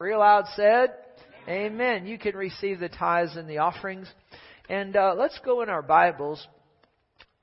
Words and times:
Real 0.00 0.18
loud 0.18 0.46
said, 0.56 0.92
Amen. 1.46 1.72
Amen. 1.72 2.06
You 2.06 2.18
can 2.18 2.34
receive 2.34 2.80
the 2.80 2.88
tithes 2.88 3.36
and 3.36 3.48
the 3.48 3.58
offerings. 3.58 4.08
And 4.68 4.96
uh, 4.96 5.14
let's 5.16 5.38
go 5.44 5.62
in 5.62 5.68
our 5.68 5.82
Bibles 5.82 6.44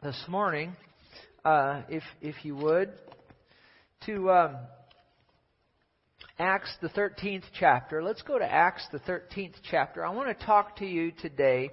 this 0.03 0.21
morning, 0.27 0.75
uh, 1.45 1.83
if 1.87 2.03
if 2.19 2.43
you 2.43 2.57
would, 2.57 2.91
to 4.05 4.31
um, 4.31 4.55
Acts 6.39 6.75
the 6.81 6.89
thirteenth 6.89 7.45
chapter. 7.57 8.03
Let's 8.03 8.21
go 8.21 8.37
to 8.37 8.45
Acts 8.45 8.85
the 8.91 8.99
thirteenth 8.99 9.55
chapter. 9.69 10.05
I 10.05 10.09
want 10.09 10.37
to 10.37 10.45
talk 10.45 10.75
to 10.77 10.85
you 10.85 11.13
today 11.21 11.69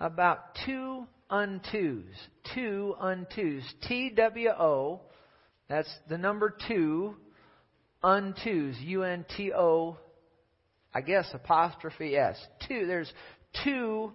about 0.00 0.54
two 0.64 1.06
untos. 1.30 2.04
Two 2.54 2.94
untos. 2.98 3.62
T 3.86 4.08
W 4.16 4.48
O. 4.48 5.02
That's 5.68 5.94
the 6.08 6.16
number 6.16 6.56
two. 6.66 7.16
Untos. 8.02 8.76
U 8.80 9.02
N 9.02 9.26
T 9.36 9.52
O 9.52 9.98
I 10.94 11.00
guess 11.00 11.28
apostrophe 11.34 12.16
S. 12.16 12.38
Two, 12.68 12.86
there's 12.86 13.12
two 13.64 14.12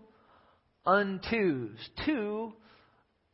untos. 0.87 1.75
Two 2.05 2.53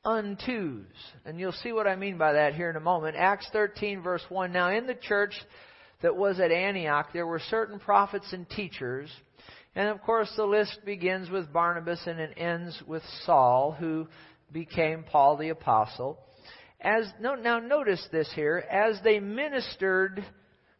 untos. 0.04 0.86
And 1.26 1.40
you'll 1.40 1.52
see 1.52 1.72
what 1.72 1.88
I 1.88 1.96
mean 1.96 2.18
by 2.18 2.34
that 2.34 2.56
here 2.56 2.70
in 2.72 2.76
a 2.76 2.82
moment. 2.82 3.16
Acts 3.16 3.48
13 3.54 4.02
verse 4.02 4.24
1. 4.30 4.52
Now 4.52 4.72
in 4.72 4.88
the 4.88 4.96
church 4.96 5.34
that 6.02 6.16
was 6.16 6.40
at 6.40 6.52
Antioch, 6.52 7.10
there 7.14 7.28
were 7.28 7.40
certain 7.40 7.80
prophets 7.80 8.34
and 8.34 8.50
teachers. 8.50 9.10
And 9.76 9.90
of 9.90 10.02
course 10.02 10.32
the 10.36 10.46
list 10.46 10.80
begins 10.84 11.30
with 11.30 11.54
Barnabas 11.54 12.02
and 12.08 12.20
it 12.20 12.34
ends 12.38 12.82
with 12.88 13.04
Saul, 13.26 13.76
who 13.78 14.08
became 14.52 15.04
Paul 15.04 15.38
the 15.38 15.50
Apostle. 15.50 16.20
As, 16.82 17.06
now 17.20 17.60
notice 17.60 18.06
this 18.12 18.32
here. 18.36 18.58
As 18.58 19.00
they 19.04 19.20
ministered, 19.20 20.24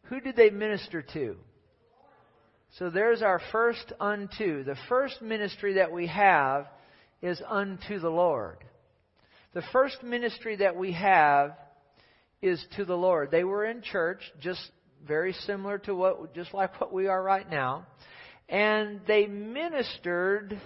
who 0.04 0.20
did 0.20 0.36
they 0.36 0.50
minister 0.50 1.02
to? 1.14 1.36
So 2.78 2.90
there's 2.90 3.22
our 3.22 3.40
first 3.52 3.92
unto. 3.98 4.62
The 4.62 4.76
first 4.88 5.22
ministry 5.22 5.74
that 5.74 5.92
we 5.92 6.08
have 6.08 6.66
is 7.22 7.40
unto 7.46 7.98
the 7.98 8.10
Lord. 8.10 8.58
The 9.54 9.62
first 9.72 10.02
ministry 10.02 10.56
that 10.56 10.76
we 10.76 10.92
have 10.92 11.56
is 12.42 12.62
to 12.76 12.84
the 12.84 12.96
Lord. 12.96 13.30
They 13.30 13.44
were 13.44 13.64
in 13.64 13.80
church, 13.80 14.20
just 14.40 14.60
very 15.08 15.32
similar 15.32 15.78
to 15.80 15.94
what, 15.94 16.34
just 16.34 16.52
like 16.52 16.78
what 16.78 16.92
we 16.92 17.06
are 17.06 17.22
right 17.22 17.48
now. 17.48 17.86
And 18.46 19.00
they 19.08 19.26
ministered 19.26 20.60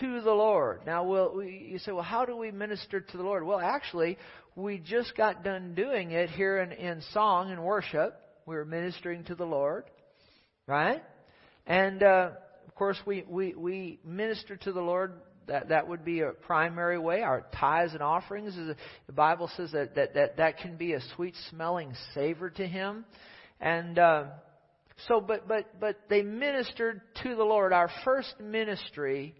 to 0.00 0.20
the 0.20 0.30
Lord. 0.30 0.82
Now, 0.86 1.02
will 1.02 1.42
you 1.42 1.80
say, 1.80 1.90
well, 1.90 2.04
how 2.04 2.24
do 2.24 2.36
we 2.36 2.52
minister 2.52 3.00
to 3.00 3.16
the 3.16 3.22
Lord? 3.24 3.44
Well, 3.44 3.58
actually, 3.58 4.16
we 4.54 4.78
just 4.78 5.16
got 5.16 5.42
done 5.42 5.74
doing 5.74 6.12
it 6.12 6.30
here 6.30 6.58
in, 6.58 6.70
in 6.70 7.02
song 7.12 7.50
and 7.50 7.64
worship. 7.64 8.14
We 8.46 8.54
were 8.54 8.64
ministering 8.64 9.24
to 9.24 9.34
the 9.34 9.44
Lord. 9.44 9.84
Right? 10.66 11.02
And 11.66 12.02
uh, 12.02 12.30
of 12.66 12.74
course, 12.74 12.98
we, 13.06 13.24
we, 13.28 13.54
we 13.54 14.00
minister 14.04 14.56
to 14.56 14.72
the 14.72 14.80
Lord. 14.80 15.12
That, 15.46 15.68
that 15.68 15.86
would 15.86 16.04
be 16.04 16.22
a 16.22 16.30
primary 16.30 16.98
way. 16.98 17.22
Our 17.22 17.46
tithes 17.56 17.92
and 17.92 18.02
offerings, 18.02 18.56
the 19.06 19.12
Bible 19.12 19.48
says 19.56 19.70
that, 19.72 19.94
that, 19.94 20.14
that 20.14 20.36
that 20.38 20.58
can 20.58 20.76
be 20.76 20.94
a 20.94 21.00
sweet 21.14 21.34
smelling 21.50 21.92
savor 22.14 22.50
to 22.50 22.66
Him. 22.66 23.04
And 23.60 23.96
uh, 23.96 24.24
so, 25.06 25.20
but, 25.20 25.46
but, 25.46 25.78
but 25.78 26.00
they 26.08 26.22
ministered 26.22 27.00
to 27.22 27.36
the 27.36 27.44
Lord. 27.44 27.72
Our 27.72 27.90
first 28.04 28.34
ministry 28.40 29.34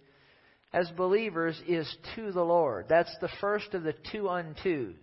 as 0.73 0.89
believers 0.91 1.61
is 1.67 1.93
to 2.15 2.33
the 2.33 2.43
Lord. 2.43 2.87
That's 2.89 3.15
the 3.21 3.31
first 3.41 3.75
of 3.75 3.83
the 3.83 3.95
two 4.13 4.25
untos. 4.25 4.95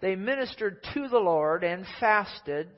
They 0.00 0.14
ministered 0.14 0.78
to 0.94 1.08
the 1.08 1.18
Lord 1.18 1.64
and 1.64 1.84
fasted 1.98 2.68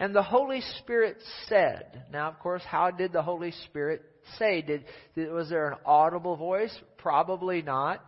and 0.00 0.14
the 0.14 0.22
Holy 0.22 0.62
Spirit 0.78 1.18
said. 1.46 2.04
Now, 2.10 2.28
of 2.28 2.38
course, 2.38 2.62
how 2.66 2.90
did 2.90 3.12
the 3.12 3.22
Holy 3.22 3.52
Spirit 3.66 4.02
say? 4.38 4.62
Did, 4.62 4.84
was 5.30 5.50
there 5.50 5.68
an 5.70 5.78
audible 5.84 6.36
voice? 6.36 6.76
Probably 6.96 7.60
not. 7.60 8.02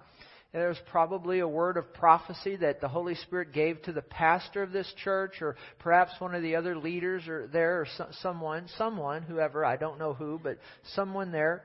There 0.55 0.69
was 0.69 0.81
probably 0.91 1.41
a 1.41 1.49
word 1.49 1.77
of 1.77 1.93
prophecy 1.93 2.57
that 2.57 2.81
the 2.81 2.89
Holy 2.89 3.15
Spirit 3.15 3.53
gave 3.53 3.81
to 3.83 3.93
the 3.93 4.03
pastor 4.03 4.63
of 4.63 4.73
this 4.73 4.91
church, 5.05 5.43
or 5.43 5.57
perhaps 5.81 6.13
one 6.19 6.35
of 6.35 6.43
the 6.43 6.57
other 6.57 6.77
leaders, 6.77 7.29
or 7.29 7.47
there, 7.47 7.83
or 7.83 7.87
someone, 8.23 8.69
someone, 8.79 9.23
whoever, 9.23 9.63
I 9.63 9.77
don't 9.77 9.99
know 9.99 10.15
who, 10.15 10.41
but 10.43 10.59
someone 10.95 11.31
there. 11.31 11.63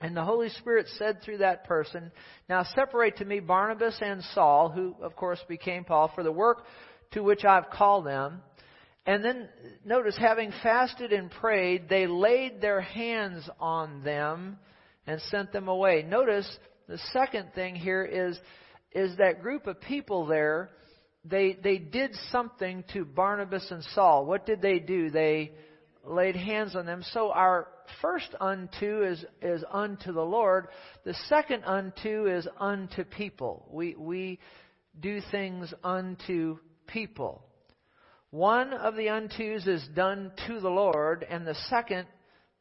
And 0.00 0.16
the 0.16 0.24
Holy 0.24 0.48
Spirit 0.50 0.86
said 0.98 1.22
through 1.22 1.38
that 1.38 1.64
person, 1.64 2.10
Now 2.48 2.64
separate 2.74 3.16
to 3.18 3.24
me 3.24 3.38
Barnabas 3.38 3.96
and 4.00 4.22
Saul, 4.34 4.70
who 4.70 4.94
of 5.02 5.14
course 5.14 5.40
became 5.48 5.84
Paul, 5.84 6.10
for 6.14 6.24
the 6.24 6.32
work 6.32 6.64
to 7.12 7.22
which 7.22 7.44
I've 7.44 7.70
called 7.70 8.06
them. 8.06 8.42
And 9.06 9.24
then 9.24 9.48
notice, 9.84 10.16
having 10.18 10.52
fasted 10.62 11.12
and 11.12 11.30
prayed, 11.30 11.88
they 11.88 12.08
laid 12.08 12.60
their 12.60 12.80
hands 12.80 13.48
on 13.60 14.02
them 14.02 14.58
and 15.06 15.20
sent 15.30 15.52
them 15.52 15.68
away. 15.68 16.02
Notice 16.02 16.48
the 16.88 16.98
second 17.12 17.52
thing 17.54 17.76
here 17.76 18.04
is, 18.04 18.38
is 18.92 19.16
that 19.18 19.42
group 19.42 19.68
of 19.68 19.80
people 19.80 20.26
there, 20.26 20.70
they, 21.24 21.56
they 21.62 21.78
did 21.78 22.16
something 22.32 22.82
to 22.92 23.04
Barnabas 23.04 23.70
and 23.70 23.84
Saul. 23.94 24.26
What 24.26 24.44
did 24.44 24.60
they 24.60 24.80
do? 24.80 25.10
They 25.10 25.52
laid 26.04 26.34
hands 26.34 26.74
on 26.74 26.86
them. 26.86 27.04
So 27.12 27.30
our 27.30 27.68
first 28.02 28.34
unto 28.40 29.04
is, 29.04 29.24
is 29.40 29.64
unto 29.70 30.12
the 30.12 30.22
Lord. 30.22 30.66
The 31.04 31.14
second 31.28 31.64
unto 31.64 32.26
is 32.26 32.46
unto 32.58 33.04
people. 33.04 33.68
We, 33.70 33.94
we 33.96 34.40
do 34.98 35.20
things 35.30 35.72
unto 35.84 36.58
people. 36.88 37.45
One 38.30 38.72
of 38.72 38.96
the 38.96 39.06
untos 39.06 39.68
is 39.68 39.86
done 39.94 40.32
to 40.48 40.58
the 40.58 40.68
Lord, 40.68 41.24
and 41.28 41.46
the 41.46 41.54
second 41.68 42.06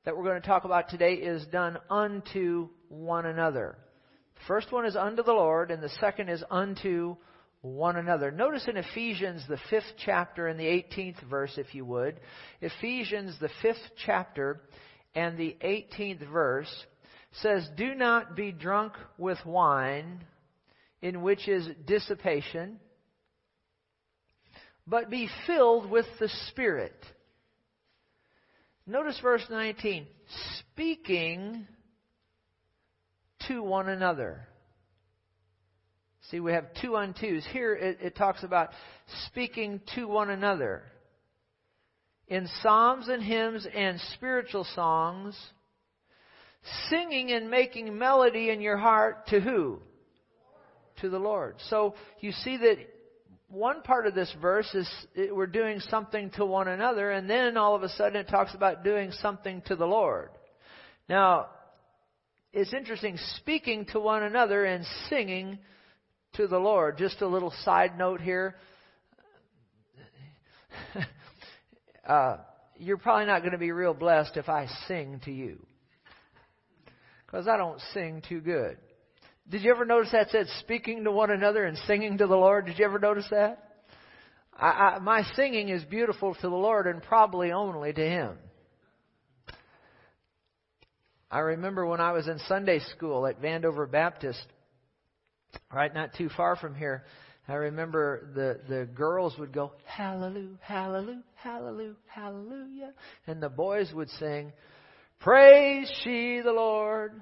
that 0.03 0.15
we're 0.15 0.23
going 0.23 0.41
to 0.41 0.47
talk 0.47 0.63
about 0.63 0.89
today 0.89 1.15
is 1.15 1.43
done 1.47 1.79
unto 1.89 2.69
one 2.87 3.25
another. 3.25 3.75
The 4.35 4.41
first 4.47 4.71
one 4.71 4.85
is 4.85 4.95
unto 4.95 5.23
the 5.23 5.33
Lord, 5.33 5.71
and 5.71 5.81
the 5.81 5.89
second 5.89 6.29
is 6.29 6.43
unto 6.51 7.15
one 7.61 7.95
another. 7.95 8.29
Notice 8.29 8.67
in 8.67 8.77
Ephesians, 8.77 9.43
the 9.49 9.57
fifth 9.71 9.95
chapter 9.97 10.47
and 10.47 10.59
the 10.59 10.65
18th 10.65 11.27
verse, 11.27 11.57
if 11.57 11.73
you 11.73 11.83
would. 11.83 12.19
Ephesians, 12.61 13.35
the 13.39 13.49
fifth 13.63 13.81
chapter 14.05 14.61
and 15.15 15.35
the 15.35 15.57
18th 15.63 16.31
verse 16.31 16.85
says, 17.41 17.67
Do 17.75 17.95
not 17.95 18.35
be 18.35 18.51
drunk 18.51 18.93
with 19.17 19.43
wine, 19.47 20.23
in 21.01 21.23
which 21.23 21.47
is 21.47 21.67
dissipation 21.87 22.79
but 24.87 25.09
be 25.09 25.29
filled 25.47 25.89
with 25.89 26.05
the 26.19 26.29
Spirit. 26.49 26.95
Notice 28.87 29.19
verse 29.21 29.43
19. 29.49 30.05
Speaking 30.59 31.67
to 33.47 33.63
one 33.63 33.89
another. 33.89 34.47
See, 36.29 36.39
we 36.39 36.53
have 36.53 36.65
two 36.81 36.91
untos. 36.91 37.43
Here 37.51 37.73
it, 37.73 37.99
it 38.01 38.15
talks 38.15 38.43
about 38.43 38.69
speaking 39.27 39.81
to 39.95 40.07
one 40.07 40.29
another. 40.29 40.83
In 42.27 42.47
psalms 42.61 43.07
and 43.07 43.21
hymns 43.21 43.67
and 43.75 43.99
spiritual 44.15 44.65
songs, 44.75 45.39
singing 46.89 47.31
and 47.31 47.49
making 47.49 47.95
melody 47.97 48.49
in 48.49 48.61
your 48.61 48.77
heart 48.77 49.27
to 49.27 49.39
who? 49.39 49.79
To 51.01 51.09
the 51.09 51.19
Lord. 51.19 51.57
So 51.69 51.93
you 52.19 52.31
see 52.31 52.57
that 52.57 52.77
one 53.49 53.81
part 53.81 54.07
of 54.07 54.15
this 54.15 54.33
verse 54.41 54.73
is 54.73 54.89
we're 55.31 55.47
doing 55.47 55.79
something 55.79 56.31
to 56.31 56.45
one 56.45 56.67
another, 56.67 57.11
and 57.11 57.29
then 57.29 57.57
all 57.57 57.75
of 57.75 57.83
a 57.83 57.89
sudden 57.89 58.15
it 58.15 58.27
talks 58.27 58.53
about 58.53 58.83
doing 58.83 59.11
something 59.21 59.61
to 59.67 59.75
the 59.75 59.85
Lord. 59.85 60.29
Now, 61.07 61.47
it's 62.53 62.73
interesting 62.73 63.17
speaking 63.37 63.85
to 63.91 63.99
one 63.99 64.23
another 64.23 64.65
and 64.65 64.85
singing 65.09 65.59
to 66.33 66.47
the 66.47 66.57
Lord. 66.57 66.97
Just 66.97 67.21
a 67.21 67.27
little 67.27 67.53
side 67.63 67.97
note 67.97 68.21
here. 68.21 68.55
uh, 72.07 72.37
you're 72.77 72.97
probably 72.97 73.25
not 73.25 73.41
going 73.41 73.51
to 73.51 73.57
be 73.57 73.71
real 73.71 73.93
blessed 73.93 74.37
if 74.37 74.49
I 74.49 74.67
sing 74.87 75.21
to 75.25 75.31
you. 75.31 75.65
Because 77.25 77.47
I 77.47 77.57
don't 77.57 77.79
sing 77.93 78.21
too 78.27 78.41
good. 78.41 78.77
Did 79.49 79.61
you 79.61 79.71
ever 79.71 79.85
notice 79.85 80.11
that 80.11 80.29
said 80.31 80.47
speaking 80.59 81.03
to 81.03 81.11
one 81.11 81.29
another 81.29 81.65
and 81.65 81.77
singing 81.79 82.17
to 82.17 82.27
the 82.27 82.35
Lord? 82.35 82.65
Did 82.65 82.79
you 82.79 82.85
ever 82.85 82.97
notice 82.97 83.27
that? 83.29 83.75
I, 84.57 84.67
I, 84.67 84.99
my 84.99 85.23
singing 85.35 85.69
is 85.69 85.83
beautiful 85.83 86.33
to 86.33 86.41
the 86.41 86.47
Lord 86.49 86.87
and 86.87 87.03
probably 87.03 87.51
only 87.51 87.93
to 87.93 88.01
Him. 88.01 88.37
I 91.29 91.39
remember 91.39 91.85
when 91.85 91.99
I 91.99 92.13
was 92.13 92.27
in 92.27 92.39
Sunday 92.47 92.79
school 92.95 93.27
at 93.27 93.41
Vandover 93.41 93.89
Baptist, 93.89 94.41
right 95.71 95.93
not 95.93 96.13
too 96.15 96.29
far 96.29 96.55
from 96.55 96.75
here. 96.75 97.03
I 97.47 97.53
remember 97.53 98.29
the, 98.33 98.59
the 98.67 98.85
girls 98.85 99.35
would 99.37 99.53
go, 99.53 99.73
Hallelujah, 99.85 100.57
Hallelujah, 100.61 101.23
Hallelujah, 101.35 101.95
Hallelujah. 102.07 102.93
And 103.27 103.43
the 103.43 103.49
boys 103.49 103.91
would 103.93 104.09
sing, 104.11 104.53
Praise 105.19 105.91
she 106.03 106.41
the 106.43 106.51
Lord. 106.51 107.21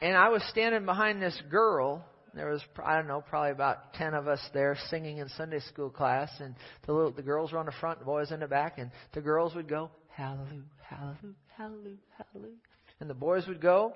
And 0.00 0.16
I 0.16 0.28
was 0.28 0.42
standing 0.50 0.84
behind 0.84 1.20
this 1.20 1.40
girl 1.50 2.04
There 2.34 2.50
was 2.50 2.62
I 2.84 2.96
don't 2.96 3.08
know, 3.08 3.22
probably 3.28 3.50
about 3.50 3.94
ten 3.94 4.14
of 4.14 4.28
us 4.28 4.40
there 4.52 4.76
singing 4.90 5.18
in 5.18 5.28
Sunday 5.30 5.60
school 5.60 5.90
class, 5.90 6.30
and 6.40 6.54
the 6.86 6.92
little 6.92 7.10
the 7.10 7.22
girls 7.22 7.52
were 7.52 7.58
on 7.58 7.66
the 7.66 7.72
front, 7.80 7.98
the 7.98 8.04
boys 8.04 8.30
in 8.30 8.40
the 8.40 8.46
back, 8.46 8.78
and 8.78 8.90
the 9.12 9.20
girls 9.20 9.54
would 9.54 9.68
go 9.68 9.90
hallelujah, 10.08 10.62
hallelujah, 10.82 11.34
hallelujah, 11.56 11.96
hallelujah, 12.16 12.54
and 13.00 13.10
the 13.10 13.14
boys 13.14 13.46
would 13.48 13.60
go, 13.60 13.92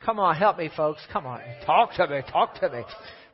"Come 0.00 0.18
on, 0.18 0.34
help 0.34 0.58
me, 0.58 0.70
folks, 0.76 1.00
come 1.12 1.26
on, 1.26 1.40
talk 1.64 1.94
to 1.94 2.08
me, 2.08 2.22
talk 2.30 2.58
to 2.60 2.68
me." 2.70 2.82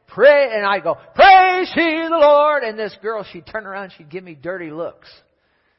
Pray, 0.08 0.50
and 0.52 0.66
I 0.66 0.78
go, 0.80 0.96
praise 1.14 1.72
ye 1.74 2.02
the 2.02 2.18
Lord. 2.20 2.64
And 2.64 2.78
this 2.78 2.94
girl, 3.00 3.24
she'd 3.24 3.46
turn 3.46 3.64
around, 3.64 3.92
she'd 3.96 4.10
give 4.10 4.22
me 4.22 4.34
dirty 4.34 4.70
looks. 4.70 5.08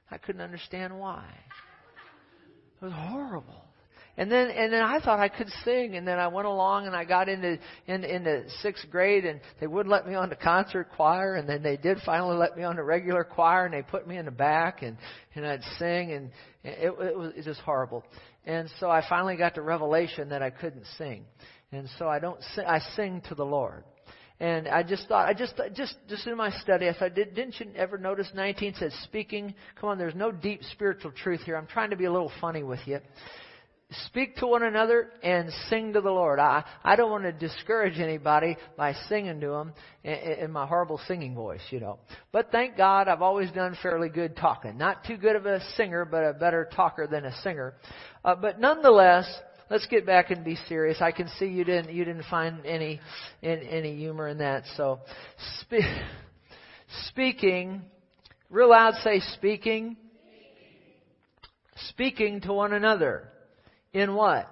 I 0.09 0.17
couldn't 0.17 0.41
understand 0.41 0.97
why. 0.97 1.23
It 2.81 2.85
was 2.85 2.93
horrible. 2.95 3.62
And 4.15 4.31
then, 4.31 4.49
and 4.51 4.71
then 4.71 4.83
I 4.83 4.99
thought 4.99 5.19
I 5.19 5.27
could 5.27 5.49
sing, 5.65 5.95
and 5.95 6.07
then 6.07 6.19
I 6.19 6.27
went 6.27 6.47
along 6.47 6.85
and 6.85 6.95
I 6.95 7.03
got 7.03 7.29
into, 7.29 7.57
in, 7.87 8.03
into 8.03 8.43
sixth 8.61 8.85
grade, 8.91 9.25
and 9.25 9.41
they 9.59 9.65
wouldn't 9.65 9.91
let 9.91 10.07
me 10.07 10.13
on 10.13 10.29
the 10.29 10.35
concert 10.35 10.89
choir, 10.95 11.35
and 11.35 11.49
then 11.49 11.63
they 11.63 11.77
did 11.77 11.97
finally 12.05 12.37
let 12.37 12.55
me 12.55 12.63
on 12.63 12.75
the 12.75 12.83
regular 12.83 13.23
choir, 13.23 13.65
and 13.65 13.73
they 13.73 13.81
put 13.81 14.07
me 14.07 14.17
in 14.17 14.25
the 14.25 14.31
back, 14.31 14.83
and, 14.83 14.97
and 15.33 15.47
I'd 15.47 15.63
sing, 15.79 16.11
and 16.11 16.29
it, 16.63 16.93
it 16.99 17.17
was 17.17 17.33
just 17.43 17.61
horrible. 17.61 18.03
And 18.45 18.69
so 18.79 18.89
I 18.89 19.03
finally 19.09 19.35
got 19.35 19.55
the 19.55 19.63
revelation 19.63 20.29
that 20.29 20.43
I 20.43 20.51
couldn't 20.51 20.85
sing. 20.97 21.25
And 21.71 21.89
so 21.97 22.07
I 22.07 22.19
don't 22.19 22.41
sing, 22.55 22.65
I 22.67 22.79
sing 22.95 23.21
to 23.29 23.35
the 23.35 23.45
Lord. 23.45 23.83
And 24.39 24.67
I 24.67 24.83
just 24.83 25.07
thought, 25.07 25.27
I 25.27 25.33
just, 25.33 25.59
just, 25.73 25.95
just 26.07 26.27
in 26.27 26.35
my 26.35 26.51
study, 26.61 26.87
I 26.89 26.93
thought, 26.93 27.15
did, 27.15 27.33
didn't 27.33 27.59
you 27.59 27.67
ever 27.75 27.97
notice 27.97 28.29
19 28.35 28.75
says 28.75 28.93
speaking? 29.05 29.55
Come 29.79 29.89
on, 29.89 29.97
there's 29.97 30.15
no 30.15 30.31
deep 30.31 30.61
spiritual 30.71 31.11
truth 31.11 31.41
here. 31.41 31.55
I'm 31.55 31.67
trying 31.67 31.91
to 31.91 31.95
be 31.95 32.05
a 32.05 32.11
little 32.11 32.31
funny 32.41 32.61
with 32.61 32.81
you. 32.85 32.99
Speak 34.07 34.37
to 34.37 34.47
one 34.47 34.63
another 34.63 35.11
and 35.21 35.51
sing 35.69 35.93
to 35.93 36.01
the 36.01 36.09
Lord. 36.09 36.39
I, 36.39 36.63
I 36.83 36.95
don't 36.95 37.11
want 37.11 37.23
to 37.23 37.31
discourage 37.31 37.99
anybody 37.99 38.57
by 38.75 38.93
singing 39.07 39.39
to 39.41 39.47
them 39.47 39.73
in, 40.03 40.13
in 40.13 40.51
my 40.51 40.65
horrible 40.65 40.99
singing 41.07 41.35
voice, 41.35 41.61
you 41.69 41.79
know. 41.79 41.99
But 42.31 42.51
thank 42.51 42.77
God 42.77 43.07
I've 43.07 43.21
always 43.21 43.51
done 43.51 43.77
fairly 43.81 44.09
good 44.09 44.35
talking. 44.35 44.77
Not 44.77 45.03
too 45.05 45.17
good 45.17 45.35
of 45.35 45.45
a 45.45 45.59
singer, 45.75 46.05
but 46.05 46.23
a 46.23 46.33
better 46.33 46.69
talker 46.75 47.07
than 47.07 47.25
a 47.25 47.35
singer. 47.41 47.75
Uh, 48.23 48.35
but 48.35 48.59
nonetheless, 48.59 49.27
let's 49.69 49.85
get 49.87 50.05
back 50.05 50.31
and 50.31 50.43
be 50.43 50.55
serious. 50.67 50.97
I 51.01 51.11
can 51.11 51.27
see 51.39 51.45
you 51.45 51.63
didn't 51.63 51.93
you 51.93 52.05
didn't 52.05 52.25
find 52.29 52.65
any 52.65 52.99
in, 53.41 53.59
any 53.59 53.95
humor 53.95 54.27
in 54.27 54.39
that. 54.39 54.63
So, 54.75 55.01
spe- 55.61 55.85
speaking, 57.09 57.81
real 58.49 58.69
loud, 58.69 58.95
say 59.03 59.19
speaking. 59.33 59.97
Speaking 61.89 62.39
to 62.41 62.53
one 62.53 62.71
another 62.71 63.27
in 63.93 64.15
what? 64.15 64.49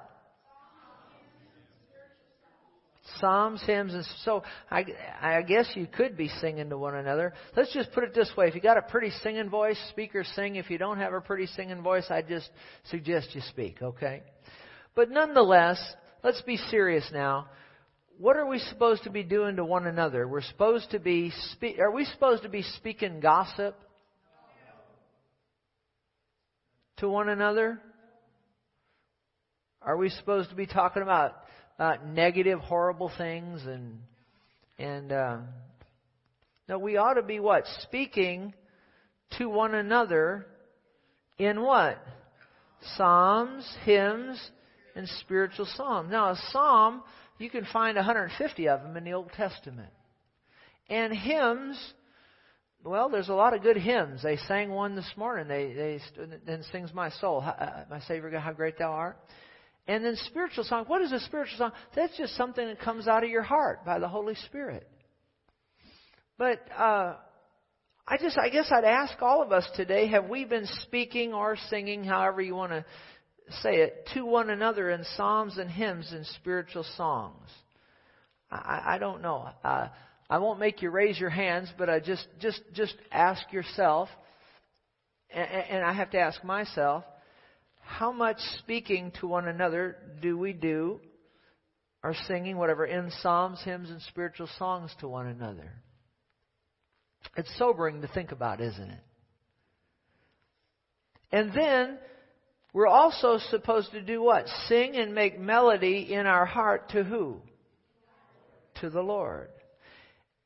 Psalms, 3.20 3.62
hymns, 3.66 3.94
and 3.94 4.06
so 4.24 4.42
I, 4.70 4.86
I 5.22 5.42
guess 5.42 5.70
you 5.76 5.86
could 5.86 6.16
be 6.16 6.28
singing 6.40 6.70
to 6.70 6.78
one 6.78 6.96
another. 6.96 7.34
Let's 7.56 7.74
just 7.74 7.92
put 7.92 8.04
it 8.04 8.16
this 8.16 8.32
way: 8.38 8.48
if 8.48 8.56
you 8.56 8.62
got 8.62 8.78
a 8.78 8.82
pretty 8.82 9.12
singing 9.22 9.50
voice, 9.50 9.78
speakers 9.90 10.32
sing. 10.36 10.56
If 10.56 10.70
you 10.70 10.78
don't 10.78 10.98
have 10.98 11.14
a 11.14 11.22
pretty 11.22 11.46
singing 11.48 11.82
voice, 11.82 12.06
I 12.10 12.22
just 12.22 12.50
suggest 12.90 13.30
you 13.34 13.42
speak. 13.50 13.82
Okay? 13.82 14.24
But 14.96 15.12
nonetheless, 15.12 15.80
let's 16.24 16.42
be 16.42 16.58
serious 16.58 17.08
now. 17.12 17.48
What 18.18 18.38
are 18.38 18.46
we 18.46 18.60
supposed 18.60 19.04
to 19.04 19.10
be 19.10 19.24
doing 19.24 19.56
to 19.56 19.66
one 19.66 19.88
another? 19.88 20.28
We're 20.28 20.42
supposed 20.42 20.92
to 20.92 21.00
be 21.00 21.32
spe- 21.54 21.80
are 21.80 21.92
we 21.92 22.06
supposed 22.06 22.44
to 22.44 22.50
be 22.50 22.62
speaking 22.62 23.20
gossip 23.20 23.76
to 26.98 27.10
one 27.10 27.30
another? 27.30 27.82
Are 29.84 29.98
we 29.98 30.10
supposed 30.10 30.52
to 30.52 30.56
be 30.56 30.68
talking 30.68 31.02
about 31.02 31.34
uh, 31.80 31.96
negative, 32.06 32.60
horrible 32.60 33.12
things 33.18 33.66
and 33.66 33.98
and 34.78 35.12
uh, 35.12 35.38
no? 36.70 36.78
We 36.78 36.98
ought 36.98 37.16
to 37.16 37.24
be 37.24 37.40
what 37.40 37.64
speaking 37.82 38.54
to 39.40 39.50
one 39.50 39.74
another 39.74 40.46
in 41.40 41.64
what 41.64 41.98
psalms, 42.96 43.68
hymns, 43.84 44.40
and 44.96 45.08
spiritual 45.22 45.68
psalms. 45.76 46.12
Now, 46.12 46.30
a 46.30 46.40
psalm, 46.52 47.02
you 47.40 47.50
can 47.50 47.66
find 47.74 47.96
150 47.96 48.68
of 48.68 48.84
them 48.84 48.98
in 48.98 49.04
the 49.04 49.14
Old 49.14 49.32
Testament. 49.32 49.90
And 50.90 51.12
hymns, 51.12 51.94
well, 52.84 53.10
there's 53.10 53.30
a 53.30 53.34
lot 53.34 53.56
of 53.56 53.64
good 53.64 53.78
hymns. 53.78 54.22
They 54.22 54.38
sang 54.48 54.70
one 54.70 54.96
this 54.96 55.12
morning. 55.16 55.48
They, 55.48 55.74
they, 55.74 56.00
then 56.46 56.64
sings 56.72 56.94
my 56.94 57.10
soul, 57.10 57.42
uh, 57.42 57.86
my 57.90 58.00
Savior 58.02 58.30
God, 58.30 58.42
how 58.42 58.54
great 58.54 58.78
thou 58.78 58.92
art. 58.92 59.18
And 59.88 60.06
then 60.06 60.16
spiritual 60.28 60.64
song. 60.64 60.86
What 60.88 61.02
is 61.02 61.12
a 61.12 61.20
spiritual 61.20 61.58
song? 61.58 61.72
That's 61.96 62.16
just 62.18 62.36
something 62.36 62.66
that 62.66 62.80
comes 62.80 63.08
out 63.08 63.24
of 63.24 63.30
your 63.30 63.42
heart 63.42 63.84
by 63.86 64.00
the 64.00 64.08
Holy 64.08 64.36
Spirit. 64.36 64.88
But 66.38 66.60
uh, 66.78 67.16
I 68.08 68.18
just, 68.18 68.38
I 68.38 68.50
guess 68.50 68.72
I'd 68.72 68.84
ask 68.84 69.22
all 69.22 69.42
of 69.42 69.52
us 69.52 69.68
today: 69.76 70.08
Have 70.08 70.30
we 70.30 70.46
been 70.46 70.68
speaking 70.84 71.34
or 71.34 71.58
singing, 71.70 72.04
however 72.04 72.42
you 72.42 72.56
want 72.56 72.72
to 72.72 72.86
say 73.62 73.82
it, 73.82 74.08
to 74.14 74.26
one 74.26 74.50
another 74.50 74.90
in 74.92 75.04
psalms 75.16 75.58
and 75.58 75.70
hymns 75.70 76.12
and 76.12 76.26
spiritual 76.28 76.86
songs? 76.96 77.50
I, 78.52 78.96
I 78.96 78.98
don't 78.98 79.22
know. 79.22 79.50
Uh, 79.64 79.88
I 80.30 80.38
won't 80.38 80.60
make 80.60 80.82
you 80.82 80.90
raise 80.90 81.20
your 81.20 81.30
hands, 81.30 81.70
but 81.78 81.90
I 81.90 82.00
just 82.00 82.26
just 82.40 82.62
just 82.74 82.96
ask 83.12 83.52
yourself, 83.52 84.10
and, 85.30 85.48
and 85.48 85.84
I 85.84 85.94
have 85.94 86.12
to 86.12 86.20
ask 86.20 86.44
myself, 86.44 87.04
how 87.84 88.12
much 88.12 88.38
speaking 88.60 89.12
to 89.20 89.28
one 89.28 89.48
another 89.48 89.98
do 90.22 90.38
we 90.38 90.54
do, 90.54 91.00
or 92.04 92.16
singing 92.28 92.58
whatever 92.58 92.86
in 92.86 93.12
psalms, 93.22 93.62
hymns, 93.64 93.90
and 93.90 94.02
spiritual 94.04 94.50
songs 94.58 94.94
to 95.00 95.08
one 95.08 95.28
another? 95.28 95.72
It's 97.36 97.56
sobering 97.58 98.02
to 98.02 98.08
think 98.08 98.32
about, 98.32 98.62
isn't 98.62 98.90
it? 98.90 99.04
And 101.32 101.52
then 101.54 101.98
we're 102.74 102.88
also 102.88 103.38
supposed 103.50 103.92
to 103.92 104.02
do 104.02 104.22
what? 104.22 104.48
Sing 104.68 104.96
and 104.96 105.14
make 105.14 105.40
melody 105.40 106.14
in 106.14 106.26
our 106.26 106.46
heart 106.46 106.90
to 106.90 107.04
who? 107.04 107.38
To 108.82 108.90
the 108.90 109.02
Lord. 109.02 109.50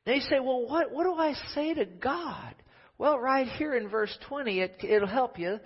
They 0.06 0.20
say, 0.20 0.40
well, 0.40 0.68
what, 0.68 0.92
what 0.92 1.04
do 1.04 1.16
I 1.16 1.34
say 1.54 1.74
to 1.74 1.86
God? 1.86 2.56
Well, 2.98 3.20
right 3.20 3.48
here 3.48 3.76
in 3.76 3.90
verse 3.90 4.16
20, 4.30 4.62
it, 4.62 4.76
it'll 4.84 5.08
help 5.08 5.38
you. 5.38 5.60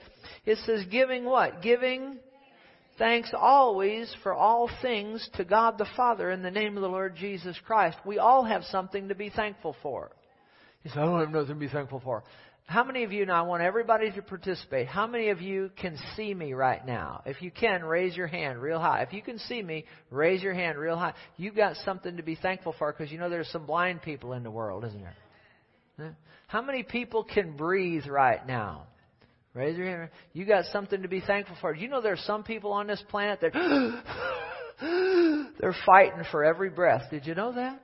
It 0.46 0.58
says, 0.66 0.86
giving 0.90 1.26
what? 1.26 1.62
Giving 1.62 2.18
thanks 2.98 3.32
always 3.38 4.14
for 4.24 4.34
all 4.34 4.70
things 4.82 5.28
to 5.36 5.46
God 5.46 5.78
the 5.78 5.88
Father 5.96 6.32
in 6.32 6.42
the 6.42 6.52
name 6.52 6.76
of 6.76 6.82
the 6.82 6.90
Lord 6.90 7.16
Jesus 7.16 7.56
Christ. 7.66 7.98
We 8.06 8.18
all 8.18 8.44
have 8.44 8.64
something 8.66 9.10
to 9.10 9.16
be 9.16 9.30
thankful 9.30 9.76
for. 9.84 10.12
You 10.84 10.92
say, 10.92 11.00
I 11.00 11.06
don't 11.06 11.20
have 11.20 11.30
nothing 11.30 11.50
to 11.50 11.56
be 11.56 11.68
thankful 11.68 12.02
for. 12.04 12.24
How 12.66 12.84
many 12.84 13.04
of 13.04 13.12
you 13.12 13.26
now, 13.26 13.44
I 13.44 13.48
want 13.48 13.64
everybody 13.64 14.12
to 14.12 14.22
participate. 14.22 14.88
How 14.88 15.08
many 15.08 15.30
of 15.30 15.42
you 15.42 15.72
can 15.76 15.98
see 16.16 16.34
me 16.36 16.54
right 16.54 16.86
now? 16.86 17.24
If 17.26 17.42
you 17.42 17.50
can, 17.50 17.84
raise 17.84 18.16
your 18.16 18.28
hand 18.28 18.62
real 18.62 18.80
high. 18.80 19.02
If 19.02 19.12
you 19.12 19.24
can 19.24 19.40
see 19.40 19.64
me, 19.64 19.86
raise 20.12 20.44
your 20.44 20.54
hand 20.54 20.78
real 20.78 20.96
high. 20.96 21.14
You've 21.36 21.56
got 21.56 21.78
something 21.78 22.18
to 22.18 22.24
be 22.24 22.36
thankful 22.36 22.76
for 22.78 22.92
because 22.92 23.12
you 23.12 23.18
know 23.18 23.30
there's 23.30 23.50
some 23.50 23.66
blind 23.66 24.04
people 24.04 24.34
in 24.34 24.44
the 24.44 24.52
world, 24.52 24.86
isn't 24.86 25.02
there? 25.02 25.16
How 26.48 26.62
many 26.62 26.84
people 26.84 27.24
can 27.24 27.56
breathe 27.56 28.08
right 28.08 28.46
now? 28.46 28.88
Raise 29.54 29.78
your 29.78 29.88
hand. 29.88 30.10
You 30.34 30.46
got 30.46 30.66
something 30.66 31.02
to 31.02 31.08
be 31.08 31.22
thankful 31.22 31.56
for. 31.60 31.74
You 31.74 31.88
know 31.88 32.02
there's 32.02 32.22
some 32.22 32.44
people 32.44 32.72
on 32.72 32.88
this 32.88 33.04
planet 33.10 33.40
that 33.42 33.54
they're 35.60 35.76
fighting 35.86 36.24
for 36.32 36.44
every 36.44 36.70
breath. 36.70 37.10
Did 37.10 37.26
you 37.26 37.36
know 37.36 37.52
that? 37.54 37.74
Is 37.76 37.80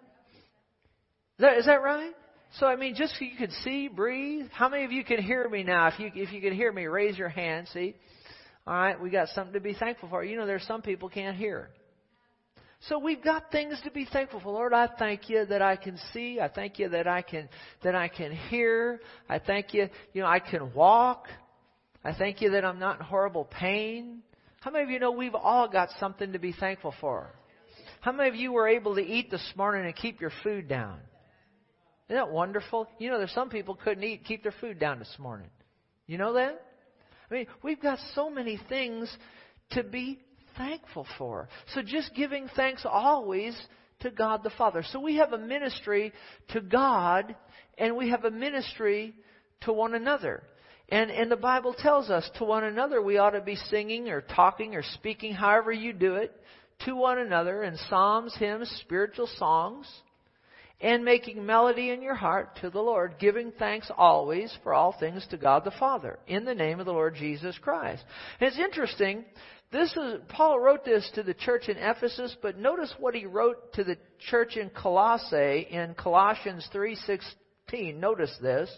that, 1.40 1.58
is 1.58 1.66
that 1.66 1.82
right? 1.82 2.14
So 2.60 2.68
I 2.68 2.76
mean, 2.76 2.96
just 2.96 3.14
so 3.18 3.26
you 3.26 3.36
can 3.36 3.52
see, 3.64 3.90
breathe. 3.90 4.46
How 4.52 4.70
many 4.70 4.86
of 4.86 4.92
you 4.92 5.04
can 5.04 5.22
hear 5.22 5.50
me 5.50 5.64
now? 5.64 5.88
If 5.88 6.00
you 6.00 6.10
if 6.14 6.32
you 6.32 6.40
can 6.40 6.54
hear 6.54 6.72
me, 6.72 6.86
raise 6.86 7.18
your 7.18 7.28
hand. 7.28 7.68
See, 7.74 7.96
all 8.66 8.74
right, 8.74 9.02
we 9.02 9.10
got 9.10 9.28
something 9.30 9.54
to 9.54 9.60
be 9.60 9.74
thankful 9.74 10.08
for. 10.10 10.24
You 10.24 10.38
know, 10.38 10.46
there's 10.46 10.66
some 10.66 10.82
people 10.82 11.10
can't 11.10 11.36
hear. 11.36 11.70
So 12.88 13.00
we've 13.00 13.24
got 13.24 13.52
things 13.52 13.80
to 13.84 13.90
be 13.90 14.06
thankful 14.06 14.42
for. 14.42 14.52
Lord, 14.52 14.74
I 14.74 14.88
thank 15.00 15.28
you 15.28 15.46
that 15.46 15.62
I 15.62 15.76
can 15.76 15.98
see. 16.14 16.40
I 16.40 16.48
thank 16.50 16.78
you 16.78 16.88
that 16.90 17.08
I 17.08 17.24
can 17.24 17.50
that 17.84 17.96
I 17.96 18.08
can 18.08 18.32
hear. 18.32 19.02
I 19.28 19.40
thank 19.40 19.74
you, 19.74 19.90
you 20.14 20.22
know, 20.22 20.28
I 20.28 20.40
can 20.40 20.72
walk. 20.74 21.28
I 22.04 22.14
thank 22.14 22.42
you 22.42 22.52
that 22.52 22.64
I'm 22.64 22.78
not 22.78 23.00
in 23.00 23.06
horrible 23.06 23.46
pain. 23.46 24.20
How 24.62 24.70
many 24.70 24.84
of 24.84 24.92
you 24.92 25.00
know 25.00 25.12
we've 25.12 25.34
all 25.34 25.68
got 25.68 25.90
something 26.00 26.34
to 26.34 26.40
be 26.40 26.52
thankful 26.52 26.94
for? 27.02 27.32
How 28.02 28.12
many 28.12 28.30
of 28.30 28.36
you 28.36 28.52
were 28.52 28.68
able 28.68 28.94
to 28.96 29.02
eat 29.02 29.32
this 29.32 29.54
morning 29.56 29.86
and 29.86 29.96
keep 29.96 30.22
your 30.22 30.32
food 30.44 30.68
down? 30.68 31.00
Isn't 32.08 32.18
that 32.18 32.32
wonderful? 32.32 32.88
You 33.00 33.10
know, 33.10 33.18
there's 33.18 33.32
some 33.32 33.50
people 33.50 33.74
couldn't 33.76 34.04
eat, 34.04 34.26
keep 34.26 34.44
their 34.44 34.54
food 34.62 34.78
down 34.78 35.00
this 35.00 35.16
morning. 35.18 35.50
You 36.06 36.20
know 36.20 36.34
that? 36.34 36.62
I 37.32 37.34
mean, 37.34 37.48
we've 37.64 37.82
got 37.82 37.98
so 38.14 38.30
many 38.30 38.60
things 38.70 39.10
to 39.72 39.82
be 39.82 40.20
thankful 40.58 41.08
for. 41.18 41.50
So 41.74 41.82
just 41.82 42.14
giving 42.16 42.48
thanks 42.56 42.86
always 42.86 43.60
to 44.02 44.12
God 44.12 44.44
the 44.44 44.52
Father. 44.52 44.84
So 44.84 45.00
we 45.00 45.18
have 45.18 45.34
a 45.34 45.38
ministry 45.38 46.14
to 46.50 46.62
God 46.62 47.36
and 47.78 47.96
we 47.96 48.10
have 48.10 48.26
a 48.26 48.32
ministry 48.32 49.14
to 49.62 49.74
one 49.74 49.96
another. 49.96 50.44
And, 50.90 51.10
and 51.10 51.32
the 51.32 51.38
Bible 51.38 51.76
tells 51.78 52.10
us 52.10 52.30
to 52.38 52.46
one 52.46 52.64
another 52.64 53.02
we 53.02 53.18
ought 53.18 53.32
to 53.32 53.42
be 53.42 53.56
singing 53.56 54.10
or 54.10 54.22
talking 54.22 54.76
or 54.76 54.84
speaking, 54.84 55.34
however 55.34 55.72
you 55.72 55.94
do 55.94 56.16
it, 56.16 56.32
to 56.86 56.96
one 56.96 57.18
another 57.18 57.64
in 57.64 57.78
psalms, 57.90 58.36
hymns, 58.38 58.70
spiritual 58.82 59.28
songs, 59.38 59.88
and 60.82 61.06
making 61.06 61.46
melody 61.46 61.90
in 61.90 62.02
your 62.02 62.16
heart 62.16 62.58
to 62.62 62.70
the 62.70 62.82
Lord, 62.82 63.16
giving 63.18 63.52
thanks 63.58 63.90
always 63.98 64.56
for 64.62 64.74
all 64.74 64.96
things 65.00 65.26
to 65.32 65.38
God 65.38 65.64
the 65.64 65.72
Father, 65.72 66.20
in 66.28 66.44
the 66.44 66.54
name 66.54 66.80
of 66.80 66.86
the 66.86 66.92
Lord 66.92 67.16
Jesus 67.16 67.58
Christ. 67.58 68.04
And 68.40 68.50
it's 68.50 68.60
interesting, 68.60 69.24
this 69.76 69.92
is, 69.92 70.22
Paul 70.30 70.60
wrote 70.60 70.86
this 70.86 71.10
to 71.16 71.24
the 71.24 71.34
church 71.34 71.70
in 71.70 71.78
Ephesus, 71.78 72.36
but 72.42 72.58
notice 72.58 72.94
what 73.00 73.16
he 73.16 73.26
wrote 73.26 73.74
to 73.74 73.84
the 73.84 73.98
church 74.30 74.58
in 74.58 74.70
Colossae 74.70 75.68
in 75.70 75.96
Colossians 75.96 76.68
3.16. 76.74 77.98
Notice 77.98 78.36
this. 78.42 78.70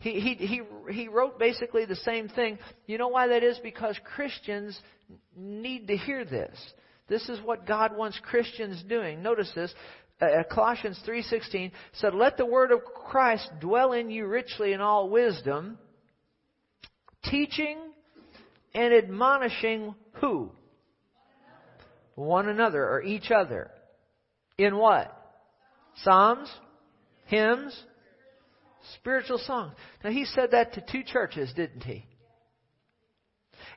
He, 0.00 0.20
he, 0.20 0.34
he, 0.34 0.62
he 0.92 1.08
wrote 1.08 1.38
basically 1.38 1.84
the 1.84 1.96
same 1.96 2.28
thing. 2.28 2.58
You 2.86 2.98
know 2.98 3.08
why 3.08 3.28
that 3.28 3.42
is? 3.42 3.58
Because 3.62 3.98
Christians 4.14 4.78
need 5.36 5.88
to 5.88 5.96
hear 5.96 6.24
this. 6.24 6.56
This 7.08 7.28
is 7.28 7.40
what 7.40 7.66
God 7.66 7.96
wants 7.96 8.20
Christians 8.22 8.82
doing. 8.88 9.22
Notice 9.22 9.50
this. 9.54 9.74
Uh, 10.20 10.42
Colossians 10.50 11.00
3:16 11.06 11.72
said, 11.92 12.14
"Let 12.14 12.36
the 12.36 12.46
word 12.46 12.70
of 12.70 12.84
Christ 12.84 13.50
dwell 13.60 13.92
in 13.92 14.10
you 14.10 14.26
richly 14.26 14.72
in 14.72 14.80
all 14.80 15.08
wisdom, 15.08 15.78
teaching 17.24 17.78
and 18.78 18.94
admonishing 18.94 19.92
who? 20.20 20.52
One 22.14 22.48
another 22.48 22.88
or 22.88 23.02
each 23.02 23.32
other. 23.32 23.72
In 24.56 24.76
what? 24.76 25.12
Psalms, 26.04 26.48
hymns, 27.26 27.76
spiritual 28.94 29.38
songs. 29.38 29.74
Now 30.04 30.10
he 30.10 30.24
said 30.24 30.52
that 30.52 30.74
to 30.74 30.84
two 30.92 31.02
churches, 31.02 31.52
didn't 31.56 31.82
he? 31.82 32.06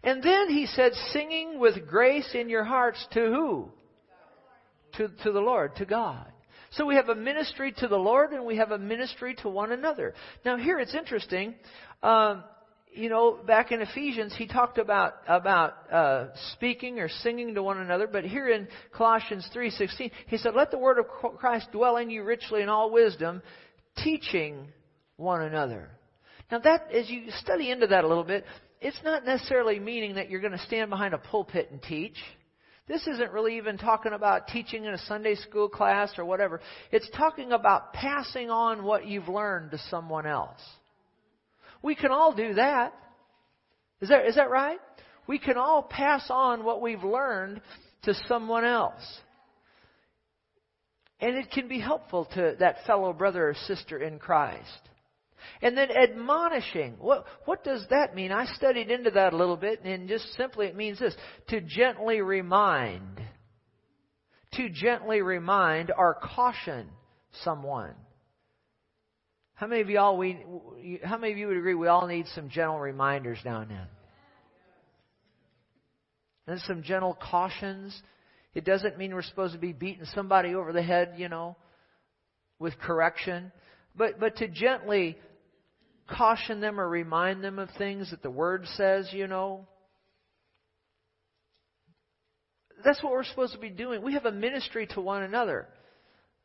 And 0.03 0.21
then 0.21 0.49
he 0.49 0.67
said, 0.67 0.93
singing 1.11 1.59
with 1.59 1.87
grace 1.87 2.35
in 2.35 2.47
your 2.47 2.63
hearts 2.63 3.03
to 3.13 3.19
who? 3.21 3.71
To, 4.97 5.07
to 5.23 5.31
the 5.31 5.39
Lord, 5.39 5.75
to 5.77 5.85
God. 5.85 6.31
So 6.71 6.85
we 6.85 6.95
have 6.95 7.09
a 7.09 7.15
ministry 7.15 7.73
to 7.77 7.87
the 7.87 7.97
Lord 7.97 8.33
and 8.33 8.45
we 8.45 8.57
have 8.57 8.71
a 8.71 8.77
ministry 8.77 9.35
to 9.41 9.49
one 9.49 9.71
another. 9.71 10.13
Now 10.45 10.57
here 10.57 10.79
it's 10.79 10.93
interesting. 10.93 11.55
Um, 12.03 12.43
you 12.93 13.09
know, 13.09 13.39
back 13.45 13.71
in 13.71 13.81
Ephesians, 13.81 14.35
he 14.37 14.47
talked 14.47 14.77
about 14.77 15.13
about 15.27 15.73
uh, 15.91 16.27
speaking 16.53 16.99
or 16.99 17.07
singing 17.07 17.55
to 17.55 17.63
one 17.63 17.79
another. 17.79 18.07
But 18.07 18.25
here 18.25 18.49
in 18.49 18.67
Colossians 18.93 19.47
three 19.53 19.69
sixteen, 19.69 20.11
he 20.27 20.37
said, 20.37 20.53
"Let 20.55 20.71
the 20.71 20.77
word 20.77 20.99
of 20.99 21.07
Christ 21.37 21.71
dwell 21.71 21.97
in 21.97 22.09
you 22.09 22.23
richly 22.23 22.61
in 22.61 22.69
all 22.69 22.91
wisdom, 22.91 23.41
teaching 24.03 24.67
one 25.17 25.41
another." 25.41 25.89
Now, 26.51 26.59
that 26.59 26.91
as 26.91 27.09
you 27.09 27.31
study 27.39 27.71
into 27.71 27.87
that 27.87 28.03
a 28.03 28.07
little 28.07 28.25
bit, 28.25 28.43
it's 28.81 28.99
not 29.05 29.25
necessarily 29.25 29.79
meaning 29.79 30.15
that 30.15 30.29
you're 30.29 30.41
going 30.41 30.51
to 30.51 30.65
stand 30.65 30.89
behind 30.89 31.13
a 31.13 31.17
pulpit 31.17 31.69
and 31.71 31.81
teach. 31.81 32.17
This 32.87 33.07
isn't 33.07 33.31
really 33.31 33.55
even 33.55 33.77
talking 33.77 34.11
about 34.11 34.47
teaching 34.47 34.83
in 34.83 34.93
a 34.93 34.97
Sunday 34.97 35.35
school 35.35 35.69
class 35.69 36.11
or 36.17 36.25
whatever. 36.25 36.59
It's 36.91 37.09
talking 37.15 37.53
about 37.53 37.93
passing 37.93 38.49
on 38.49 38.83
what 38.83 39.07
you've 39.07 39.29
learned 39.29 39.71
to 39.71 39.77
someone 39.89 40.25
else. 40.25 40.59
We 41.81 41.95
can 41.95 42.11
all 42.11 42.33
do 42.33 42.55
that. 42.55 42.93
Is 44.01 44.09
that, 44.09 44.25
is 44.25 44.35
that 44.35 44.49
right? 44.49 44.79
We 45.27 45.39
can 45.39 45.57
all 45.57 45.83
pass 45.83 46.25
on 46.29 46.63
what 46.63 46.81
we've 46.81 47.03
learned 47.03 47.61
to 48.03 48.13
someone 48.27 48.65
else. 48.65 49.01
And 51.19 51.35
it 51.35 51.51
can 51.51 51.67
be 51.67 51.79
helpful 51.79 52.25
to 52.33 52.55
that 52.59 52.77
fellow 52.87 53.13
brother 53.13 53.49
or 53.49 53.53
sister 53.67 53.99
in 53.99 54.17
Christ. 54.17 54.89
And 55.61 55.77
then 55.77 55.89
admonishing. 55.91 56.95
What, 56.99 57.25
what 57.45 57.63
does 57.63 57.85
that 57.91 58.15
mean? 58.15 58.31
I 58.31 58.45
studied 58.45 58.89
into 58.89 59.11
that 59.11 59.33
a 59.33 59.37
little 59.37 59.57
bit, 59.57 59.83
and 59.83 60.07
just 60.07 60.33
simply 60.33 60.67
it 60.67 60.75
means 60.75 60.99
this 60.99 61.15
to 61.49 61.61
gently 61.61 62.21
remind. 62.21 63.21
To 64.53 64.69
gently 64.69 65.21
remind 65.21 65.91
or 65.95 66.15
caution 66.15 66.89
someone. 67.43 67.93
How 69.61 69.67
many 69.67 69.81
of 69.81 69.91
y'all 69.91 70.17
we 70.17 70.39
how 71.03 71.19
many 71.19 71.33
of 71.33 71.37
you 71.37 71.45
would 71.45 71.55
agree 71.55 71.75
we 71.75 71.87
all 71.87 72.07
need 72.07 72.25
some 72.33 72.49
gentle 72.49 72.79
reminders 72.79 73.37
now 73.45 73.61
and 73.61 73.69
then? 73.69 73.87
And 76.47 76.59
some 76.61 76.81
gentle 76.81 77.15
cautions. 77.21 77.95
It 78.55 78.65
doesn't 78.65 78.97
mean 78.97 79.13
we're 79.13 79.21
supposed 79.21 79.53
to 79.53 79.59
be 79.59 79.71
beating 79.71 80.05
somebody 80.15 80.55
over 80.55 80.73
the 80.73 80.81
head, 80.81 81.13
you 81.17 81.29
know, 81.29 81.55
with 82.57 82.75
correction. 82.79 83.51
But 83.95 84.19
but 84.19 84.37
to 84.37 84.47
gently 84.47 85.15
caution 86.09 86.59
them 86.59 86.79
or 86.79 86.89
remind 86.89 87.43
them 87.43 87.59
of 87.59 87.69
things 87.77 88.09
that 88.09 88.23
the 88.23 88.31
Word 88.31 88.65
says, 88.77 89.09
you 89.11 89.27
know. 89.27 89.67
That's 92.83 93.03
what 93.03 93.11
we're 93.11 93.25
supposed 93.25 93.53
to 93.53 93.59
be 93.59 93.69
doing. 93.69 94.01
We 94.01 94.13
have 94.13 94.25
a 94.25 94.31
ministry 94.31 94.87
to 94.95 95.01
one 95.01 95.21
another. 95.21 95.67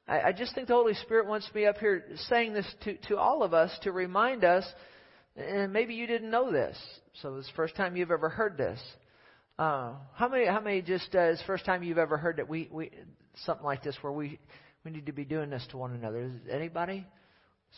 I, 0.09 0.21
I 0.21 0.33
just 0.33 0.55
think 0.55 0.69
the 0.69 0.75
Holy 0.75 0.95
Spirit 0.95 1.27
wants 1.27 1.49
me 1.55 1.67
up 1.67 1.79
here 1.79 2.05
saying 2.29 2.55
this 2.55 2.67
to, 2.85 2.97
to 3.09 3.19
all 3.19 3.43
of 3.43 3.55
us 3.55 3.77
to 3.83 3.93
remind 3.93 4.45
us, 4.45 4.65
and 5.37 5.73
maybe 5.73 5.95
you 5.95 6.07
didn't 6.07 6.31
know 6.31 6.51
this, 6.51 6.77
so 7.21 7.37
it's 7.37 7.47
the 7.47 7.53
first 7.55 7.77
time 7.77 7.97
you've 7.97 8.11
ever 8.11 8.29
heard 8.29 8.57
this. 8.57 8.81
Uh, 9.59 9.95
how 10.15 10.29
many? 10.29 10.47
How 10.47 10.61
many? 10.61 10.83
Just 10.83 11.15
uh, 11.15 11.21
it's 11.21 11.43
first 11.43 11.65
time 11.65 11.83
you've 11.83 11.99
ever 11.99 12.19
heard 12.19 12.37
that 12.37 12.49
we 12.49 12.69
we 12.71 12.91
something 13.45 13.65
like 13.65 13.83
this 13.83 13.97
where 14.03 14.13
we 14.13 14.39
we 14.85 14.91
need 14.91 15.07
to 15.07 15.13
be 15.13 15.25
doing 15.25 15.49
this 15.49 15.67
to 15.71 15.79
one 15.79 15.95
another. 15.95 16.25
Is 16.25 16.33
anybody? 16.51 17.07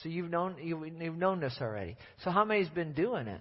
So 0.03 0.09
you've 0.09 0.31
known 0.31 0.57
you, 0.61 0.85
you've 0.85 1.17
known 1.17 1.41
this 1.41 1.57
already. 1.61 1.97
So 2.25 2.31
how 2.31 2.45
many's 2.45 2.69
been 2.69 2.95
doing 2.95 3.29
it? 3.29 3.41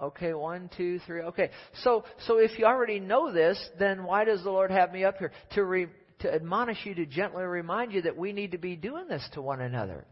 Okay, 0.00 0.34
one, 0.34 0.68
two, 0.76 0.98
three. 1.06 1.22
Okay, 1.22 1.50
so 1.84 2.04
so 2.26 2.38
if 2.38 2.58
you 2.58 2.64
already 2.64 2.98
know 2.98 3.32
this, 3.32 3.58
then 3.78 4.02
why 4.02 4.24
does 4.24 4.42
the 4.42 4.50
Lord 4.50 4.72
have 4.72 4.92
me 4.92 5.04
up 5.04 5.18
here 5.18 5.30
to 5.54 5.64
re, 5.64 5.86
to 6.22 6.34
admonish 6.34 6.78
you 6.84 6.94
to 6.96 7.06
gently 7.06 7.44
remind 7.44 7.92
you 7.92 8.02
that 8.02 8.16
we 8.16 8.32
need 8.32 8.52
to 8.52 8.58
be 8.58 8.76
doing 8.76 9.08
this 9.08 9.26
to 9.34 9.42
one 9.42 9.60
another? 9.60 10.04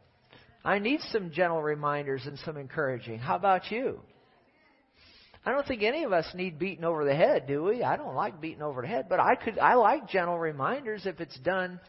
I 0.65 0.79
need 0.79 1.01
some 1.11 1.31
gentle 1.31 1.63
reminders 1.63 2.27
and 2.27 2.39
some 2.41 2.57
encouraging. 2.57 3.19
How 3.19 3.37
about 3.37 3.71
you? 3.71 4.01
I 5.45 5.53
don't 5.53 5.67
think 5.67 5.83
any 5.83 6.05
of 6.05 6.13
us 6.13 6.27
need 6.35 6.59
beaten 6.59 6.85
over 6.85 7.05
the 7.05 7.15
head, 7.15 7.47
do 7.47 7.65
we? 7.65 7.83
I 7.83 7.97
don't 7.97 8.15
like 8.15 8.43
beaten 8.43 8.63
over 8.63 8.83
the 8.83 8.89
head, 8.89 9.07
but 9.09 9.21
I 9.21 9.37
could 9.37 9.59
I 9.59 9.75
like 9.75 10.07
gentle 10.07 10.39
reminders 10.39 11.07
if 11.07 11.19
it's 11.19 11.39
done 11.39 11.81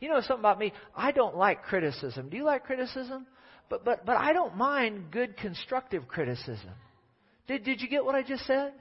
you 0.00 0.08
know 0.08 0.20
something 0.20 0.40
about 0.40 0.58
me? 0.58 0.72
I 0.94 1.12
don't 1.12 1.36
like 1.36 1.64
criticism. 1.64 2.28
Do 2.28 2.36
you 2.36 2.44
like 2.44 2.64
criticism? 2.64 3.26
But 3.68 3.84
but 3.84 4.06
but 4.06 4.16
I 4.16 4.32
don't 4.32 4.56
mind 4.56 5.10
good 5.10 5.36
constructive 5.36 6.06
criticism. 6.06 6.70
Did 7.46 7.64
did 7.64 7.80
you 7.80 7.88
get 7.88 8.04
what 8.04 8.14
I 8.14 8.22
just 8.22 8.46
said? 8.46 8.72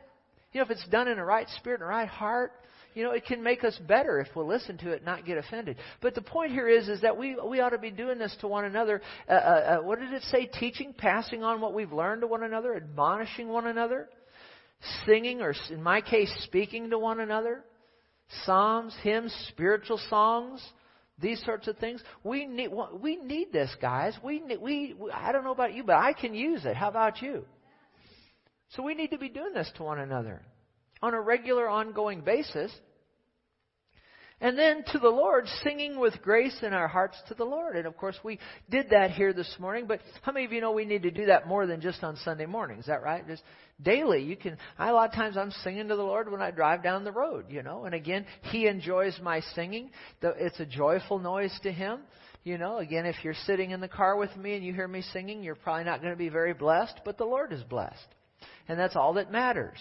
You 0.54 0.60
know, 0.60 0.66
if 0.66 0.72
it's 0.72 0.88
done 0.88 1.08
in 1.08 1.18
a 1.18 1.26
right 1.26 1.48
spirit 1.58 1.82
and 1.82 1.88
a 1.88 1.92
right 1.92 2.08
heart, 2.08 2.54
you 2.98 3.04
know, 3.04 3.12
it 3.12 3.26
can 3.26 3.44
make 3.44 3.64
us 3.64 3.78
better 3.88 4.20
if 4.20 4.28
we'll 4.36 4.48
listen 4.48 4.76
to 4.80 4.90
it, 4.90 5.06
not 5.06 5.24
get 5.24 5.38
offended. 5.38 5.78
But 6.02 6.16
the 6.16 6.22
point 6.24 6.52
here 6.52 6.68
is, 6.68 6.90
is 6.90 7.02
that 7.02 7.16
we 7.16 7.36
we 7.36 7.60
ought 7.60 7.70
to 7.70 7.78
be 7.78 7.92
doing 7.92 8.18
this 8.18 8.36
to 8.42 8.48
one 8.48 8.66
another. 8.66 9.04
Uh, 9.30 9.34
uh, 9.34 9.36
uh, 9.36 9.78
what 9.84 10.00
did 10.00 10.12
it 10.14 10.24
say? 10.24 10.48
Teaching, 10.48 10.96
passing 10.98 11.44
on 11.44 11.62
what 11.62 11.76
we've 11.76 11.94
learned 11.94 12.22
to 12.22 12.28
one 12.28 12.42
another, 12.42 12.76
admonishing 12.76 13.50
one 13.50 13.68
another, 13.68 14.10
singing, 15.06 15.44
or 15.44 15.54
in 15.70 15.84
my 15.84 16.02
case, 16.02 16.34
speaking 16.42 16.90
to 16.90 16.98
one 16.98 17.20
another, 17.20 17.64
psalms, 18.46 18.96
hymns, 19.04 19.32
spiritual 19.50 20.00
songs, 20.10 20.60
these 21.20 21.40
sorts 21.46 21.68
of 21.68 21.78
things. 21.78 22.02
We 22.24 22.48
need 22.48 22.72
we 23.00 23.18
need 23.18 23.54
this, 23.54 23.70
guys. 23.80 24.18
We 24.24 24.42
we 24.60 24.96
I 25.14 25.32
don't 25.32 25.44
know 25.44 25.52
about 25.52 25.76
you, 25.76 25.84
but 25.84 25.98
I 25.98 26.14
can 26.14 26.34
use 26.34 26.66
it. 26.66 26.76
How 26.76 26.90
about 26.90 27.22
you? 27.22 27.46
So 28.70 28.82
we 28.82 28.96
need 28.96 29.12
to 29.12 29.20
be 29.20 29.30
doing 29.30 29.54
this 29.54 29.72
to 29.76 29.84
one 29.84 30.00
another 30.00 30.42
on 31.04 31.14
a 31.14 31.22
regular, 31.22 31.70
ongoing 31.70 32.22
basis. 32.22 32.72
And 34.40 34.58
then 34.58 34.84
to 34.92 35.00
the 35.00 35.10
Lord, 35.10 35.48
singing 35.64 36.00
with 36.00 36.22
grace 36.22 36.56
in 36.62 36.72
our 36.72 36.88
hearts 36.88 37.18
to 37.28 37.34
the 37.34 37.44
Lord. 37.44 37.76
And 37.76 37.88
of 37.88 37.98
course, 37.98 38.18
we 38.24 38.38
did 38.70 38.92
that 38.92 39.10
here 39.10 39.34
this 39.34 39.56
morning, 39.60 39.86
but 39.88 40.00
how 40.22 40.32
many 40.32 40.46
of 40.46 40.52
you 40.52 40.62
know 40.62 40.74
we 40.74 40.86
need 40.86 41.02
to 41.04 41.12
do 41.12 41.26
that 41.26 41.48
more 41.48 41.66
than 41.66 41.82
just 41.82 42.04
on 42.04 42.18
Sunday 42.18 42.46
morning? 42.46 42.78
Is 42.78 42.86
that 42.86 43.02
right? 43.02 43.26
Just 43.28 43.42
daily. 43.82 44.22
You 44.22 44.36
can, 44.36 44.58
I, 44.78 44.90
a 44.90 44.94
lot 44.94 45.10
of 45.10 45.16
times 45.16 45.38
I'm 45.38 45.50
singing 45.64 45.88
to 45.88 45.96
the 45.96 46.04
Lord 46.04 46.32
when 46.32 46.44
I 46.44 46.52
drive 46.52 46.84
down 46.84 47.04
the 47.04 47.12
road, 47.12 47.46
you 47.50 47.64
know, 47.64 47.86
and 47.86 47.96
again, 47.96 48.28
He 48.44 48.68
enjoys 48.68 49.20
my 49.24 49.42
singing. 49.56 49.90
It's 50.22 50.60
a 50.60 50.68
joyful 50.68 51.18
noise 51.18 51.58
to 51.64 51.72
Him. 51.72 52.02
You 52.44 52.60
know, 52.60 52.78
again, 52.78 53.08
if 53.08 53.16
you're 53.24 53.34
sitting 53.46 53.72
in 53.72 53.82
the 53.82 53.88
car 53.88 54.18
with 54.18 54.36
me 54.38 54.54
and 54.56 54.64
you 54.64 54.72
hear 54.72 54.88
me 54.88 55.02
singing, 55.14 55.44
you're 55.44 55.56
probably 55.56 55.84
not 55.84 56.02
going 56.02 56.14
to 56.14 56.18
be 56.18 56.30
very 56.30 56.54
blessed, 56.54 57.02
but 57.04 57.18
the 57.18 57.26
Lord 57.26 57.52
is 57.52 57.64
blessed. 57.64 58.08
And 58.68 58.80
that's 58.80 58.96
all 58.96 59.14
that 59.14 59.32
matters 59.32 59.80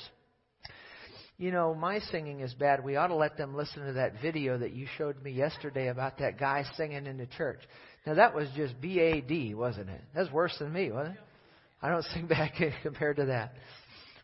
you 1.38 1.50
know, 1.50 1.75
my 1.75 1.99
singing 1.99 2.40
is 2.40 2.55
bad. 2.55 2.83
We 2.83 2.97
ought 2.97 3.09
to 3.09 3.14
let 3.14 3.37
them 3.37 3.55
listen 3.55 3.87
to 3.87 3.93
that 3.95 4.21
video 4.23 4.57
that 4.59 4.73
you 4.73 4.87
showed 4.97 5.23
me 5.23 5.33
yesterday 5.33 5.88
about 5.88 6.19
that 6.19 6.38
guy 6.38 6.64
singing 6.76 7.07
in 7.07 7.19
the 7.19 7.26
church. 7.26 7.61
Now 8.07 8.14
that 8.14 8.35
was 8.35 8.49
just 8.57 8.81
B 8.81 9.00
A 9.00 9.21
D, 9.21 9.55
wasn't 9.55 9.90
it? 9.90 10.00
That's 10.14 10.31
worse 10.31 10.57
than 10.59 10.73
me, 10.73 10.90
wasn't 10.90 11.16
it? 11.16 11.21
I 11.83 11.90
don't 11.90 12.05
sing 12.14 12.26
back 12.26 12.55
compared 12.83 13.16
to 13.16 13.26
that. 13.26 13.52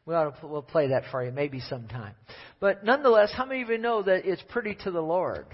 We 0.07 0.14
ought 0.14 0.40
to, 0.40 0.47
we'll 0.47 0.62
play 0.62 0.88
that 0.88 1.04
for 1.11 1.25
you 1.25 1.31
maybe 1.31 1.61
sometime. 1.61 2.14
But 2.61 2.85
nonetheless, 2.85 3.31
how 3.37 3.45
many 3.45 3.62
of 3.62 3.69
you 3.69 3.78
know 3.78 4.02
that 4.02 4.25
it's 4.25 4.42
pretty 4.49 4.76
to 4.83 4.90
the 4.90 5.00
Lord? 5.00 5.47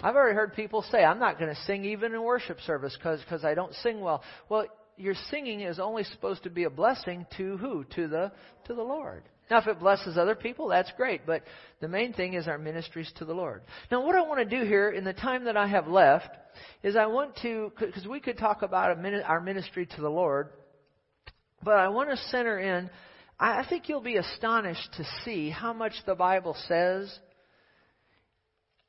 I've 0.00 0.16
already 0.16 0.34
heard 0.34 0.54
people 0.54 0.84
say, 0.90 1.04
I'm 1.04 1.20
not 1.20 1.38
going 1.38 1.54
to 1.54 1.60
sing 1.62 1.84
even 1.84 2.12
in 2.12 2.22
worship 2.22 2.58
service 2.66 2.96
because 2.98 3.44
I 3.44 3.54
don't 3.54 3.72
sing 3.74 4.00
well. 4.00 4.24
Well, 4.48 4.66
your 5.02 5.14
singing 5.30 5.60
is 5.60 5.78
only 5.78 6.04
supposed 6.04 6.44
to 6.44 6.50
be 6.50 6.64
a 6.64 6.70
blessing 6.70 7.26
to 7.36 7.56
who? 7.56 7.84
To 7.96 8.08
the 8.08 8.32
to 8.66 8.74
the 8.74 8.82
Lord. 8.82 9.24
Now, 9.50 9.58
if 9.58 9.66
it 9.66 9.80
blesses 9.80 10.16
other 10.16 10.34
people, 10.34 10.68
that's 10.68 10.90
great. 10.96 11.26
But 11.26 11.42
the 11.80 11.88
main 11.88 12.12
thing 12.12 12.34
is 12.34 12.48
our 12.48 12.58
ministries 12.58 13.12
to 13.16 13.24
the 13.24 13.34
Lord. 13.34 13.62
Now, 13.90 14.06
what 14.06 14.14
I 14.14 14.22
want 14.22 14.48
to 14.48 14.58
do 14.58 14.64
here 14.64 14.88
in 14.90 15.04
the 15.04 15.12
time 15.12 15.44
that 15.44 15.56
I 15.56 15.66
have 15.66 15.88
left 15.88 16.30
is 16.82 16.96
I 16.96 17.06
want 17.06 17.36
to, 17.42 17.72
because 17.78 18.06
we 18.06 18.20
could 18.20 18.38
talk 18.38 18.62
about 18.62 18.96
our 19.26 19.40
ministry 19.40 19.86
to 19.86 20.00
the 20.00 20.08
Lord, 20.08 20.50
but 21.62 21.76
I 21.76 21.88
want 21.88 22.10
to 22.10 22.16
center 22.28 22.58
in. 22.58 22.88
I 23.38 23.66
think 23.68 23.88
you'll 23.88 24.00
be 24.00 24.16
astonished 24.16 24.94
to 24.96 25.04
see 25.24 25.50
how 25.50 25.72
much 25.72 25.92
the 26.06 26.14
Bible 26.14 26.56
says 26.68 27.12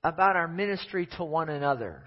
about 0.03 0.35
our 0.35 0.47
ministry 0.47 1.09
to 1.17 1.23
one 1.23 1.49
another. 1.49 2.03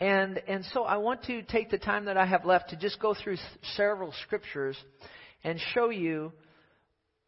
And, 0.00 0.40
and 0.46 0.64
so 0.72 0.84
I 0.84 0.98
want 0.98 1.24
to 1.24 1.42
take 1.42 1.70
the 1.70 1.78
time 1.78 2.04
that 2.04 2.16
I 2.16 2.24
have 2.24 2.44
left 2.44 2.70
to 2.70 2.76
just 2.76 3.00
go 3.00 3.14
through 3.14 3.36
several 3.76 4.12
scriptures 4.24 4.76
and 5.42 5.58
show 5.74 5.90
you 5.90 6.32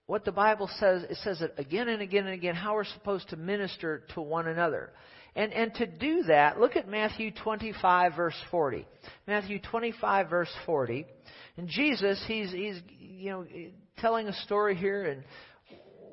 what 0.07 0.25
the 0.25 0.33
Bible 0.33 0.69
says. 0.79 1.03
It 1.05 1.17
says 1.25 1.41
it 1.41 1.55
again 1.59 1.89
and 1.89 2.01
again 2.01 2.27
and 2.27 2.35
again 2.35 2.55
how 2.55 2.75
we're 2.75 2.85
supposed 2.85 3.29
to 3.31 3.37
minister 3.37 4.05
to 4.15 4.21
one 4.21 4.47
another. 4.47 4.91
And, 5.35 5.53
and 5.53 5.75
to 5.75 5.87
do 5.87 6.25
that, 6.25 6.61
look 6.61 6.77
at 6.77 6.89
Matthew 6.89 7.31
25 7.33 8.15
verse 8.17 8.35
40. 8.51 8.87
Matthew 9.27 9.61
25 9.61 10.31
verse 10.31 10.53
40. 10.67 11.07
And 11.57 11.69
Jesus, 11.69 12.23
he's, 12.27 12.51
he's, 12.53 12.81
you 12.99 13.31
know, 13.31 13.47
telling 13.99 14.29
a 14.29 14.33
story 14.45 14.77
here 14.77 15.05
and 15.07 15.25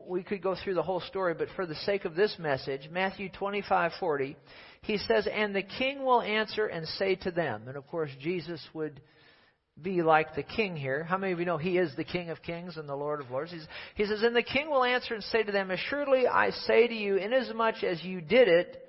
we 0.08 0.24
could 0.24 0.42
go 0.42 0.56
through 0.56 0.76
the 0.76 0.84
whole 0.84 1.02
story, 1.02 1.34
but 1.34 1.50
for 1.56 1.66
the 1.66 1.76
sake 1.76 2.06
of 2.06 2.16
this 2.16 2.36
message, 2.40 2.90
Matthew 2.90 3.30
25:40, 3.30 4.36
he 4.82 4.98
says, 4.98 5.28
"And 5.28 5.56
the 5.56 5.64
king 5.64 6.04
will 6.04 6.22
answer 6.22 6.66
and 6.66 6.88
say 6.88 7.16
to 7.16 7.32
them." 7.32 7.68
And 7.68 7.78
of 7.78 7.86
course, 7.88 8.12
Jesus 8.20 8.66
would 8.74 9.02
be 9.82 10.02
like 10.02 10.34
the 10.34 10.44
king 10.44 10.76
here. 10.76 11.04
How 11.04 11.18
many 11.18 11.34
of 11.34 11.40
you 11.40 11.46
know 11.46 11.58
he 11.58 11.78
is 11.78 11.96
the 11.96 12.04
King 12.04 12.30
of 12.30 12.42
Kings 12.42 12.78
and 12.78 12.90
the 12.90 12.96
Lord 12.96 13.20
of 13.20 13.30
Lords? 13.30 13.52
He's, 13.52 13.68
he 13.96 14.06
says, 14.06 14.24
"And 14.24 14.36
the 14.36 14.44
king 14.44 14.70
will 14.70 14.84
answer 14.84 15.14
and 15.14 15.24
say 15.24 15.44
to 15.44 15.52
them, 15.52 15.70
Assuredly 15.70 16.28
I 16.28 16.50
say 16.50 16.88
to 16.88 16.94
you, 16.94 17.18
inasmuch 17.18 17.84
as 17.84 18.04
you 18.04 18.22
did 18.22 18.48
it 18.48 18.84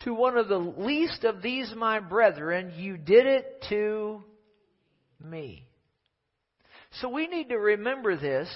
to 0.00 0.14
one 0.14 0.36
of 0.36 0.48
the 0.48 0.58
least 0.58 1.24
of 1.24 1.42
these 1.42 1.74
my 1.74 2.00
brethren, 2.00 2.72
you 2.76 2.96
did 2.96 3.26
it 3.26 3.62
to 3.68 4.24
me." 5.20 5.68
So 7.00 7.08
we 7.08 7.26
need 7.26 7.50
to 7.50 7.58
remember 7.58 8.16
this 8.16 8.48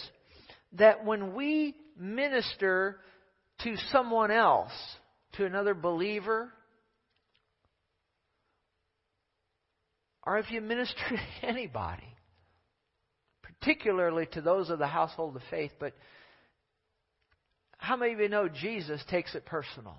that 0.79 1.05
when 1.05 1.35
we 1.35 1.75
minister 1.99 2.99
to 3.63 3.77
someone 3.91 4.31
else, 4.31 4.73
to 5.35 5.45
another 5.45 5.75
believer, 5.75 6.53
or 10.25 10.39
if 10.39 10.51
you 10.51 10.61
minister 10.61 10.95
to 11.11 11.19
anybody, 11.47 12.17
particularly 13.43 14.27
to 14.33 14.41
those 14.41 14.71
of 14.71 14.79
the 14.79 14.87
household 14.87 15.37
of 15.37 15.43
faith, 15.51 15.73
but 15.79 15.95
how 17.79 17.97
many 17.97 18.13
of 18.13 18.21
you 18.21 18.29
know 18.29 18.49
Jesus 18.49 19.03
takes 19.09 19.35
it 19.35 19.47
personal? 19.47 19.97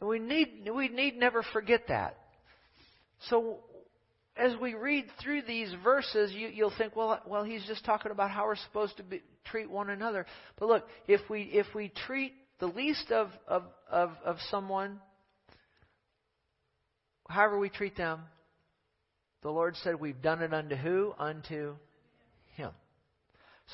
And 0.00 0.08
we 0.08 0.18
need 0.18 0.68
we 0.72 0.88
need 0.88 1.16
never 1.16 1.42
forget 1.52 1.88
that. 1.88 2.16
So 3.28 3.58
as 4.38 4.56
we 4.60 4.74
read 4.74 5.06
through 5.20 5.42
these 5.42 5.74
verses, 5.82 6.32
you, 6.32 6.64
will 6.64 6.72
think, 6.78 6.94
well, 6.94 7.20
well, 7.26 7.42
he's 7.42 7.64
just 7.66 7.84
talking 7.84 8.12
about 8.12 8.30
how 8.30 8.44
we're 8.44 8.56
supposed 8.56 8.96
to 8.98 9.02
be, 9.02 9.20
treat 9.44 9.68
one 9.68 9.90
another. 9.90 10.26
But 10.58 10.68
look, 10.68 10.86
if 11.08 11.20
we 11.28 11.42
if 11.42 11.66
we 11.74 11.92
treat 12.06 12.32
the 12.60 12.66
least 12.66 13.10
of 13.10 13.28
of 13.48 13.64
of, 13.90 14.12
of 14.24 14.36
someone, 14.50 15.00
however 17.28 17.58
we 17.58 17.68
treat 17.68 17.96
them, 17.96 18.20
the 19.42 19.50
Lord 19.50 19.76
said, 19.82 20.00
we've 20.00 20.22
done 20.22 20.42
it 20.42 20.54
unto 20.54 20.76
who? 20.76 21.14
Unto 21.18 21.74
Him. 22.54 22.70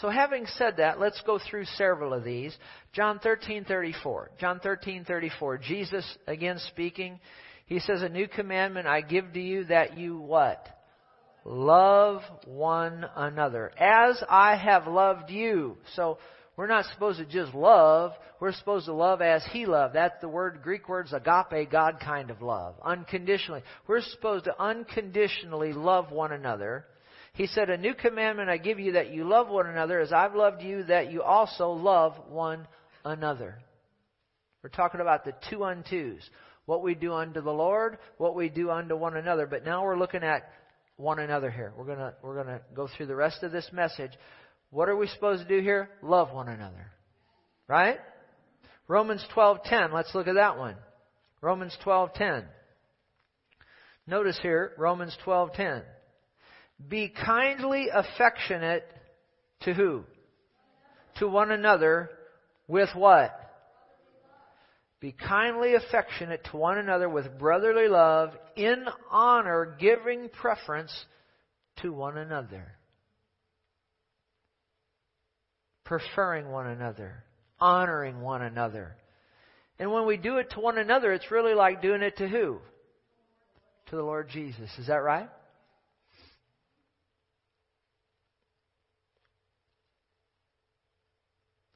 So 0.01 0.09
having 0.09 0.47
said 0.47 0.79
that, 0.79 0.99
let's 0.99 1.21
go 1.27 1.39
through 1.39 1.67
several 1.77 2.15
of 2.15 2.25
these. 2.25 2.57
John 2.93 3.21
13:34. 3.21 4.39
John 4.41 4.61
13:34. 4.61 5.63
Jesus 5.63 6.19
again 6.27 6.59
speaking. 6.71 7.21
He 7.67 7.81
says, 7.81 8.03
A 8.03 8.09
new 8.09 8.29
commandment 8.29 8.87
I 8.87 9.01
give 9.01 9.33
to 9.33 9.41
you 9.41 9.65
that 9.65 9.99
you 9.99 10.19
what? 10.19 10.67
Love 11.45 12.23
one 12.47 13.05
another. 13.17 13.71
As 13.79 14.23
I 14.29 14.57
have 14.57 14.87
loved 14.87 15.31
you. 15.31 15.77
So, 15.95 16.19
we're 16.57 16.69
not 16.69 16.85
supposed 16.93 17.19
to 17.19 17.27
just 17.27 17.53
love. 17.53 18.13
We're 18.39 18.53
supposed 18.53 18.87
to 18.87 18.93
love 18.93 19.21
as 19.21 19.45
He 19.51 19.67
loved. 19.67 19.95
That's 19.95 20.21
the 20.21 20.29
word, 20.29 20.61
Greek 20.63 20.89
word's 20.89 21.13
agape, 21.13 21.71
God 21.71 21.99
kind 22.01 22.31
of 22.31 22.43
love. 22.43 22.77
Unconditionally. 22.83 23.63
We're 23.87 24.03
supposed 24.03 24.45
to 24.45 24.61
unconditionally 24.61 25.73
love 25.73 26.13
one 26.13 26.33
another. 26.33 26.85
He 27.33 27.49
said, 27.49 27.71
A 27.71 27.77
new 27.77 27.95
commandment 27.95 28.49
I 28.49 28.59
give 28.59 28.79
you 28.79 28.93
that 28.93 29.11
you 29.13 29.25
love 29.25 29.49
one 29.49 29.67
another 29.67 29.99
as 29.99 30.13
I've 30.13 30.37
loved 30.37 30.63
you, 30.63 30.85
that 30.85 31.11
you 31.11 31.23
also 31.23 31.71
love 31.71 32.15
one 32.29 32.69
another. 33.05 33.59
We're 34.63 34.71
talking 34.71 35.01
about 35.01 35.25
the 35.25 35.35
two 35.51 35.59
untos 35.59 36.21
what 36.67 36.83
we 36.83 36.95
do 36.95 37.13
unto 37.13 37.41
the 37.41 37.53
Lord, 37.53 37.99
what 38.19 38.35
we 38.35 38.49
do 38.49 38.71
unto 38.71 38.97
one 38.97 39.17
another. 39.17 39.47
But 39.47 39.65
now 39.65 39.85
we're 39.85 39.99
looking 39.99 40.23
at 40.23 40.51
one 40.97 41.19
another 41.19 41.51
here. 41.51 41.73
We're 41.77 41.87
gonna 41.87 42.15
we're 42.23 42.37
gonna 42.37 42.61
go 42.75 42.89
through 42.89 43.07
the 43.07 43.17
rest 43.17 43.43
of 43.43 43.53
this 43.53 43.69
message. 43.73 44.13
What 44.71 44.89
are 44.89 44.97
we 44.97 45.07
supposed 45.09 45.43
to 45.43 45.49
do 45.49 45.63
here? 45.63 45.91
Love 46.03 46.33
one 46.33 46.49
another. 46.49 46.91
Right? 47.69 47.99
Romans 48.89 49.25
12:10. 49.35 49.93
Let's 49.93 50.15
look 50.15 50.29
at 50.29 50.35
that 50.35 50.59
one. 50.59 50.77
Romans 51.41 51.77
12:10. 51.85 52.47
Notice 54.07 54.39
here, 54.43 54.73
Romans 54.79 55.17
12:10. 55.25 55.83
Be 56.89 57.09
kindly 57.09 57.89
affectionate 57.93 58.85
to 59.63 59.73
who? 59.73 60.05
To 61.19 61.29
one 61.29 61.51
another 61.51 62.11
with 62.67 62.91
what? 62.95 63.44
Be 65.05 65.13
kindly 65.13 65.75
affectionate 65.75 66.45
to 66.51 66.57
one 66.57 66.79
another 66.79 67.11
with 67.11 67.39
brotherly 67.39 67.89
love, 67.89 68.31
in 68.57 68.87
honor, 69.11 69.77
giving 69.79 70.31
preference 70.31 70.91
to 71.83 71.93
one 71.93 72.17
another. 72.17 72.73
Preferring 75.85 76.49
one 76.49 76.69
another, 76.69 77.23
honoring 77.61 78.23
one 78.23 78.41
another. 78.41 78.97
And 79.79 79.93
when 79.93 80.07
we 80.07 80.17
do 80.17 80.39
it 80.39 80.49
to 80.53 80.61
one 80.61 80.79
another, 80.79 81.13
it's 81.13 81.31
really 81.31 81.53
like 81.53 81.83
doing 81.83 82.01
it 82.01 82.17
to 82.17 82.27
who? 82.27 82.61
To 83.91 83.97
the 83.97 84.03
Lord 84.03 84.31
Jesus. 84.31 84.71
Is 84.79 84.87
that 84.87 85.03
right? 85.03 85.29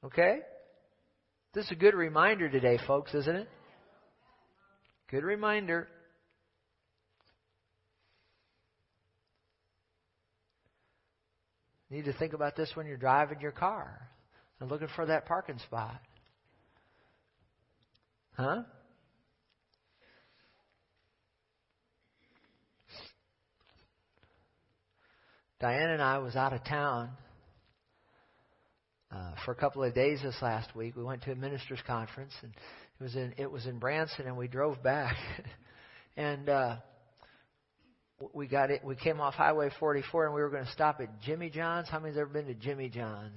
Okay? 0.02 0.38
This 1.58 1.66
is 1.66 1.72
a 1.72 1.74
good 1.74 1.94
reminder 1.94 2.48
today, 2.48 2.78
folks, 2.86 3.12
isn't 3.14 3.34
it? 3.34 3.48
Good 5.10 5.24
reminder. 5.24 5.88
You 11.90 11.96
need 11.96 12.04
to 12.04 12.12
think 12.12 12.32
about 12.32 12.54
this 12.54 12.70
when 12.74 12.86
you're 12.86 12.96
driving 12.96 13.40
your 13.40 13.50
car 13.50 14.08
and 14.60 14.70
looking 14.70 14.86
for 14.94 15.06
that 15.06 15.26
parking 15.26 15.58
spot. 15.58 16.00
Huh? 18.36 18.62
Diane 25.58 25.90
and 25.90 26.02
I 26.02 26.18
was 26.18 26.36
out 26.36 26.52
of 26.52 26.62
town 26.62 27.10
uh, 29.10 29.32
for 29.44 29.52
a 29.52 29.54
couple 29.54 29.82
of 29.82 29.94
days 29.94 30.20
this 30.22 30.36
last 30.42 30.74
week. 30.76 30.96
We 30.96 31.02
went 31.02 31.22
to 31.22 31.32
a 31.32 31.34
ministers' 31.34 31.80
conference, 31.86 32.32
and 32.42 32.52
it 32.98 33.02
was 33.02 33.16
in 33.16 33.34
it 33.38 33.50
was 33.50 33.66
in 33.66 33.78
Branson, 33.78 34.26
and 34.26 34.36
we 34.36 34.48
drove 34.48 34.82
back, 34.82 35.16
and 36.16 36.48
uh, 36.48 36.76
we 38.32 38.46
got 38.46 38.70
it. 38.70 38.84
We 38.84 38.96
came 38.96 39.20
off 39.20 39.34
Highway 39.34 39.70
44, 39.78 40.26
and 40.26 40.34
we 40.34 40.40
were 40.42 40.50
going 40.50 40.64
to 40.64 40.72
stop 40.72 41.00
at 41.00 41.20
Jimmy 41.22 41.50
John's. 41.50 41.88
How 41.88 42.00
many's 42.00 42.18
ever 42.18 42.28
been 42.28 42.46
to 42.46 42.54
Jimmy 42.54 42.88
John's? 42.88 43.32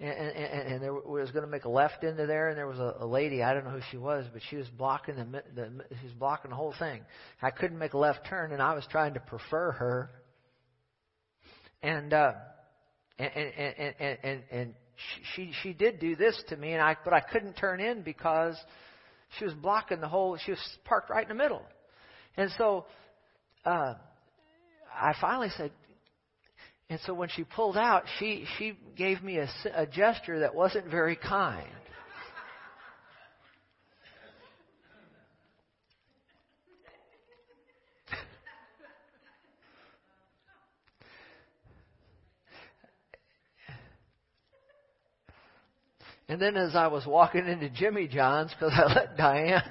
And, 0.00 0.10
and, 0.10 0.36
and, 0.36 0.72
and 0.72 0.82
there 0.82 0.94
was 0.94 1.30
going 1.30 1.44
to 1.44 1.50
make 1.50 1.64
a 1.64 1.68
left 1.68 2.04
into 2.04 2.26
there, 2.26 2.48
and 2.48 2.56
there 2.56 2.66
was 2.66 2.78
a, 2.78 2.96
a 3.00 3.06
lady. 3.06 3.42
I 3.42 3.52
don't 3.52 3.64
know 3.64 3.70
who 3.70 3.82
she 3.90 3.98
was, 3.98 4.24
but 4.32 4.42
she 4.48 4.56
was 4.56 4.66
blocking 4.68 5.16
the, 5.16 5.42
the 5.54 5.84
she 6.00 6.06
was 6.06 6.14
blocking 6.14 6.50
the 6.50 6.56
whole 6.56 6.74
thing. 6.78 7.02
I 7.42 7.50
couldn't 7.50 7.78
make 7.78 7.92
a 7.92 7.98
left 7.98 8.26
turn, 8.28 8.52
and 8.52 8.62
I 8.62 8.74
was 8.74 8.84
trying 8.90 9.14
to 9.14 9.20
prefer 9.20 9.72
her. 9.72 10.10
And 11.82 12.12
uh, 12.12 12.32
and 13.18 13.30
and 13.34 13.94
and 13.98 14.18
and, 14.22 14.42
and 14.50 14.74
she, 15.34 15.52
she 15.62 15.72
did 15.72 15.98
do 15.98 16.16
this 16.16 16.40
to 16.48 16.56
me, 16.56 16.72
and 16.72 16.82
I, 16.82 16.96
but 17.04 17.12
I 17.12 17.20
couldn't 17.20 17.54
turn 17.54 17.80
in 17.80 18.02
because 18.02 18.56
she 19.38 19.44
was 19.44 19.54
blocking 19.54 20.00
the 20.00 20.08
whole, 20.08 20.36
she 20.36 20.50
was 20.50 20.78
parked 20.84 21.10
right 21.10 21.22
in 21.22 21.28
the 21.28 21.42
middle. 21.42 21.62
And 22.36 22.50
so, 22.58 22.86
uh, 23.64 23.94
I 24.94 25.14
finally 25.20 25.50
said, 25.56 25.72
and 26.88 26.98
so 27.06 27.14
when 27.14 27.28
she 27.28 27.44
pulled 27.44 27.76
out, 27.76 28.04
she, 28.18 28.44
she 28.58 28.76
gave 28.96 29.22
me 29.22 29.38
a, 29.38 29.48
a 29.74 29.86
gesture 29.86 30.40
that 30.40 30.54
wasn't 30.54 30.90
very 30.90 31.16
kind. 31.16 31.68
And 46.30 46.40
then 46.40 46.56
as 46.56 46.74
I 46.76 46.86
was 46.86 47.04
walking 47.06 47.48
into 47.48 47.68
Jimmy 47.68 48.06
John's, 48.06 48.52
because 48.52 48.72
I 48.72 48.84
let 48.94 49.16
Diane 49.16 49.64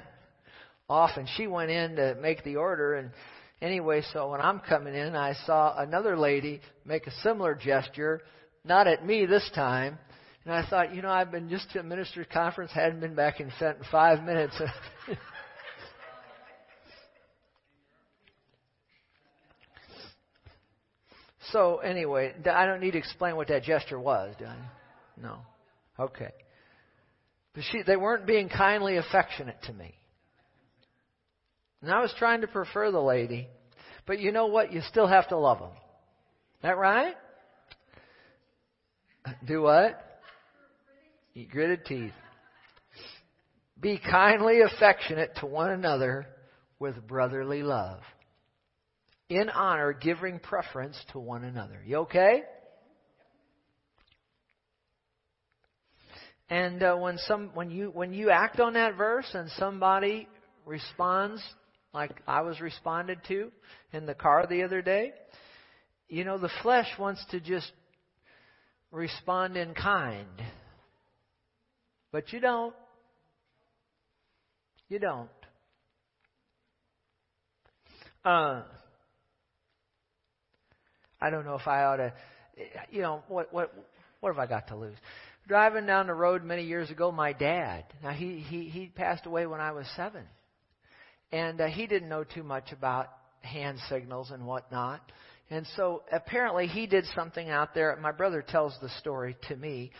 off 0.90 1.16
and 1.16 1.26
she 1.38 1.46
went 1.46 1.70
in 1.70 1.96
to 1.96 2.16
make 2.20 2.44
the 2.44 2.56
order, 2.56 2.96
and 2.96 3.12
anyway, 3.62 4.02
so 4.12 4.32
when 4.32 4.42
I'm 4.42 4.60
coming 4.60 4.94
in, 4.94 5.16
I 5.16 5.32
saw 5.46 5.74
another 5.78 6.18
lady 6.18 6.60
make 6.84 7.06
a 7.06 7.12
similar 7.22 7.54
gesture, 7.54 8.20
not 8.62 8.86
at 8.86 9.06
me 9.06 9.24
this 9.24 9.50
time. 9.54 9.96
And 10.44 10.52
I 10.52 10.68
thought, 10.68 10.94
you 10.94 11.00
know, 11.00 11.08
I've 11.08 11.30
been 11.32 11.48
just 11.48 11.70
to 11.70 11.80
a 11.80 11.82
minister's 11.82 12.26
conference, 12.30 12.72
hadn't 12.72 13.00
been 13.00 13.14
back 13.14 13.40
in 13.40 13.50
five 13.90 14.22
minutes. 14.22 14.60
so 21.52 21.78
anyway, 21.78 22.34
I 22.44 22.66
don't 22.66 22.80
need 22.80 22.90
to 22.90 22.98
explain 22.98 23.36
what 23.36 23.48
that 23.48 23.62
gesture 23.62 23.98
was, 23.98 24.34
do 24.38 24.44
I? 24.44 24.56
No. 25.22 25.38
Okay. 25.98 26.32
But 27.54 27.64
she, 27.70 27.82
they 27.86 27.96
weren't 27.96 28.26
being 28.26 28.48
kindly 28.48 28.96
affectionate 28.96 29.56
to 29.64 29.72
me. 29.72 29.94
And 31.82 31.90
I 31.90 32.00
was 32.00 32.14
trying 32.18 32.42
to 32.42 32.46
prefer 32.46 32.90
the 32.90 33.00
lady. 33.00 33.48
But 34.06 34.20
you 34.20 34.32
know 34.32 34.46
what? 34.46 34.72
You 34.72 34.82
still 34.88 35.06
have 35.06 35.28
to 35.28 35.38
love 35.38 35.58
them. 35.58 35.72
That 36.62 36.76
right? 36.76 37.14
Do 39.46 39.62
what? 39.62 40.00
Eat 41.34 41.50
gritted 41.50 41.84
teeth. 41.84 42.12
Be 43.80 43.98
kindly 43.98 44.60
affectionate 44.60 45.36
to 45.40 45.46
one 45.46 45.70
another 45.70 46.26
with 46.78 47.06
brotherly 47.06 47.62
love. 47.62 48.00
In 49.28 49.48
honor, 49.48 49.92
giving 49.92 50.38
preference 50.38 51.00
to 51.12 51.18
one 51.18 51.44
another. 51.44 51.80
You 51.86 51.98
okay? 51.98 52.42
And 56.50 56.82
uh, 56.82 56.96
when 56.96 57.16
some 57.28 57.50
when 57.54 57.70
you 57.70 57.90
when 57.90 58.12
you 58.12 58.30
act 58.30 58.58
on 58.58 58.72
that 58.72 58.96
verse 58.96 59.28
and 59.34 59.48
somebody 59.50 60.28
responds 60.66 61.40
like 61.94 62.10
I 62.26 62.42
was 62.42 62.60
responded 62.60 63.20
to 63.28 63.52
in 63.92 64.04
the 64.04 64.14
car 64.14 64.46
the 64.48 64.64
other 64.64 64.82
day, 64.82 65.12
you 66.08 66.24
know 66.24 66.38
the 66.38 66.50
flesh 66.62 66.88
wants 66.98 67.24
to 67.30 67.38
just 67.38 67.70
respond 68.90 69.56
in 69.56 69.74
kind. 69.74 70.26
But 72.10 72.32
you 72.32 72.40
don't. 72.40 72.74
You 74.88 74.98
don't. 74.98 75.28
Uh, 78.24 78.62
I 81.20 81.30
don't 81.30 81.44
know 81.44 81.54
if 81.54 81.68
I 81.68 81.84
ought 81.84 81.96
to. 81.96 82.12
You 82.90 83.02
know 83.02 83.22
what? 83.28 83.52
What? 83.54 83.72
What 84.18 84.34
have 84.34 84.38
I 84.38 84.46
got 84.46 84.66
to 84.68 84.76
lose? 84.76 84.96
Driving 85.50 85.84
down 85.84 86.06
the 86.06 86.14
road 86.14 86.44
many 86.44 86.62
years 86.62 86.90
ago, 86.90 87.10
my 87.10 87.32
dad. 87.32 87.82
Now 88.04 88.10
he 88.10 88.38
he 88.38 88.68
he 88.68 88.86
passed 88.86 89.26
away 89.26 89.48
when 89.48 89.60
I 89.60 89.72
was 89.72 89.84
seven, 89.96 90.22
and 91.32 91.60
uh, 91.60 91.66
he 91.66 91.88
didn't 91.88 92.08
know 92.08 92.22
too 92.22 92.44
much 92.44 92.70
about 92.70 93.08
hand 93.40 93.80
signals 93.88 94.30
and 94.30 94.46
whatnot. 94.46 95.00
And 95.50 95.66
so 95.76 96.04
apparently 96.12 96.68
he 96.68 96.86
did 96.86 97.04
something 97.16 97.50
out 97.50 97.74
there. 97.74 97.98
My 98.00 98.12
brother 98.12 98.44
tells 98.46 98.76
the 98.80 98.90
story 99.00 99.36
to 99.48 99.56
me 99.56 99.90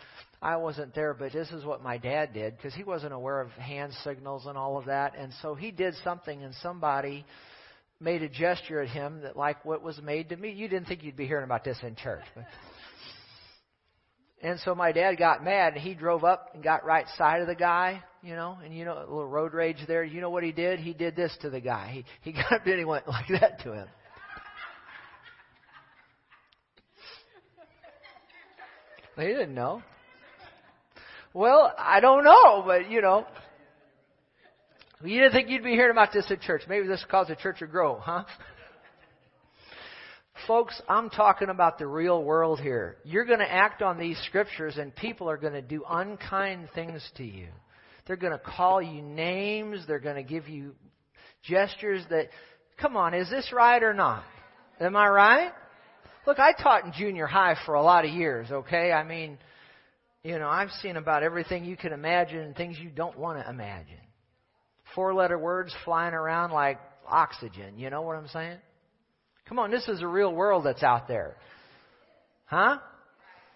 I 0.41 0.55
wasn't 0.55 0.95
there, 0.95 1.13
but 1.13 1.33
this 1.33 1.51
is 1.51 1.65
what 1.65 1.83
my 1.83 1.97
dad 1.97 2.31
did 2.33 2.55
because 2.55 2.73
he 2.73 2.85
wasn't 2.85 3.11
aware 3.11 3.41
of 3.41 3.51
hand 3.51 3.91
signals 4.05 4.45
and 4.45 4.57
all 4.57 4.77
of 4.77 4.85
that. 4.85 5.17
And 5.17 5.33
so 5.41 5.53
he 5.53 5.71
did 5.71 5.95
something, 6.01 6.41
and 6.43 6.55
somebody 6.63 7.25
made 7.99 8.21
a 8.21 8.29
gesture 8.29 8.79
at 8.79 8.87
him 8.87 9.19
that, 9.23 9.35
like 9.35 9.65
what 9.65 9.83
was 9.83 10.01
made 10.01 10.29
to 10.29 10.37
me. 10.37 10.53
You 10.53 10.69
didn't 10.69 10.87
think 10.87 11.03
you'd 11.03 11.17
be 11.17 11.27
hearing 11.27 11.43
about 11.43 11.65
this 11.65 11.77
in 11.83 11.97
church. 11.97 12.23
But... 12.35 12.45
And 14.43 14.59
so 14.61 14.73
my 14.73 14.91
dad 14.91 15.17
got 15.17 15.43
mad, 15.43 15.73
and 15.73 15.81
he 15.81 15.93
drove 15.93 16.23
up 16.23 16.49
and 16.53 16.63
got 16.63 16.83
right 16.83 17.05
side 17.15 17.41
of 17.41 17.47
the 17.47 17.55
guy, 17.55 18.03
you 18.23 18.35
know, 18.35 18.57
and 18.63 18.75
you 18.75 18.85
know, 18.85 18.97
a 18.97 19.01
little 19.01 19.27
road 19.27 19.53
rage 19.53 19.77
there. 19.87 20.03
You 20.03 20.19
know 20.19 20.31
what 20.31 20.43
he 20.43 20.51
did? 20.51 20.79
He 20.79 20.93
did 20.93 21.15
this 21.15 21.35
to 21.41 21.51
the 21.51 21.59
guy. 21.59 21.91
He, 21.93 22.31
he 22.31 22.31
got 22.37 22.51
up 22.51 22.65
and 22.65 22.79
he 22.79 22.85
went 22.85 23.07
like 23.07 23.27
that 23.39 23.61
to 23.63 23.73
him. 23.73 23.87
He 29.17 29.27
didn't 29.27 29.53
know. 29.53 29.83
Well, 31.33 31.73
I 31.77 31.99
don't 31.99 32.23
know, 32.23 32.63
but 32.65 32.89
you 32.89 33.01
know. 33.01 33.25
You 35.03 35.19
didn't 35.19 35.33
think 35.33 35.49
you'd 35.49 35.63
be 35.63 35.71
hearing 35.71 35.91
about 35.91 36.13
this 36.13 36.29
at 36.29 36.41
church. 36.41 36.63
Maybe 36.67 36.87
this 36.87 37.03
caused 37.09 37.29
the 37.29 37.35
church 37.35 37.59
to 37.59 37.67
grow, 37.67 37.99
huh? 37.99 38.23
Folks, 40.47 40.81
I'm 40.87 41.09
talking 41.09 41.49
about 41.49 41.77
the 41.77 41.87
real 41.87 42.23
world 42.23 42.59
here. 42.59 42.97
You're 43.03 43.25
going 43.25 43.39
to 43.39 43.51
act 43.51 43.81
on 43.81 43.97
these 43.97 44.17
scriptures 44.25 44.77
and 44.77 44.95
people 44.95 45.29
are 45.29 45.37
going 45.37 45.53
to 45.53 45.61
do 45.61 45.83
unkind 45.87 46.69
things 46.73 47.07
to 47.17 47.23
you. 47.23 47.47
They're 48.07 48.15
going 48.15 48.33
to 48.33 48.39
call 48.39 48.81
you 48.81 49.01
names. 49.01 49.85
They're 49.87 49.99
going 49.99 50.15
to 50.15 50.23
give 50.23 50.47
you 50.47 50.73
gestures 51.43 52.03
that, 52.09 52.29
come 52.79 52.97
on, 52.97 53.13
is 53.13 53.29
this 53.29 53.51
right 53.53 53.81
or 53.81 53.93
not? 53.93 54.23
Am 54.79 54.95
I 54.95 55.07
right? 55.07 55.51
Look, 56.25 56.39
I 56.39 56.53
taught 56.53 56.85
in 56.85 56.93
junior 56.93 57.27
high 57.27 57.55
for 57.65 57.75
a 57.75 57.83
lot 57.83 58.05
of 58.05 58.11
years, 58.11 58.51
okay? 58.51 58.91
I 58.91 59.03
mean, 59.03 59.37
you 60.23 60.37
know, 60.39 60.49
I've 60.49 60.71
seen 60.81 60.97
about 60.97 61.23
everything 61.23 61.65
you 61.65 61.77
can 61.77 61.93
imagine 61.93 62.39
and 62.39 62.55
things 62.55 62.77
you 62.79 62.89
don't 62.89 63.17
want 63.17 63.43
to 63.43 63.49
imagine. 63.49 63.97
Four 64.95 65.13
letter 65.13 65.37
words 65.37 65.73
flying 65.85 66.13
around 66.13 66.51
like 66.51 66.79
oxygen. 67.07 67.77
You 67.77 67.89
know 67.89 68.01
what 68.01 68.17
I'm 68.17 68.27
saying? 68.27 68.57
Come 69.51 69.59
on, 69.59 69.69
this 69.69 69.89
is 69.89 70.01
a 70.01 70.07
real 70.07 70.33
world 70.33 70.63
that's 70.65 70.81
out 70.81 71.09
there. 71.09 71.35
Huh? 72.45 72.77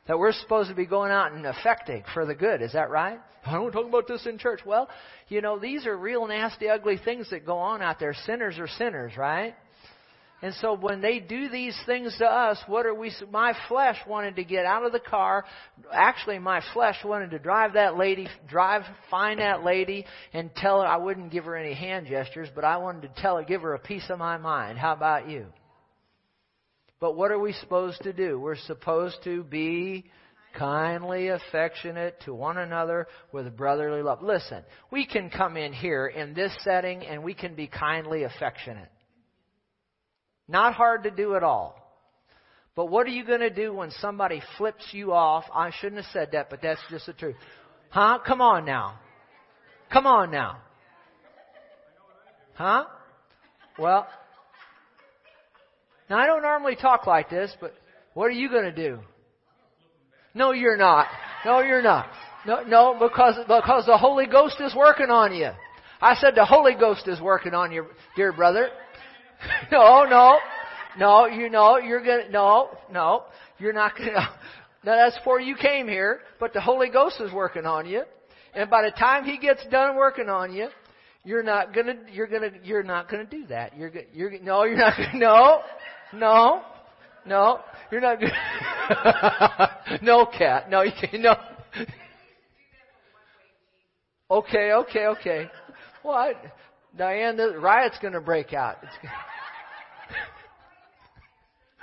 That 0.10 0.20
we're 0.20 0.34
supposed 0.34 0.68
to 0.68 0.76
be 0.76 0.86
going 0.86 1.10
out 1.10 1.32
and 1.32 1.46
affecting 1.46 2.04
for 2.14 2.26
the 2.26 2.36
good. 2.36 2.62
Is 2.62 2.74
that 2.74 2.90
right? 2.90 3.18
I 3.46 3.54
don't 3.54 3.72
talk 3.72 3.88
about 3.88 4.06
this 4.06 4.26
in 4.26 4.38
church. 4.38 4.60
Well, 4.66 4.90
you 5.30 5.40
know, 5.40 5.58
these 5.58 5.86
are 5.86 5.96
real 5.96 6.28
nasty, 6.28 6.68
ugly 6.68 6.98
things 6.98 7.30
that 7.30 7.46
go 7.46 7.60
on 7.60 7.82
out 7.82 7.98
there. 7.98 8.14
Sinners 8.26 8.60
are 8.60 8.68
sinners, 8.68 9.14
right? 9.16 9.56
And 10.42 10.54
so 10.56 10.76
when 10.76 11.00
they 11.00 11.22
do 11.22 11.48
these 11.48 11.80
things 11.86 12.14
to 12.18 12.26
us, 12.26 12.58
what 12.68 12.86
are 12.86 12.94
we, 12.94 13.14
my 13.32 13.54
flesh 13.70 13.96
wanted 14.06 14.36
to 14.36 14.44
get 14.44 14.66
out 14.66 14.86
of 14.86 14.92
the 14.92 15.00
car. 15.00 15.46
Actually, 15.94 16.40
my 16.40 16.62
flesh 16.74 16.98
wanted 17.06 17.32
to 17.32 17.40
drive 17.40 17.72
that 17.76 17.96
lady, 17.96 18.28
drive, 18.50 18.82
find 19.10 19.40
that 19.40 19.64
lady 19.64 20.06
and 20.34 20.54
tell 20.58 20.82
her, 20.82 20.88
I 20.88 20.98
wouldn't 20.98 21.32
give 21.32 21.46
her 21.46 21.56
any 21.56 21.74
hand 21.74 22.08
gestures, 22.08 22.50
but 22.54 22.66
I 22.66 22.76
wanted 22.80 23.04
to 23.04 23.22
tell 23.22 23.38
her, 23.38 23.44
give 23.46 23.62
her 23.62 23.76
a 23.76 23.80
piece 23.80 24.10
of 24.10 24.20
my 24.20 24.36
mind. 24.36 24.78
How 24.78 24.92
about 24.92 25.30
you? 25.30 25.46
But 27.06 27.16
what 27.16 27.30
are 27.30 27.38
we 27.38 27.54
supposed 27.54 28.02
to 28.02 28.14
do? 28.14 28.40
We're 28.40 28.56
supposed 28.56 29.18
to 29.26 29.44
be 29.44 30.06
kindly 30.58 31.28
affectionate 31.28 32.20
to 32.22 32.34
one 32.34 32.58
another 32.58 33.08
with 33.32 33.56
brotherly 33.56 34.02
love. 34.02 34.24
Listen, 34.24 34.64
we 34.90 35.06
can 35.06 35.30
come 35.30 35.56
in 35.56 35.72
here 35.72 36.08
in 36.08 36.34
this 36.34 36.52
setting 36.64 37.06
and 37.06 37.24
we 37.24 37.36
can 37.36 37.54
be 37.54 37.68
kindly 37.68 38.24
affectionate. 38.24 38.90
Not 40.48 40.74
hard 40.74 41.04
to 41.04 41.12
do 41.12 41.36
at 41.36 41.44
all. 41.44 41.76
But 42.76 42.88
what 42.88 43.06
are 43.06 43.12
you 43.12 43.24
going 43.24 43.42
to 43.42 43.52
do 43.52 43.72
when 43.72 43.92
somebody 44.00 44.42
flips 44.58 44.88
you 44.92 45.14
off? 45.14 45.44
I 45.54 45.70
shouldn't 45.80 46.02
have 46.02 46.12
said 46.12 46.30
that, 46.32 46.50
but 46.50 46.64
that's 46.64 46.82
just 46.90 47.06
the 47.06 47.14
truth. 47.14 47.36
Huh? 47.90 48.18
Come 48.26 48.42
on 48.42 48.66
now. 48.66 49.00
Come 49.94 50.08
on 50.08 50.32
now. 50.32 50.58
Huh? 52.56 52.86
Well, 53.78 54.08
now 56.10 56.18
I 56.18 56.26
don't 56.26 56.42
normally 56.42 56.76
talk 56.76 57.08
like 57.08 57.30
this, 57.30 57.56
but 57.60 57.74
what 58.14 58.26
are 58.26 58.32
you 58.32 58.50
going 58.50 58.66
to 58.66 58.72
do? 58.72 59.00
No, 60.34 60.52
you're 60.52 60.78
not. 60.78 61.08
No, 61.46 61.62
you're 61.62 61.82
not. 61.82 62.08
No, 62.46 62.62
no, 62.62 62.98
because 63.00 63.36
because 63.48 63.86
the 63.86 63.98
Holy 63.98 64.28
Ghost 64.28 64.58
is 64.60 64.76
working 64.76 65.10
on 65.10 65.34
you. 65.34 65.50
I 66.02 66.16
said 66.16 66.36
the 66.36 66.46
Holy 66.46 66.76
Ghost 66.76 67.08
is 67.08 67.20
working 67.20 67.54
on 67.54 67.72
you, 67.72 67.88
dear 68.16 68.32
brother. 68.32 68.70
no, 69.72 70.06
no, 70.06 70.38
no, 70.98 71.26
you 71.26 71.50
know, 71.50 71.78
you're 71.78 72.04
gonna, 72.04 72.30
no, 72.30 72.70
no, 72.92 73.24
you're 73.58 73.74
not 73.74 73.98
gonna, 73.98 74.12
no, 74.84 74.96
that's 74.96 75.18
before 75.18 75.40
you 75.40 75.56
came 75.56 75.88
here, 75.88 76.20
but 76.40 76.54
the 76.54 76.62
Holy 76.62 76.90
Ghost 76.90 77.20
is 77.22 77.32
working 77.32 77.66
on 77.66 77.88
you. 77.88 78.04
And 78.54 78.70
by 78.70 78.84
the 78.84 78.92
time 78.92 79.24
He 79.24 79.38
gets 79.38 79.66
done 79.72 79.96
working 79.96 80.30
on 80.30 80.54
you, 80.54 80.68
you're 81.24 81.44
not 81.44 81.74
gonna, 81.74 81.96
you're 82.12 82.28
gonna, 82.28 82.52
you're 82.64 82.84
not 82.84 83.10
gonna 83.10 83.26
do 83.26 83.48
that. 83.48 83.76
You're, 83.78 83.92
you're, 84.14 84.40
no, 84.42 84.64
you're 84.64 84.78
not 84.78 84.94
gonna, 84.98 85.18
no, 85.18 85.62
no, 86.16 86.62
no, 87.26 87.60
you're 87.92 88.02
not 88.02 88.20
gonna, 88.20 89.78
no 90.02 90.26
cat, 90.26 90.70
no, 90.70 90.82
you 90.82 90.92
can't, 91.00 91.22
no. 91.22 91.36
Okay, 94.30 94.72
okay, 94.72 95.08
okay. 95.08 95.50
I, 96.04 96.34
Diane, 96.98 97.38
the 97.38 97.60
riot's 97.60 98.00
going 98.00 98.14
to 98.14 98.22
break 98.22 98.54
out. 98.54 98.78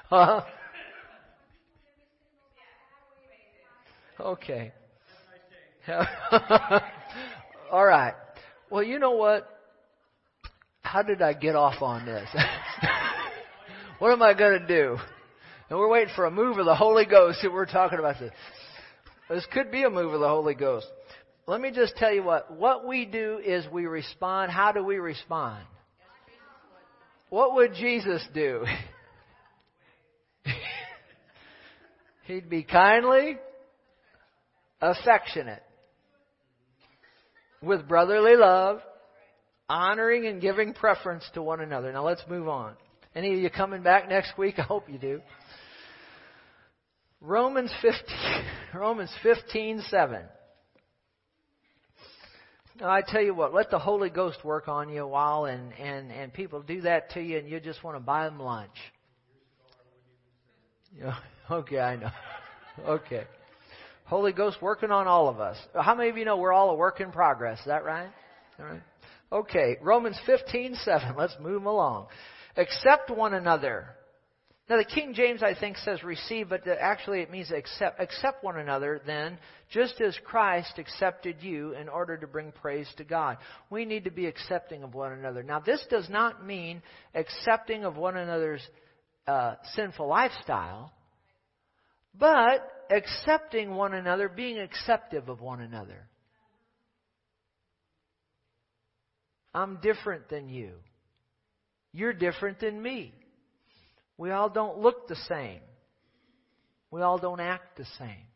huh? 0.08 0.40
Okay. 4.18 4.72
All 7.70 7.84
right. 7.84 8.14
Well, 8.70 8.82
you 8.82 8.98
know 8.98 9.12
what? 9.12 9.48
How 10.82 11.02
did 11.02 11.22
I 11.22 11.32
get 11.32 11.54
off 11.54 11.80
on 11.82 12.04
this? 12.04 12.28
What 14.02 14.10
am 14.10 14.20
I 14.20 14.34
going 14.34 14.58
to 14.58 14.66
do? 14.66 14.96
And 15.70 15.78
we're 15.78 15.88
waiting 15.88 16.12
for 16.16 16.24
a 16.24 16.30
move 16.32 16.58
of 16.58 16.66
the 16.66 16.74
Holy 16.74 17.06
Ghost. 17.06 17.38
We're 17.44 17.66
talking 17.66 18.00
about 18.00 18.18
this. 18.18 18.32
This 19.30 19.46
could 19.52 19.70
be 19.70 19.84
a 19.84 19.90
move 19.90 20.12
of 20.12 20.18
the 20.18 20.28
Holy 20.28 20.56
Ghost. 20.56 20.88
Let 21.46 21.60
me 21.60 21.70
just 21.70 21.94
tell 21.94 22.12
you 22.12 22.24
what. 22.24 22.50
What 22.50 22.84
we 22.84 23.04
do 23.04 23.38
is 23.38 23.64
we 23.70 23.86
respond. 23.86 24.50
How 24.50 24.72
do 24.72 24.82
we 24.82 24.96
respond? 24.96 25.64
What 27.30 27.54
would 27.54 27.74
Jesus 27.74 28.26
do? 28.34 28.64
He'd 32.24 32.50
be 32.50 32.64
kindly, 32.64 33.38
affectionate, 34.80 35.62
with 37.62 37.86
brotherly 37.86 38.34
love, 38.34 38.80
honoring 39.68 40.26
and 40.26 40.40
giving 40.40 40.74
preference 40.74 41.22
to 41.34 41.42
one 41.42 41.60
another. 41.60 41.92
Now 41.92 42.04
let's 42.04 42.24
move 42.28 42.48
on. 42.48 42.74
Any 43.14 43.34
of 43.34 43.38
you 43.40 43.50
coming 43.50 43.82
back 43.82 44.08
next 44.08 44.36
week? 44.38 44.54
I 44.58 44.62
hope 44.62 44.88
you 44.88 44.98
do. 44.98 45.20
Romans 47.20 47.70
15, 47.82 48.00
Romans 48.74 49.10
15, 49.22 49.82
7. 49.88 50.22
Now, 52.80 52.90
I 52.90 53.02
tell 53.06 53.22
you 53.22 53.34
what, 53.34 53.54
let 53.54 53.70
the 53.70 53.78
Holy 53.78 54.10
Ghost 54.10 54.44
work 54.44 54.66
on 54.66 54.88
you 54.88 55.02
a 55.02 55.06
while, 55.06 55.44
and, 55.44 55.72
and, 55.74 56.10
and 56.10 56.32
people 56.32 56.62
do 56.62 56.80
that 56.80 57.10
to 57.10 57.20
you, 57.20 57.38
and 57.38 57.48
you 57.48 57.60
just 57.60 57.84
want 57.84 57.96
to 57.96 58.00
buy 58.00 58.24
them 58.24 58.40
lunch. 58.40 58.70
Yeah, 60.98 61.14
okay, 61.50 61.78
I 61.78 61.96
know. 61.96 62.10
Okay. 62.86 63.24
Holy 64.06 64.32
Ghost 64.32 64.60
working 64.60 64.90
on 64.90 65.06
all 65.06 65.28
of 65.28 65.38
us. 65.38 65.56
How 65.78 65.94
many 65.94 66.10
of 66.10 66.16
you 66.16 66.24
know 66.24 66.38
we're 66.38 66.52
all 66.52 66.70
a 66.70 66.74
work 66.74 67.00
in 67.00 67.12
progress? 67.12 67.60
Is 67.60 67.66
that 67.66 67.84
right? 67.84 68.08
All 68.58 68.66
right. 68.66 68.82
Okay, 69.30 69.78
Romans 69.80 70.18
15:7. 70.26 71.16
Let's 71.16 71.36
move 71.40 71.64
along. 71.64 72.08
Accept 72.56 73.10
one 73.10 73.34
another. 73.34 73.96
Now 74.68 74.76
the 74.76 74.84
King 74.84 75.12
James 75.12 75.42
I 75.42 75.54
think 75.54 75.76
says 75.78 76.02
receive, 76.02 76.48
but 76.48 76.66
actually 76.66 77.20
it 77.20 77.30
means 77.30 77.50
accept. 77.50 78.00
Accept 78.00 78.44
one 78.44 78.58
another 78.58 79.00
then, 79.04 79.38
just 79.70 80.00
as 80.00 80.16
Christ 80.24 80.78
accepted 80.78 81.42
you 81.42 81.74
in 81.74 81.88
order 81.88 82.16
to 82.16 82.26
bring 82.26 82.52
praise 82.52 82.88
to 82.96 83.04
God. 83.04 83.38
We 83.70 83.84
need 83.84 84.04
to 84.04 84.10
be 84.10 84.26
accepting 84.26 84.82
of 84.82 84.94
one 84.94 85.12
another. 85.12 85.42
Now 85.42 85.60
this 85.60 85.84
does 85.90 86.08
not 86.08 86.46
mean 86.46 86.82
accepting 87.14 87.84
of 87.84 87.96
one 87.96 88.16
another's 88.16 88.66
uh, 89.26 89.56
sinful 89.74 90.06
lifestyle, 90.06 90.92
but 92.18 92.60
accepting 92.90 93.74
one 93.74 93.94
another, 93.94 94.28
being 94.28 94.58
acceptive 94.58 95.28
of 95.28 95.40
one 95.40 95.60
another. 95.60 96.08
I'm 99.54 99.80
different 99.82 100.28
than 100.28 100.48
you. 100.48 100.72
You're 101.92 102.12
different 102.12 102.60
than 102.60 102.80
me. 102.80 103.12
We 104.16 104.30
all 104.30 104.48
don't 104.48 104.78
look 104.78 105.08
the 105.08 105.16
same. 105.28 105.60
We 106.90 107.02
all 107.02 107.18
don't 107.18 107.40
act 107.40 107.76
the 107.76 107.86
same. 107.98 108.26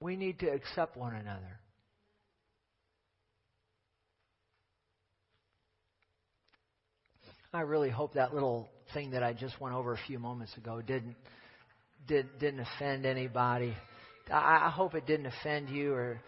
We 0.00 0.16
need 0.16 0.38
to 0.40 0.46
accept 0.46 0.96
one 0.96 1.14
another. 1.14 1.60
I 7.52 7.62
really 7.62 7.90
hope 7.90 8.14
that 8.14 8.32
little 8.32 8.70
thing 8.94 9.10
that 9.10 9.22
I 9.22 9.32
just 9.32 9.60
went 9.60 9.74
over 9.74 9.92
a 9.92 9.98
few 10.06 10.18
moments 10.18 10.56
ago 10.56 10.80
didn't 10.80 11.16
did, 12.06 12.38
didn't 12.38 12.60
offend 12.60 13.04
anybody. 13.04 13.76
I, 14.32 14.66
I 14.66 14.70
hope 14.70 14.94
it 14.94 15.06
didn't 15.06 15.26
offend 15.26 15.68
you 15.68 15.92
or 15.92 16.20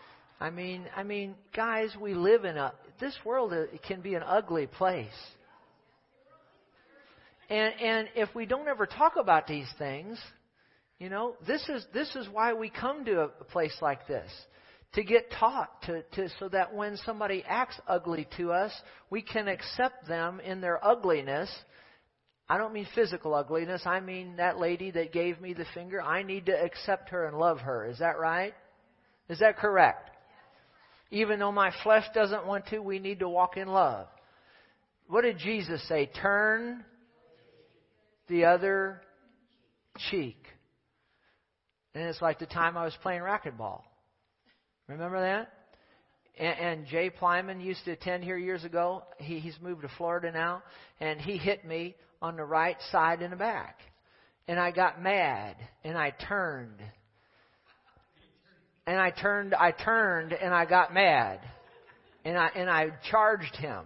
I 0.43 0.51
mean 0.51 0.87
I 0.97 1.05
mean 1.05 1.37
guys 1.55 1.95
we 2.01 2.15
live 2.15 2.45
in 2.45 2.57
a 2.57 2.73
this 2.99 3.17
world 3.25 3.53
uh, 3.53 3.67
can 3.87 4.01
be 4.01 4.15
an 4.15 4.25
ugly 4.27 4.67
place. 4.67 5.07
And 7.49 7.73
and 7.81 8.09
if 8.17 8.35
we 8.35 8.45
don't 8.45 8.67
ever 8.67 8.87
talk 8.87 9.15
about 9.17 9.47
these 9.47 9.69
things, 9.79 10.19
you 10.99 11.11
know, 11.11 11.37
this 11.47 11.69
is 11.69 11.87
this 11.95 12.17
is 12.17 12.29
why 12.29 12.55
we 12.55 12.71
come 12.71 13.05
to 13.05 13.21
a 13.21 13.29
place 13.29 13.77
like 13.81 14.09
this 14.09 14.29
to 14.95 15.05
get 15.05 15.31
taught 15.31 15.81
to, 15.83 16.03
to 16.15 16.29
so 16.41 16.49
that 16.49 16.75
when 16.75 16.97
somebody 16.97 17.45
acts 17.47 17.81
ugly 17.87 18.27
to 18.37 18.51
us, 18.51 18.73
we 19.11 19.23
can 19.23 19.47
accept 19.47 20.09
them 20.09 20.41
in 20.41 20.61
their 20.61 20.85
ugliness. 20.85 21.49
I 22.49 22.59
don't 22.59 22.73
mean 22.73 22.89
physical 22.97 23.33
ugliness. 23.33 23.83
I 23.87 24.01
mean 24.01 24.37
that 24.39 24.59
lady 24.59 24.91
that 24.91 25.13
gave 25.13 25.41
me 25.41 25.55
the 25.55 25.67
finger. 25.73 26.03
I 26.03 26.25
need 26.25 26.47
to 26.47 26.53
accept 26.53 27.11
her 27.11 27.27
and 27.27 27.39
love 27.39 27.61
her. 27.61 27.87
Is 27.87 28.01
that 28.01 28.19
right? 28.19 28.55
Is 29.29 29.39
that 29.39 29.57
correct? 29.57 30.12
Even 31.13 31.39
though 31.39 31.53
my 31.53 31.71
flesh 31.83 32.07
doesn't 32.15 32.47
want 32.47 32.67
to, 32.69 32.79
we 32.79 32.99
need 32.99 33.19
to 33.19 33.29
walk 33.29 33.59
in 33.59 33.69
love. 33.69 34.09
What 35.09 35.23
did 35.23 35.39
Jesus 35.39 35.87
say? 35.87 36.11
Turn 36.21 36.83
the 38.29 38.47
other 38.47 39.03
cheek. 40.11 40.43
And 41.95 42.05
it's 42.05 42.23
like 42.23 42.39
the 42.39 42.47
time 42.47 42.79
I 42.79 42.85
was 42.85 42.97
playing 43.03 43.21
racquetball. 43.21 43.83
Remember 44.89 45.21
that? 45.21 45.53
And, 46.39 46.59
and 46.59 46.87
Jay 46.87 47.11
Plyman 47.11 47.63
used 47.63 47.85
to 47.85 47.91
attend 47.91 48.25
here 48.25 48.39
years 48.39 48.65
ago. 48.65 49.03
He, 49.19 49.39
he's 49.39 49.59
moved 49.61 49.83
to 49.83 49.91
Florida 49.99 50.33
now, 50.33 50.63
and 50.99 51.21
he 51.21 51.37
hit 51.37 51.67
me 51.67 51.95
on 52.23 52.37
the 52.37 52.45
right 52.45 52.79
side 52.91 53.21
in 53.21 53.33
the 53.33 53.37
back. 53.37 53.81
And 54.49 54.59
I 54.59 54.71
got 54.71 55.03
mad, 55.03 55.57
and 55.85 55.99
I 55.99 56.15
turned. 56.27 56.81
And 58.87 58.99
I 58.99 59.11
turned, 59.11 59.55
I 59.55 59.71
turned, 59.71 60.33
and 60.33 60.53
I 60.53 60.65
got 60.65 60.93
mad. 60.93 61.41
And 62.25 62.37
I, 62.37 62.49
and 62.55 62.69
I 62.69 62.91
charged 63.11 63.57
him. 63.57 63.85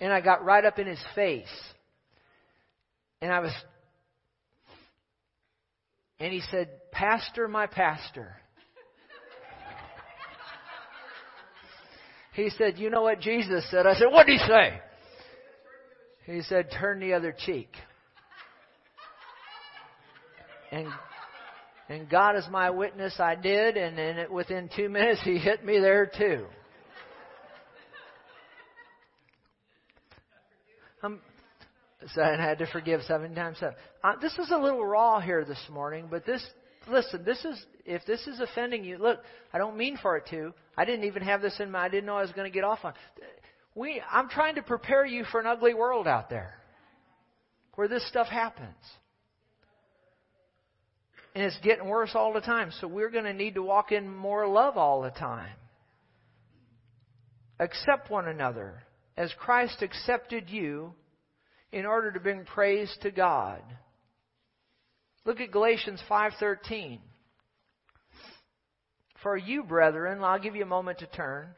And 0.00 0.12
I 0.12 0.20
got 0.20 0.44
right 0.44 0.64
up 0.64 0.78
in 0.78 0.86
his 0.86 1.02
face. 1.14 1.46
And 3.20 3.30
I 3.30 3.40
was, 3.40 3.52
and 6.18 6.32
he 6.32 6.40
said, 6.50 6.68
Pastor, 6.90 7.48
my 7.48 7.66
pastor. 7.66 8.36
He 12.32 12.50
said, 12.50 12.78
You 12.78 12.90
know 12.90 13.02
what 13.02 13.20
Jesus 13.20 13.68
said? 13.70 13.86
I 13.86 13.94
said, 13.94 14.06
What 14.10 14.26
did 14.26 14.38
he 14.38 14.46
say? 14.46 14.80
He 16.24 16.42
said, 16.42 16.70
Turn 16.78 17.00
the 17.00 17.14
other 17.14 17.34
cheek. 17.36 17.68
And 20.70 20.86
and 21.90 22.08
God 22.08 22.36
is 22.36 22.44
my 22.48 22.70
witness, 22.70 23.18
I 23.18 23.34
did, 23.34 23.76
and 23.76 23.98
then 23.98 24.32
within 24.32 24.70
two 24.74 24.88
minutes 24.88 25.20
he 25.24 25.38
hit 25.38 25.64
me 25.64 25.80
there 25.80 26.06
too. 26.06 26.46
I'm, 31.02 31.20
so 32.14 32.22
I 32.22 32.36
had 32.36 32.58
to 32.58 32.66
forgive 32.66 33.02
seven 33.02 33.34
times 33.34 33.58
seven. 33.58 33.74
Uh, 34.04 34.12
this 34.22 34.38
is 34.38 34.50
a 34.50 34.56
little 34.56 34.84
raw 34.84 35.18
here 35.18 35.44
this 35.44 35.60
morning, 35.68 36.06
but 36.08 36.24
this 36.24 36.44
listen, 36.88 37.24
this 37.24 37.44
is 37.44 37.66
if 37.84 38.06
this 38.06 38.24
is 38.26 38.38
offending 38.38 38.84
you, 38.84 38.98
look, 38.98 39.18
I 39.52 39.58
don't 39.58 39.76
mean 39.76 39.98
for 40.00 40.16
it 40.16 40.26
to. 40.30 40.54
I 40.76 40.84
didn't 40.84 41.06
even 41.06 41.22
have 41.22 41.42
this 41.42 41.58
in 41.58 41.72
mind. 41.72 41.86
I 41.86 41.88
didn't 41.88 42.06
know 42.06 42.16
I 42.16 42.22
was 42.22 42.32
going 42.32 42.50
to 42.50 42.54
get 42.54 42.64
off 42.64 42.84
on. 42.84 42.92
We, 43.74 44.00
I'm 44.10 44.28
trying 44.28 44.54
to 44.56 44.62
prepare 44.62 45.04
you 45.04 45.24
for 45.24 45.40
an 45.40 45.46
ugly 45.46 45.74
world 45.74 46.06
out 46.06 46.30
there 46.30 46.54
where 47.74 47.88
this 47.88 48.06
stuff 48.08 48.28
happens. 48.28 48.76
And 51.34 51.44
it's 51.44 51.58
getting 51.62 51.86
worse 51.86 52.10
all 52.14 52.32
the 52.32 52.40
time. 52.40 52.72
So 52.80 52.88
we're 52.88 53.10
going 53.10 53.24
to 53.24 53.32
need 53.32 53.54
to 53.54 53.62
walk 53.62 53.92
in 53.92 54.08
more 54.14 54.48
love 54.48 54.76
all 54.76 55.02
the 55.02 55.10
time. 55.10 55.54
Accept 57.58 58.10
one 58.10 58.26
another 58.26 58.82
as 59.16 59.32
Christ 59.38 59.82
accepted 59.82 60.48
you 60.48 60.94
in 61.72 61.86
order 61.86 62.10
to 62.10 62.20
bring 62.20 62.44
praise 62.44 62.94
to 63.02 63.10
God. 63.10 63.62
Look 65.24 65.40
at 65.40 65.52
Galatians 65.52 66.02
5:13. 66.08 66.98
For 69.22 69.36
you, 69.36 69.62
brethren, 69.62 70.24
I'll 70.24 70.38
give 70.38 70.56
you 70.56 70.62
a 70.62 70.66
moment 70.66 71.00
to 71.00 71.06
turn. 71.06 71.48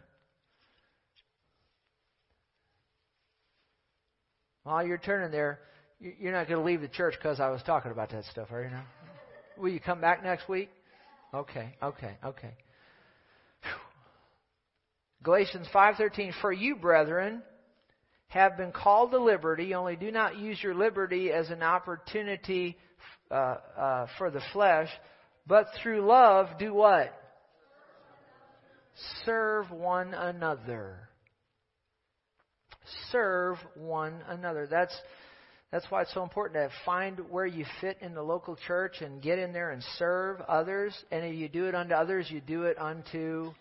While 4.64 4.84
you're 4.84 4.98
turning 4.98 5.30
there, 5.30 5.60
you're 6.00 6.32
not 6.32 6.48
going 6.48 6.58
to 6.58 6.66
leave 6.66 6.80
the 6.80 6.88
church 6.88 7.14
because 7.16 7.38
I 7.38 7.50
was 7.50 7.62
talking 7.62 7.92
about 7.92 8.10
that 8.10 8.24
stuff, 8.24 8.48
are 8.50 8.64
you? 8.64 8.70
Now? 8.70 8.84
Will 9.62 9.68
you 9.68 9.78
come 9.78 10.00
back 10.00 10.24
next 10.24 10.48
week? 10.48 10.68
Okay, 11.32 11.76
okay, 11.80 12.16
okay. 12.24 12.50
Galatians 15.22 15.68
5:13 15.72 16.32
For 16.40 16.52
you 16.52 16.74
brethren 16.74 17.44
have 18.26 18.56
been 18.56 18.72
called 18.72 19.12
to 19.12 19.18
liberty 19.18 19.72
only 19.72 19.94
do 19.94 20.10
not 20.10 20.36
use 20.36 20.60
your 20.60 20.74
liberty 20.74 21.30
as 21.30 21.48
an 21.50 21.62
opportunity 21.62 22.76
uh, 23.30 23.34
uh, 23.78 24.06
for 24.18 24.32
the 24.32 24.42
flesh, 24.52 24.88
but 25.46 25.68
through 25.80 26.04
love 26.04 26.58
do 26.58 26.74
what? 26.74 27.16
Serve 29.24 29.70
one 29.70 30.12
another. 30.12 31.08
Serve 33.12 33.58
one 33.76 34.24
another. 34.26 34.66
That's 34.68 34.94
that's 35.72 35.86
why 35.88 36.02
it's 36.02 36.12
so 36.12 36.22
important 36.22 36.70
to 36.70 36.76
find 36.84 37.18
where 37.30 37.46
you 37.46 37.64
fit 37.80 37.96
in 38.02 38.12
the 38.12 38.22
local 38.22 38.56
church 38.66 39.00
and 39.00 39.22
get 39.22 39.38
in 39.38 39.54
there 39.54 39.70
and 39.70 39.82
serve 39.98 40.42
others. 40.42 40.94
And 41.10 41.24
if 41.24 41.34
you 41.34 41.48
do 41.48 41.64
it 41.64 41.74
unto 41.74 41.94
others, 41.94 42.30
you 42.30 42.42
do 42.42 42.64
it 42.64 42.78
unto 42.78 43.52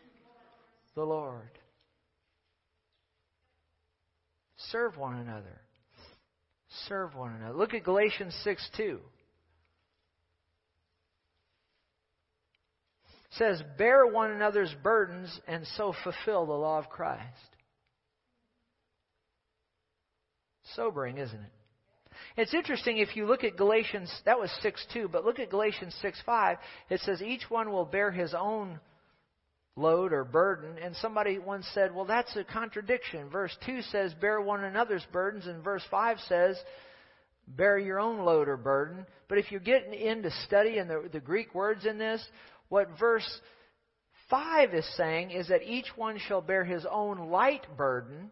the 0.93 1.03
Lord. 1.03 1.49
Serve 4.71 4.97
one 4.97 5.15
another. 5.19 5.61
serve 6.89 7.15
one 7.15 7.33
another. 7.33 7.57
Look 7.57 7.73
at 7.73 7.85
Galatians 7.85 8.37
6 8.43 8.69
2. 8.75 8.99
It 13.13 13.37
says, 13.37 13.63
Bear 13.77 14.05
one 14.05 14.31
another's 14.31 14.73
burdens 14.83 15.39
and 15.47 15.65
so 15.77 15.93
fulfill 16.03 16.45
the 16.45 16.51
law 16.51 16.77
of 16.77 16.89
Christ. 16.89 17.23
Sobering, 20.75 21.17
isn't 21.17 21.39
it? 21.39 21.51
It's 22.37 22.53
interesting 22.53 22.97
if 22.97 23.15
you 23.15 23.25
look 23.25 23.43
at 23.43 23.57
Galatians, 23.57 24.11
that 24.25 24.39
was 24.39 24.51
6 24.61 24.85
2, 24.93 25.09
but 25.09 25.25
look 25.25 25.39
at 25.39 25.49
Galatians 25.49 25.95
6 26.01 26.21
5. 26.25 26.57
It 26.89 26.99
says, 27.01 27.21
Each 27.21 27.49
one 27.49 27.71
will 27.71 27.85
bear 27.85 28.11
his 28.11 28.33
own 28.33 28.79
load 29.75 30.13
or 30.13 30.23
burden. 30.23 30.77
And 30.81 30.95
somebody 30.97 31.37
once 31.39 31.65
said, 31.73 31.93
well, 31.93 32.05
that's 32.05 32.35
a 32.35 32.43
contradiction. 32.43 33.29
Verse 33.29 33.55
2 33.65 33.81
says, 33.83 34.13
bear 34.19 34.41
one 34.41 34.63
another's 34.63 35.05
burdens, 35.11 35.47
and 35.47 35.63
verse 35.63 35.83
5 35.89 36.17
says, 36.27 36.57
bear 37.47 37.77
your 37.77 37.99
own 37.99 38.19
load 38.19 38.47
or 38.47 38.57
burden. 38.57 39.05
But 39.27 39.37
if 39.37 39.51
you're 39.51 39.59
getting 39.59 39.93
into 39.93 40.31
study 40.45 40.77
and 40.77 40.89
the, 40.89 41.09
the 41.11 41.19
Greek 41.19 41.53
words 41.55 41.85
in 41.85 41.97
this, 41.97 42.23
what 42.69 42.89
verse 42.99 43.27
5 44.29 44.73
is 44.73 44.97
saying 44.97 45.31
is 45.31 45.47
that 45.49 45.63
each 45.63 45.87
one 45.95 46.17
shall 46.27 46.41
bear 46.41 46.63
his 46.63 46.85
own 46.89 47.29
light 47.29 47.65
burden. 47.77 48.31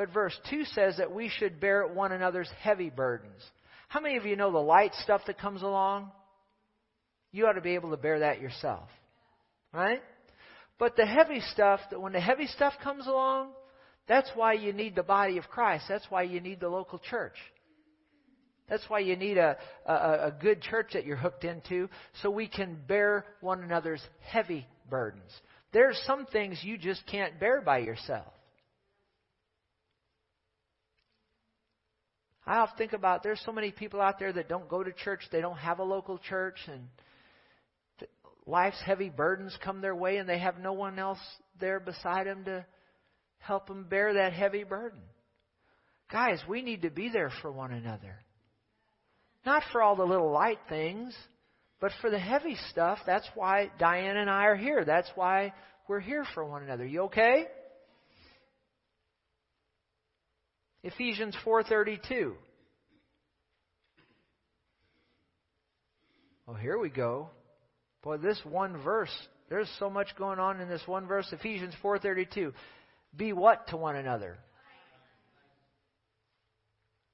But 0.00 0.14
verse 0.14 0.34
2 0.48 0.64
says 0.64 0.96
that 0.96 1.12
we 1.12 1.28
should 1.28 1.60
bear 1.60 1.86
one 1.86 2.10
another's 2.10 2.48
heavy 2.62 2.88
burdens. 2.88 3.42
How 3.88 4.00
many 4.00 4.16
of 4.16 4.24
you 4.24 4.34
know 4.34 4.50
the 4.50 4.56
light 4.56 4.94
stuff 4.94 5.20
that 5.26 5.38
comes 5.38 5.60
along? 5.60 6.10
You 7.32 7.46
ought 7.46 7.52
to 7.52 7.60
be 7.60 7.74
able 7.74 7.90
to 7.90 7.98
bear 7.98 8.20
that 8.20 8.40
yourself. 8.40 8.88
Right? 9.74 10.00
But 10.78 10.96
the 10.96 11.04
heavy 11.04 11.40
stuff, 11.52 11.80
that 11.90 12.00
when 12.00 12.14
the 12.14 12.20
heavy 12.20 12.46
stuff 12.46 12.72
comes 12.82 13.06
along, 13.06 13.50
that's 14.08 14.30
why 14.34 14.54
you 14.54 14.72
need 14.72 14.96
the 14.96 15.02
body 15.02 15.36
of 15.36 15.50
Christ. 15.50 15.84
That's 15.86 16.06
why 16.08 16.22
you 16.22 16.40
need 16.40 16.60
the 16.60 16.70
local 16.70 16.98
church. 16.98 17.36
That's 18.70 18.88
why 18.88 19.00
you 19.00 19.16
need 19.16 19.36
a, 19.36 19.58
a, 19.84 19.92
a 19.92 20.34
good 20.40 20.62
church 20.62 20.92
that 20.94 21.04
you're 21.04 21.18
hooked 21.18 21.44
into 21.44 21.90
so 22.22 22.30
we 22.30 22.48
can 22.48 22.78
bear 22.88 23.26
one 23.42 23.62
another's 23.62 24.02
heavy 24.22 24.66
burdens. 24.88 25.30
There's 25.74 26.02
some 26.06 26.24
things 26.24 26.58
you 26.62 26.78
just 26.78 27.06
can't 27.06 27.38
bear 27.38 27.60
by 27.60 27.80
yourself. 27.80 28.32
I 32.50 32.56
often 32.56 32.78
think 32.78 32.94
about 32.94 33.22
there's 33.22 33.40
so 33.46 33.52
many 33.52 33.70
people 33.70 34.00
out 34.00 34.18
there 34.18 34.32
that 34.32 34.48
don't 34.48 34.68
go 34.68 34.82
to 34.82 34.90
church, 34.92 35.20
they 35.30 35.40
don't 35.40 35.58
have 35.58 35.78
a 35.78 35.84
local 35.84 36.18
church, 36.18 36.56
and 36.66 36.88
life's 38.44 38.82
heavy 38.84 39.08
burdens 39.08 39.56
come 39.62 39.80
their 39.80 39.94
way 39.94 40.16
and 40.16 40.28
they 40.28 40.40
have 40.40 40.58
no 40.58 40.72
one 40.72 40.98
else 40.98 41.20
there 41.60 41.78
beside 41.78 42.26
them 42.26 42.44
to 42.46 42.66
help 43.38 43.68
them 43.68 43.86
bear 43.88 44.14
that 44.14 44.32
heavy 44.32 44.64
burden. 44.64 44.98
Guys, 46.10 46.40
we 46.48 46.60
need 46.60 46.82
to 46.82 46.90
be 46.90 47.08
there 47.08 47.30
for 47.40 47.52
one 47.52 47.70
another. 47.70 48.16
Not 49.46 49.62
for 49.70 49.80
all 49.80 49.94
the 49.94 50.02
little 50.02 50.32
light 50.32 50.58
things, 50.68 51.14
but 51.80 51.92
for 52.00 52.10
the 52.10 52.18
heavy 52.18 52.56
stuff. 52.70 52.98
That's 53.06 53.28
why 53.36 53.70
Diane 53.78 54.16
and 54.16 54.28
I 54.28 54.46
are 54.46 54.56
here. 54.56 54.84
That's 54.84 55.10
why 55.14 55.52
we're 55.86 56.00
here 56.00 56.24
for 56.34 56.44
one 56.44 56.64
another. 56.64 56.84
You 56.84 57.02
okay? 57.02 57.46
Ephesians 60.82 61.36
4:32. 61.44 62.36
Oh, 66.48 66.54
here 66.54 66.78
we 66.78 66.88
go. 66.88 67.30
Boy, 68.02 68.16
this 68.16 68.40
one 68.44 68.82
verse, 68.82 69.14
there's 69.48 69.70
so 69.78 69.90
much 69.90 70.08
going 70.16 70.38
on 70.38 70.60
in 70.60 70.68
this 70.68 70.82
one 70.86 71.06
verse, 71.06 71.26
Ephesians 71.32 71.74
4:32. 71.82 72.52
Be 73.16 73.32
what 73.32 73.68
to 73.68 73.76
one 73.76 73.96
another? 73.96 74.38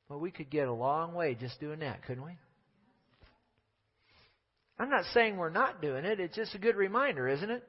Well, 0.08 0.20
we 0.20 0.30
could 0.30 0.50
get 0.50 0.68
a 0.68 0.72
long 0.72 1.14
way 1.14 1.34
just 1.34 1.58
doing 1.58 1.80
that, 1.80 2.04
couldn't 2.04 2.24
we? 2.24 2.38
I'm 4.78 4.90
not 4.90 5.04
saying 5.12 5.36
we're 5.36 5.50
not 5.50 5.80
doing 5.80 6.04
it. 6.04 6.20
It's 6.20 6.36
just 6.36 6.54
a 6.54 6.58
good 6.58 6.76
reminder, 6.76 7.26
isn't 7.26 7.50
it? 7.50 7.66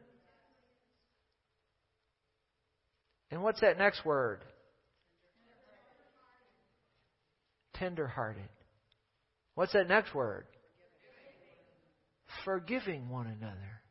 And 3.31 3.41
what's 3.41 3.61
that 3.61 3.77
next 3.77 4.05
word? 4.05 4.41
Tenderhearted. 7.79 8.49
What's 9.55 9.73
that 9.73 9.87
next 9.87 10.13
word? 10.13 10.45
forgiving 12.43 13.09
one 13.09 13.27
another. 13.27 13.81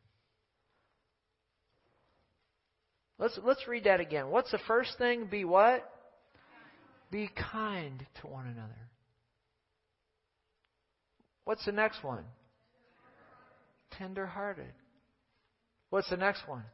Let's, 3.18 3.38
let's 3.44 3.66
read 3.66 3.84
that 3.84 4.00
again. 4.00 4.30
What's 4.30 4.50
the 4.50 4.60
first 4.66 4.98
thing? 4.98 5.26
Be 5.30 5.44
what? 5.44 5.90
Be 7.10 7.30
kind 7.52 8.04
to 8.20 8.26
one 8.26 8.46
another. 8.46 8.88
What's 11.44 11.64
the 11.64 11.72
next 11.72 12.02
one? 12.02 12.24
Tenderhearted. 13.92 14.72
What's 15.90 16.10
the 16.10 16.16
next 16.16 16.46
one? 16.46 16.64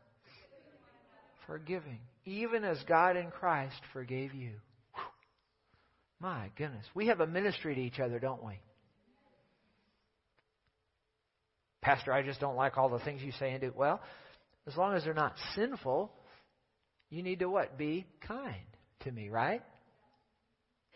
Forgiving. 1.46 1.98
Even 2.24 2.64
as 2.64 2.78
God 2.88 3.16
in 3.16 3.30
Christ 3.30 3.80
forgave 3.92 4.34
you. 4.34 4.52
My 6.22 6.50
goodness. 6.56 6.86
We 6.94 7.08
have 7.08 7.18
a 7.18 7.26
ministry 7.26 7.74
to 7.74 7.80
each 7.80 7.98
other, 7.98 8.20
don't 8.20 8.44
we? 8.44 8.60
Pastor, 11.80 12.12
I 12.12 12.22
just 12.22 12.38
don't 12.38 12.54
like 12.54 12.78
all 12.78 12.88
the 12.88 13.00
things 13.00 13.22
you 13.22 13.32
say 13.40 13.50
and 13.50 13.60
do. 13.60 13.72
Well, 13.74 14.00
as 14.68 14.76
long 14.76 14.94
as 14.94 15.02
they're 15.02 15.14
not 15.14 15.34
sinful, 15.56 16.12
you 17.10 17.24
need 17.24 17.40
to 17.40 17.50
what? 17.50 17.76
Be 17.76 18.06
kind 18.20 18.54
to 19.00 19.10
me, 19.10 19.30
right? 19.30 19.62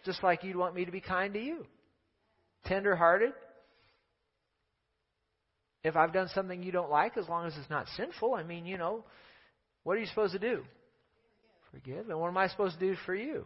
Just 0.05 0.23
like 0.23 0.45
you'd 0.45 0.55
want 0.55 0.77
me 0.77 0.85
to 0.85 0.93
be 0.93 1.01
kind 1.01 1.35
to 1.35 1.41
you. 1.43 1.67
Tender 2.67 2.95
hearted. 2.95 3.33
If 5.83 5.97
I've 5.97 6.13
done 6.13 6.29
something 6.37 6.63
you 6.63 6.71
don't 6.71 6.91
like, 6.91 7.17
as 7.17 7.29
long 7.29 7.47
as 7.47 7.57
it's 7.57 7.69
not 7.69 7.87
sinful, 7.97 8.35
I 8.35 8.45
mean, 8.45 8.65
you 8.65 8.79
know, 8.79 9.05
what 9.83 9.97
are 9.97 10.01
you 10.01 10.07
supposed 10.07 10.35
to 10.35 10.39
do? 10.39 10.63
Forgive. 11.73 12.11
And 12.11 12.21
what 12.21 12.29
am 12.29 12.39
I 12.39 12.47
supposed 12.47 12.79
to 12.79 12.81
do 12.81 12.95
for 13.05 13.15
you? 13.15 13.45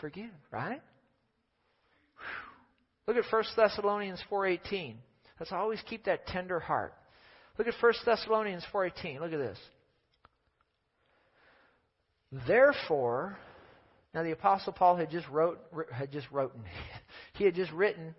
Forgive, 0.00 0.30
right? 0.50 0.82
Look 3.06 3.16
at 3.16 3.24
1 3.30 3.44
Thessalonians 3.56 4.22
4:18. 4.30 4.96
Let's 5.38 5.52
always 5.52 5.80
keep 5.82 6.04
that 6.04 6.26
tender 6.26 6.58
heart. 6.58 6.94
Look 7.58 7.68
at 7.68 7.74
1 7.80 7.92
Thessalonians 8.04 8.64
4:18. 8.72 9.20
Look 9.20 9.32
at 9.32 9.38
this. 9.38 9.58
Therefore, 12.46 13.38
now 14.12 14.22
the 14.22 14.32
apostle 14.32 14.72
Paul 14.72 14.96
had 14.96 15.10
just 15.10 15.28
wrote 15.28 15.60
had 15.92 16.10
just 16.10 16.30
written 16.30 16.64
he 17.34 17.44
had 17.44 17.54
just 17.54 17.70
written 17.72 18.14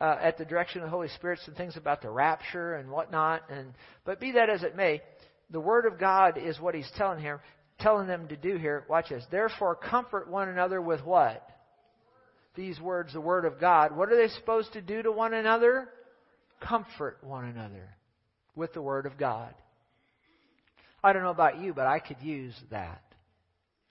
uh, 0.00 0.16
at 0.20 0.38
the 0.38 0.44
direction 0.44 0.80
of 0.80 0.86
the 0.86 0.90
Holy 0.90 1.08
Spirit 1.08 1.40
some 1.44 1.54
things 1.54 1.76
about 1.76 2.00
the 2.00 2.10
rapture 2.10 2.74
and 2.74 2.90
whatnot. 2.90 3.42
And 3.50 3.74
but 4.04 4.20
be 4.20 4.32
that 4.32 4.48
as 4.48 4.62
it 4.62 4.74
may, 4.74 5.02
the 5.50 5.60
word 5.60 5.84
of 5.84 5.98
God 5.98 6.38
is 6.38 6.58
what 6.58 6.74
he's 6.74 6.90
telling 6.96 7.20
here, 7.20 7.42
telling 7.78 8.06
them 8.06 8.28
to 8.28 8.36
do 8.36 8.56
here. 8.56 8.84
Watch 8.88 9.10
this. 9.10 9.24
Therefore, 9.30 9.74
comfort 9.74 10.30
one 10.30 10.48
another 10.48 10.80
with 10.80 11.04
what? 11.04 11.46
These 12.54 12.80
words, 12.80 13.12
the 13.12 13.20
word 13.20 13.44
of 13.44 13.60
God. 13.60 13.96
What 13.96 14.10
are 14.12 14.16
they 14.16 14.32
supposed 14.34 14.72
to 14.72 14.80
do 14.80 15.02
to 15.02 15.12
one 15.12 15.34
another? 15.34 15.88
comfort 16.60 17.18
one 17.22 17.46
another 17.46 17.96
with 18.54 18.72
the 18.72 18.82
Word 18.82 19.06
of 19.06 19.16
God. 19.18 19.54
I 21.02 21.12
don't 21.12 21.22
know 21.22 21.30
about 21.30 21.60
you, 21.60 21.72
but 21.72 21.86
I 21.86 21.98
could 21.98 22.20
use 22.20 22.54
that. 22.70 23.02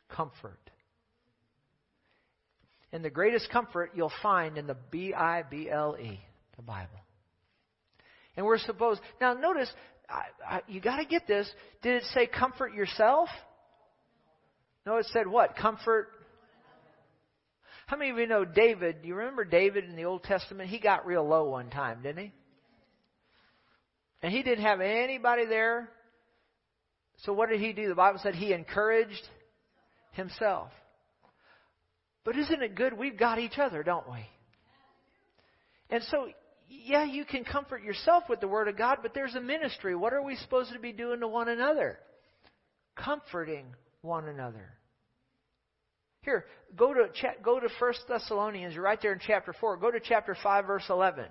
Comfort. 0.09 0.59
And 2.91 3.03
the 3.03 3.09
greatest 3.09 3.49
comfort 3.51 3.91
you'll 3.95 4.11
find 4.21 4.57
in 4.57 4.67
the 4.67 4.77
B 4.91 5.13
I 5.13 5.43
B 5.43 5.69
L 5.69 5.95
E, 5.99 6.19
the 6.55 6.61
Bible. 6.61 6.89
And 8.35 8.45
we're 8.45 8.57
supposed, 8.59 9.01
now 9.19 9.33
notice, 9.33 9.71
I, 10.09 10.55
I, 10.55 10.61
you 10.67 10.79
got 10.81 10.97
to 10.97 11.05
get 11.05 11.27
this. 11.27 11.49
Did 11.81 11.97
it 11.97 12.03
say 12.13 12.27
comfort 12.27 12.73
yourself? 12.73 13.29
No, 14.85 14.97
it 14.97 15.05
said 15.11 15.27
what? 15.27 15.55
Comfort. 15.55 16.07
How 17.89 17.97
many 17.97 18.12
of 18.12 18.19
you 18.19 18.28
know 18.28 18.45
David? 18.45 19.02
Do 19.02 19.08
you 19.08 19.15
remember 19.15 19.43
David 19.43 19.86
in 19.86 19.95
the 19.95 20.06
Old 20.06 20.21
Testament? 20.21 20.69
He 20.69 20.78
got 20.78 21.08
real 21.08 21.28
low 21.28 21.49
one 21.49 21.71
time, 21.71 22.04
didn't 22.04 22.25
he? 22.25 22.32
And 24.21 24.31
he 24.31 24.44
didn't 24.44 24.63
have 24.63 24.79
anybody 24.79 25.48
there. 25.48 25.90
So 27.23 27.33
what 27.33 27.50
did 27.50 27.60
he 27.60 27.73
do? 27.73 27.90
The 27.90 27.96
Bible 27.96 28.19
said 28.21 28.35
he 28.35 28.54
encouraged 28.54 29.27
himself. 30.12 30.69
But 32.25 32.37
isn't 32.37 32.62
it 32.62 32.75
good 32.75 32.94
we've 32.94 33.17
got 33.17 33.40
each 33.40 33.58
other, 33.58 33.81
don't 33.81 34.08
we? 34.08 34.23
And 35.90 36.04
so, 36.12 36.27
yeah, 36.69 37.06
you 37.06 37.25
can 37.25 37.44
comfort 37.44 37.81
yourself 37.81 38.25
with 38.29 38.40
the 38.40 38.48
Word 38.48 38.67
of 38.67 38.77
God, 38.77 39.00
but 39.02 39.15
there's 39.15 39.33
a 39.33 39.42
ministry. 39.42 39.96
What 39.96 40.13
are 40.13 40.21
we 40.21 40.35
supposed 40.35 40.73
to 40.73 40.79
be 40.79 40.92
doing 40.92 41.21
to 41.21 41.27
one 41.27 41.50
another? 41.50 41.98
Comforting 42.96 43.65
one 44.04 44.27
another. 44.27 44.75
Here, 46.21 46.45
go 46.75 46.93
to 46.93 47.07
go 47.43 47.59
to 47.59 47.69
First 47.79 48.01
Thessalonians. 48.07 48.73
You're 48.73 48.83
right 48.83 48.99
there 49.01 49.13
in 49.13 49.19
chapter 49.25 49.53
four. 49.59 49.77
Go 49.77 49.89
to 49.89 49.99
chapter 49.99 50.35
five, 50.43 50.65
verse 50.65 50.85
eleven. 50.89 51.25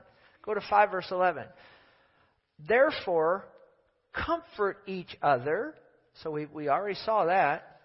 Go 0.45 0.55
to 0.55 0.63
five, 0.69 0.91
verse 0.91 1.09
eleven. 1.11 1.45
Therefore, 2.67 3.45
comfort 4.13 4.79
each 4.87 5.17
other. 5.23 5.75
So 6.23 6.31
we, 6.31 6.47
we 6.47 6.69
already 6.69 6.99
saw 7.05 7.27
that. 7.27 7.81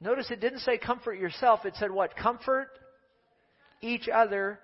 Notice 0.00 0.30
it 0.30 0.40
didn't 0.40 0.60
say 0.60 0.78
comfort 0.78 1.14
yourself. 1.14 1.64
It 1.64 1.74
said 1.76 1.90
what? 1.90 2.16
Comfort 2.16 2.68
each 3.80 4.08
other 4.12 4.58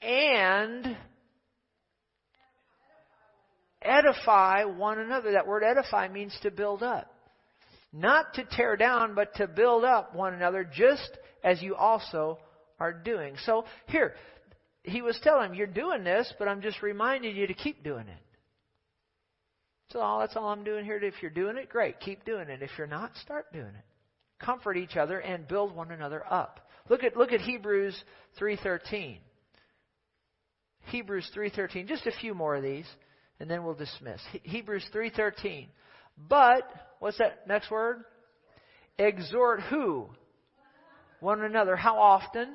and 0.00 0.96
edify 3.80 4.64
one 4.64 4.98
another. 4.98 5.32
That 5.32 5.46
word 5.46 5.62
edify 5.64 6.08
means 6.08 6.36
to 6.42 6.50
build 6.50 6.82
up. 6.82 7.12
Not 7.92 8.34
to 8.34 8.44
tear 8.44 8.76
down, 8.76 9.14
but 9.14 9.34
to 9.36 9.46
build 9.46 9.84
up 9.84 10.14
one 10.14 10.34
another, 10.34 10.64
just 10.64 11.10
as 11.44 11.60
you 11.60 11.74
also 11.74 12.38
are 12.80 12.92
doing. 12.92 13.36
So 13.44 13.64
here, 13.86 14.14
he 14.82 15.02
was 15.02 15.18
telling 15.22 15.50
him, 15.50 15.54
You're 15.54 15.66
doing 15.66 16.04
this, 16.04 16.32
but 16.38 16.48
I'm 16.48 16.62
just 16.62 16.82
reminding 16.82 17.36
you 17.36 17.46
to 17.46 17.54
keep 17.54 17.84
doing 17.84 18.08
it. 18.08 18.22
So 19.92 20.00
all, 20.00 20.20
that's 20.20 20.36
all 20.36 20.48
I'm 20.48 20.64
doing 20.64 20.84
here. 20.84 20.96
If 20.96 21.14
you're 21.20 21.30
doing 21.30 21.58
it, 21.58 21.68
great. 21.68 22.00
Keep 22.00 22.24
doing 22.24 22.48
it. 22.48 22.62
If 22.62 22.70
you're 22.78 22.86
not, 22.86 23.14
start 23.16 23.52
doing 23.52 23.66
it. 23.66 23.84
Comfort 24.42 24.76
each 24.76 24.96
other 24.96 25.18
and 25.18 25.46
build 25.46 25.76
one 25.76 25.90
another 25.90 26.24
up. 26.28 26.60
Look 26.88 27.04
at, 27.04 27.16
look 27.16 27.32
at 27.32 27.40
Hebrews 27.40 27.94
3.13. 28.40 29.18
Hebrews 30.86 31.30
3.13. 31.36 31.86
Just 31.86 32.06
a 32.06 32.12
few 32.20 32.34
more 32.34 32.56
of 32.56 32.62
these, 32.62 32.86
and 33.38 33.50
then 33.50 33.64
we'll 33.64 33.74
dismiss. 33.74 34.20
Hebrews 34.42 34.84
3.13. 34.94 35.68
But, 36.28 36.62
what's 37.02 37.18
that 37.18 37.46
next 37.48 37.70
word? 37.70 38.04
Exhort 38.98 39.60
who? 39.62 40.06
One 41.20 41.42
another. 41.42 41.76
How 41.76 41.98
often? 41.98 42.54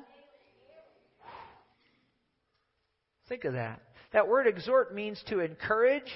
Think 3.28 3.44
of 3.44 3.52
that. 3.52 3.80
That 4.12 4.26
word 4.26 4.46
exhort 4.46 4.94
means 4.94 5.22
to 5.28 5.40
encourage 5.40 6.10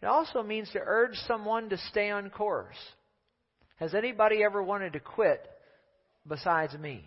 it 0.00 0.06
also 0.06 0.42
means 0.42 0.70
to 0.70 0.80
urge 0.80 1.16
someone 1.26 1.70
to 1.70 1.76
stay 1.90 2.10
on 2.10 2.30
course. 2.30 2.76
Has 3.76 3.94
anybody 3.94 4.42
ever 4.44 4.62
wanted 4.62 4.92
to 4.92 5.00
quit 5.00 5.44
besides 6.26 6.74
me? 6.74 7.04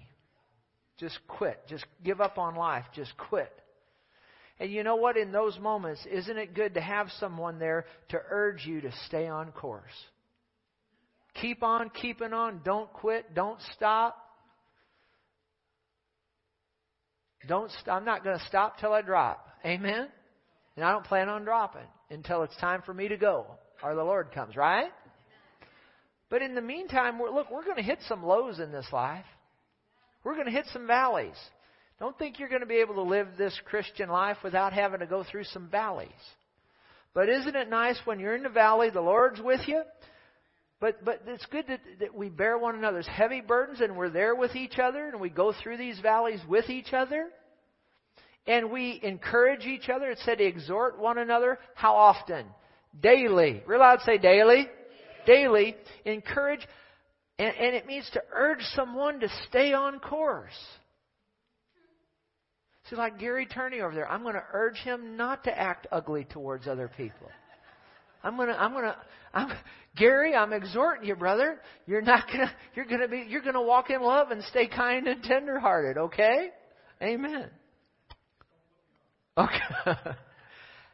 Just 0.98 1.18
quit. 1.28 1.60
Just 1.68 1.86
give 2.04 2.20
up 2.20 2.38
on 2.38 2.56
life. 2.56 2.86
Just 2.94 3.16
quit. 3.18 3.52
And 4.62 4.72
you 4.72 4.84
know 4.84 4.96
what? 4.96 5.18
In 5.18 5.32
those 5.32 5.58
moments, 5.58 6.06
isn't 6.06 6.38
it 6.38 6.54
good 6.54 6.76
to 6.76 6.82
have 6.82 7.08
someone 7.20 7.58
there 7.58 7.86
to 8.10 8.20
urge 8.30 8.64
you 8.64 8.80
to 8.82 8.92
stay 9.08 9.28
on 9.28 9.52
course? 9.54 9.92
Keep 11.42 11.64
on 11.64 11.90
keeping 11.90 12.32
on. 12.32 12.62
Don't 12.64 12.94
quit. 12.94 13.34
Don't 13.34 13.60
stop. 13.76 14.16
Don't. 17.48 17.72
St- 17.72 17.88
I'm 17.88 18.06
not 18.06 18.24
going 18.24 18.38
to 18.38 18.46
stop 18.46 18.78
till 18.78 18.94
I 18.94 19.02
drop. 19.02 19.48
Amen. 19.66 20.08
And 20.76 20.86
I 20.86 20.92
don't 20.92 21.06
plan 21.06 21.28
on 21.28 21.44
dropping 21.44 21.88
until 22.12 22.44
it's 22.44 22.56
time 22.58 22.84
for 22.86 22.94
me 22.94 23.08
to 23.08 23.18
go 23.18 23.48
or 23.84 23.96
the 23.96 24.04
Lord 24.04 24.32
comes, 24.32 24.56
right? 24.56 24.92
But 26.30 26.44
in 26.44 26.54
the 26.54 26.62
meantime, 26.62 27.18
we're, 27.18 27.32
look, 27.32 27.50
we're 27.52 27.66
going 27.66 27.78
to 27.78 27.82
hit 27.82 27.98
some 28.08 28.24
lows 28.24 28.60
in 28.60 28.72
this 28.72 28.86
life. 28.94 29.26
We're 30.24 30.36
going 30.36 30.46
to 30.46 30.52
hit 30.52 30.68
some 30.72 30.86
valleys. 30.86 31.36
Don't 32.02 32.18
think 32.18 32.40
you're 32.40 32.50
going 32.50 32.62
to 32.62 32.68
be 32.68 32.80
able 32.80 32.96
to 32.96 33.04
live 33.04 33.28
this 33.38 33.56
Christian 33.66 34.10
life 34.10 34.38
without 34.44 34.74
having 34.74 35.02
to 35.02 35.06
go 35.06 35.24
through 35.24 35.44
some 35.44 35.70
valleys. 35.70 36.10
But 37.14 37.30
isn't 37.30 37.56
it 37.56 37.70
nice 37.70 38.00
when 38.06 38.20
you're 38.20 38.34
in 38.34 38.42
the 38.42 38.50
valley, 38.50 38.90
the 38.90 39.02
Lord's 39.02 39.40
with 39.40 39.60
you? 39.68 39.84
But 40.80 41.06
but 41.06 41.22
it's 41.28 41.46
good 41.52 41.66
that, 41.68 41.80
that 42.00 42.16
we 42.16 42.30
bear 42.30 42.58
one 42.58 42.74
another's 42.74 43.08
heavy 43.08 43.40
burdens 43.40 43.82
and 43.82 43.96
we're 43.96 44.10
there 44.10 44.34
with 44.34 44.56
each 44.56 44.80
other 44.80 45.10
and 45.10 45.22
we 45.22 45.30
go 45.30 45.54
through 45.62 45.78
these 45.78 46.00
valleys 46.00 46.40
with 46.50 46.72
each 46.72 46.92
other. 46.92 47.28
And 48.48 48.72
we 48.72 49.00
encourage 49.04 49.68
each 49.68 49.88
other. 49.88 50.10
It 50.10 50.18
said 50.26 50.40
to 50.40 50.44
exhort 50.44 50.98
one 50.98 51.20
another. 51.20 51.60
How 51.76 51.94
often? 51.94 52.48
Daily. 53.00 53.62
Real 53.68 53.80
loud 53.80 54.00
say 54.02 54.18
daily. 54.18 54.68
Daily. 55.28 55.76
Encourage. 56.06 56.68
And, 57.38 57.56
and 57.56 57.76
it 57.76 57.86
means 57.86 58.10
to 58.14 58.24
urge 58.34 58.64
someone 58.74 59.20
to 59.20 59.28
stay 59.48 59.74
on 59.74 60.00
course. 60.00 60.58
See, 62.92 62.98
like 62.98 63.18
Gary 63.20 63.46
Turney 63.46 63.80
over 63.80 63.96
there, 63.96 64.12
I'm 64.12 64.22
going 64.22 64.36
to 64.36 64.44
urge 64.52 64.76
him 64.76 65.16
not 65.16 65.46
to 65.46 65.58
act 65.58 65.88
ugly 65.94 66.26
towards 66.26 66.68
other 66.68 66.90
people. 66.98 67.30
I'm 68.22 68.36
gonna, 68.36 68.52
I'm 68.52 68.74
gonna, 68.74 68.98
I'm, 69.34 69.52
Gary, 69.96 70.36
I'm 70.36 70.52
exhorting 70.52 71.08
you, 71.08 71.16
brother. 71.16 71.60
You're 71.88 72.02
not 72.02 72.28
gonna, 72.28 72.52
you're 72.76 72.86
gonna 72.86 73.08
be, 73.08 73.26
you're 73.28 73.42
gonna 73.42 73.64
walk 73.64 73.90
in 73.90 74.02
love 74.02 74.30
and 74.30 74.44
stay 74.44 74.68
kind 74.68 75.08
and 75.08 75.24
tenderhearted, 75.24 75.98
okay? 75.98 76.50
Amen. 77.02 77.50
Okay. 79.38 79.58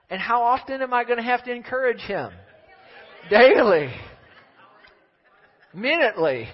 and 0.10 0.22
how 0.22 0.44
often 0.44 0.82
am 0.82 0.94
I 0.94 1.04
going 1.04 1.18
to 1.18 1.24
have 1.24 1.44
to 1.46 1.52
encourage 1.52 2.02
him? 2.02 2.32
Daily. 3.30 3.92
Minutely. 5.74 6.48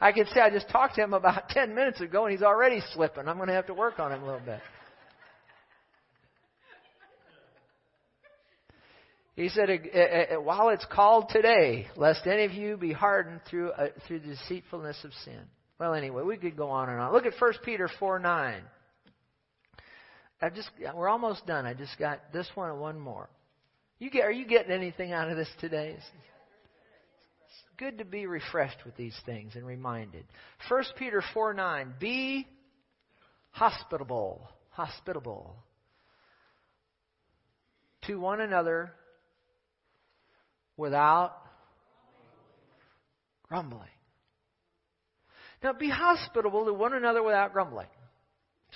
I 0.00 0.12
can 0.12 0.26
say 0.26 0.40
I 0.40 0.50
just 0.50 0.68
talked 0.70 0.94
to 0.94 1.02
him 1.02 1.12
about 1.12 1.48
10 1.50 1.74
minutes 1.74 2.00
ago 2.00 2.24
and 2.24 2.32
he's 2.32 2.42
already 2.42 2.80
slipping. 2.92 3.28
I'm 3.28 3.36
going 3.36 3.48
to 3.48 3.54
have 3.54 3.66
to 3.66 3.74
work 3.74 3.98
on 3.98 4.12
him 4.12 4.22
a 4.22 4.24
little 4.24 4.40
bit. 4.40 4.60
He 9.36 9.48
said, 9.48 9.70
eh, 9.70 9.78
eh, 9.92 10.24
eh, 10.30 10.36
while 10.36 10.68
it's 10.68 10.84
called 10.92 11.30
today, 11.30 11.86
lest 11.96 12.26
any 12.26 12.44
of 12.44 12.52
you 12.52 12.76
be 12.76 12.92
hardened 12.92 13.40
through, 13.48 13.70
uh, 13.70 13.88
through 14.06 14.20
the 14.20 14.34
deceitfulness 14.34 15.02
of 15.04 15.12
sin. 15.24 15.40
Well, 15.78 15.94
anyway, 15.94 16.22
we 16.24 16.36
could 16.36 16.56
go 16.56 16.68
on 16.68 16.90
and 16.90 17.00
on. 17.00 17.12
Look 17.12 17.24
at 17.24 17.32
1 17.38 17.52
Peter 17.64 17.88
4 17.98 18.18
9. 18.18 18.62
I 20.42 20.48
just 20.50 20.70
we're 20.94 21.08
almost 21.08 21.46
done. 21.46 21.66
I 21.66 21.74
just 21.74 21.98
got 21.98 22.32
this 22.32 22.48
one 22.54 22.70
and 22.70 22.80
one 22.80 22.98
more. 22.98 23.28
You 23.98 24.10
get 24.10 24.24
are 24.24 24.32
you 24.32 24.46
getting 24.46 24.72
anything 24.72 25.12
out 25.12 25.30
of 25.30 25.36
this 25.36 25.50
today? 25.60 25.96
Good 27.80 27.96
to 27.98 28.04
be 28.04 28.26
refreshed 28.26 28.84
with 28.84 28.94
these 28.98 29.18
things 29.24 29.56
and 29.56 29.66
reminded. 29.66 30.24
1 30.68 30.84
Peter 30.98 31.22
4 31.32 31.54
9. 31.54 31.94
Be 31.98 32.46
hospitable. 33.52 34.46
Hospitable. 34.68 35.56
To 38.02 38.20
one 38.20 38.42
another 38.42 38.92
without 40.76 41.34
grumbling. 43.48 43.88
Now, 45.62 45.72
be 45.72 45.88
hospitable 45.88 46.66
to 46.66 46.74
one 46.74 46.92
another 46.92 47.22
without 47.22 47.54
grumbling. 47.54 47.88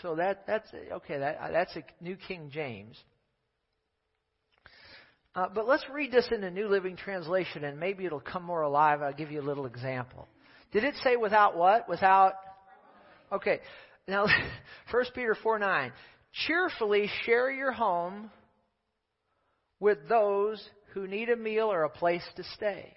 So 0.00 0.16
that 0.16 0.46
that's 0.46 0.68
okay. 0.92 1.18
That 1.18 1.50
that's 1.52 1.76
a 1.76 1.82
New 2.02 2.16
King 2.16 2.48
James. 2.50 2.96
Uh, 5.34 5.48
but 5.52 5.66
let's 5.66 5.84
read 5.92 6.12
this 6.12 6.28
in 6.32 6.40
the 6.40 6.50
New 6.50 6.68
Living 6.68 6.96
Translation, 6.96 7.64
and 7.64 7.78
maybe 7.78 8.06
it'll 8.06 8.20
come 8.20 8.44
more 8.44 8.62
alive. 8.62 9.02
I'll 9.02 9.12
give 9.12 9.32
you 9.32 9.40
a 9.40 9.42
little 9.42 9.66
example. 9.66 10.28
Did 10.72 10.84
it 10.84 10.94
say 11.02 11.16
without 11.16 11.56
what? 11.56 11.88
Without. 11.88 12.34
Okay. 13.32 13.60
Now, 14.06 14.26
1 14.90 15.04
Peter 15.14 15.36
4 15.42 15.58
9. 15.58 15.92
Cheerfully 16.46 17.10
share 17.24 17.50
your 17.50 17.72
home 17.72 18.30
with 19.80 20.08
those 20.08 20.62
who 20.92 21.06
need 21.08 21.30
a 21.30 21.36
meal 21.36 21.70
or 21.70 21.82
a 21.82 21.90
place 21.90 22.24
to 22.36 22.44
stay. 22.54 22.92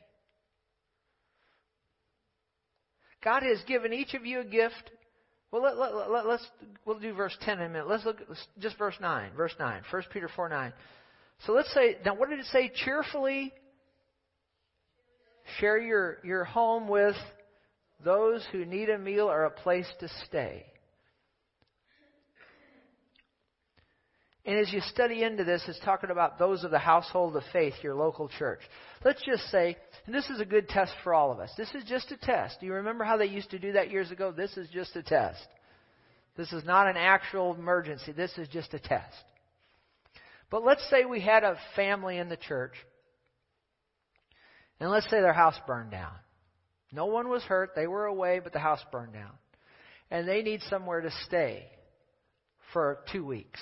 God 3.23 3.41
has 3.43 3.59
given 3.67 3.93
each 3.93 4.13
of 4.13 4.25
you 4.25 4.41
a 4.41 4.45
gift 4.45 4.91
well, 5.51 5.61
let, 5.61 5.77
let, 5.77 6.11
let, 6.11 6.25
let's 6.25 6.45
we'll 6.85 6.99
do 6.99 7.13
verse 7.13 7.35
10 7.41 7.59
in 7.59 7.65
a 7.65 7.69
minute. 7.69 7.87
Let's 7.87 8.05
look 8.05 8.19
at 8.19 8.27
just 8.59 8.77
verse 8.77 8.95
9. 8.99 9.31
Verse 9.35 9.53
9. 9.57 9.81
1 9.89 10.03
Peter 10.11 10.29
4 10.35 10.49
9. 10.49 10.73
So 11.45 11.53
let's 11.53 11.73
say, 11.73 11.97
now 12.05 12.15
what 12.15 12.29
did 12.29 12.39
it 12.39 12.45
say? 12.47 12.71
Cheerfully 12.85 13.53
share 15.59 15.77
your, 15.77 16.17
your 16.23 16.43
home 16.43 16.87
with 16.87 17.15
those 18.03 18.45
who 18.51 18.65
need 18.65 18.89
a 18.89 18.97
meal 18.97 19.29
or 19.29 19.45
a 19.45 19.51
place 19.51 19.87
to 19.99 20.09
stay. 20.27 20.65
And 24.45 24.57
as 24.57 24.71
you 24.71 24.79
study 24.79 25.23
into 25.23 25.43
this, 25.43 25.61
it's 25.67 25.79
talking 25.83 26.09
about 26.09 26.39
those 26.39 26.63
of 26.63 26.71
the 26.71 26.79
household 26.79 27.35
of 27.35 27.43
faith, 27.51 27.73
your 27.83 27.95
local 27.95 28.29
church. 28.39 28.61
Let's 29.03 29.21
just 29.25 29.43
say, 29.51 29.75
and 30.05 30.15
this 30.15 30.29
is 30.29 30.39
a 30.39 30.45
good 30.45 30.69
test 30.69 30.93
for 31.03 31.13
all 31.13 31.33
of 31.33 31.39
us. 31.39 31.51
This 31.57 31.69
is 31.75 31.83
just 31.83 32.13
a 32.13 32.17
test. 32.17 32.61
Do 32.61 32.65
you 32.65 32.73
remember 32.75 33.03
how 33.03 33.17
they 33.17 33.25
used 33.25 33.51
to 33.51 33.59
do 33.59 33.73
that 33.73 33.91
years 33.91 34.09
ago? 34.09 34.31
This 34.31 34.55
is 34.55 34.69
just 34.69 34.95
a 34.95 35.03
test. 35.03 35.45
This 36.37 36.53
is 36.53 36.63
not 36.63 36.87
an 36.87 36.95
actual 36.95 37.55
emergency. 37.55 38.13
This 38.13 38.31
is 38.37 38.47
just 38.47 38.73
a 38.73 38.79
test. 38.79 39.17
But 40.49 40.63
let's 40.63 40.87
say 40.89 41.05
we 41.05 41.19
had 41.19 41.43
a 41.43 41.57
family 41.75 42.17
in 42.17 42.29
the 42.29 42.37
church, 42.37 42.73
and 44.79 44.89
let's 44.89 45.09
say 45.09 45.19
their 45.21 45.33
house 45.33 45.59
burned 45.65 45.91
down. 45.91 46.13
No 46.91 47.07
one 47.07 47.29
was 47.29 47.43
hurt. 47.43 47.71
They 47.75 47.87
were 47.87 48.05
away, 48.05 48.39
but 48.39 48.53
the 48.53 48.59
house 48.59 48.79
burned 48.91 49.13
down. 49.13 49.31
And 50.09 50.27
they 50.27 50.41
need 50.41 50.61
somewhere 50.69 51.01
to 51.01 51.11
stay 51.25 51.65
for 52.71 52.99
two 53.11 53.25
weeks 53.25 53.59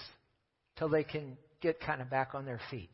till 0.78 0.90
they 0.90 1.04
can 1.04 1.38
get 1.62 1.80
kind 1.80 2.02
of 2.02 2.10
back 2.10 2.36
on 2.36 2.46
their 2.46 2.60
feet. 2.70 2.92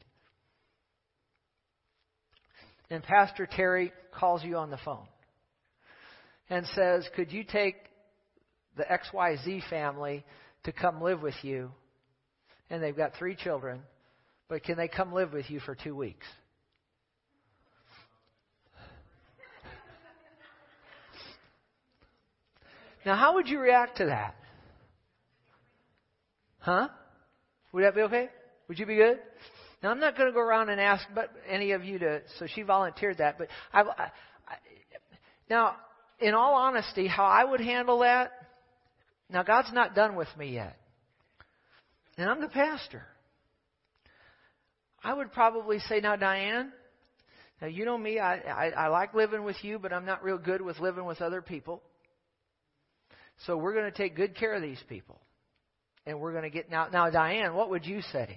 And 2.89 3.03
Pastor 3.03 3.47
Terry 3.49 3.91
calls 4.13 4.43
you 4.43 4.57
on 4.57 4.69
the 4.69 4.79
phone 4.83 5.07
and 6.49 6.65
says, 6.75 7.07
Could 7.15 7.31
you 7.31 7.43
take 7.43 7.75
the 8.77 8.83
XYZ 8.83 9.67
family 9.69 10.25
to 10.63 10.71
come 10.71 11.01
live 11.01 11.21
with 11.21 11.35
you? 11.41 11.71
And 12.71 12.81
they've 12.81 12.95
got 12.95 13.15
three 13.19 13.35
children, 13.35 13.81
but 14.47 14.63
can 14.63 14.77
they 14.77 14.87
come 14.87 15.13
live 15.13 15.33
with 15.33 15.51
you 15.51 15.59
for 15.59 15.75
two 15.75 15.93
weeks? 15.93 16.25
Now, 23.05 23.15
how 23.15 23.33
would 23.35 23.47
you 23.47 23.59
react 23.59 23.97
to 23.97 24.05
that? 24.05 24.35
Huh? 26.59 26.87
Would 27.73 27.83
that 27.83 27.93
be 27.93 28.01
okay? 28.01 28.29
Would 28.67 28.79
you 28.79 28.85
be 28.85 28.95
good? 28.95 29.19
Now 29.83 29.89
I'm 29.89 29.99
not 29.99 30.15
going 30.15 30.29
to 30.29 30.33
go 30.33 30.39
around 30.39 30.69
and 30.69 30.79
ask, 30.79 31.05
but 31.13 31.29
any 31.49 31.71
of 31.71 31.83
you 31.83 31.99
to. 31.99 32.21
So 32.39 32.45
she 32.47 32.61
volunteered 32.61 33.17
that, 33.17 33.37
but 33.37 33.47
I, 33.73 33.81
I, 33.81 34.11
now, 35.49 35.75
in 36.19 36.33
all 36.35 36.53
honesty, 36.53 37.07
how 37.07 37.25
I 37.25 37.43
would 37.43 37.59
handle 37.59 37.99
that. 37.99 38.31
Now 39.29 39.43
God's 39.43 39.73
not 39.73 39.93
done 39.93 40.15
with 40.15 40.29
me 40.37 40.53
yet, 40.53 40.77
and 42.21 42.29
I'm 42.29 42.39
the 42.39 42.49
pastor. 42.49 43.03
I 45.03 45.11
would 45.11 45.31
probably 45.31 45.79
say, 45.79 46.01
now 46.01 46.15
Diane, 46.15 46.71
now 47.59 47.67
you 47.67 47.83
know 47.83 47.97
me. 47.97 48.19
I, 48.19 48.35
I, 48.35 48.69
I 48.69 48.87
like 48.89 49.15
living 49.15 49.43
with 49.43 49.55
you, 49.63 49.79
but 49.79 49.91
I'm 49.91 50.05
not 50.05 50.23
real 50.23 50.37
good 50.37 50.61
with 50.61 50.79
living 50.79 51.05
with 51.05 51.19
other 51.19 51.41
people. 51.41 51.81
So 53.47 53.57
we're 53.57 53.73
going 53.73 53.91
to 53.91 53.97
take 53.97 54.15
good 54.15 54.35
care 54.35 54.53
of 54.53 54.61
these 54.61 54.81
people. 54.87 55.19
And 56.05 56.19
we're 56.19 56.31
going 56.31 56.43
to 56.43 56.51
get 56.51 56.69
now. 56.69 56.89
Now, 56.93 57.09
Diane, 57.09 57.55
what 57.55 57.71
would 57.71 57.85
you 57.85 58.01
say? 58.11 58.27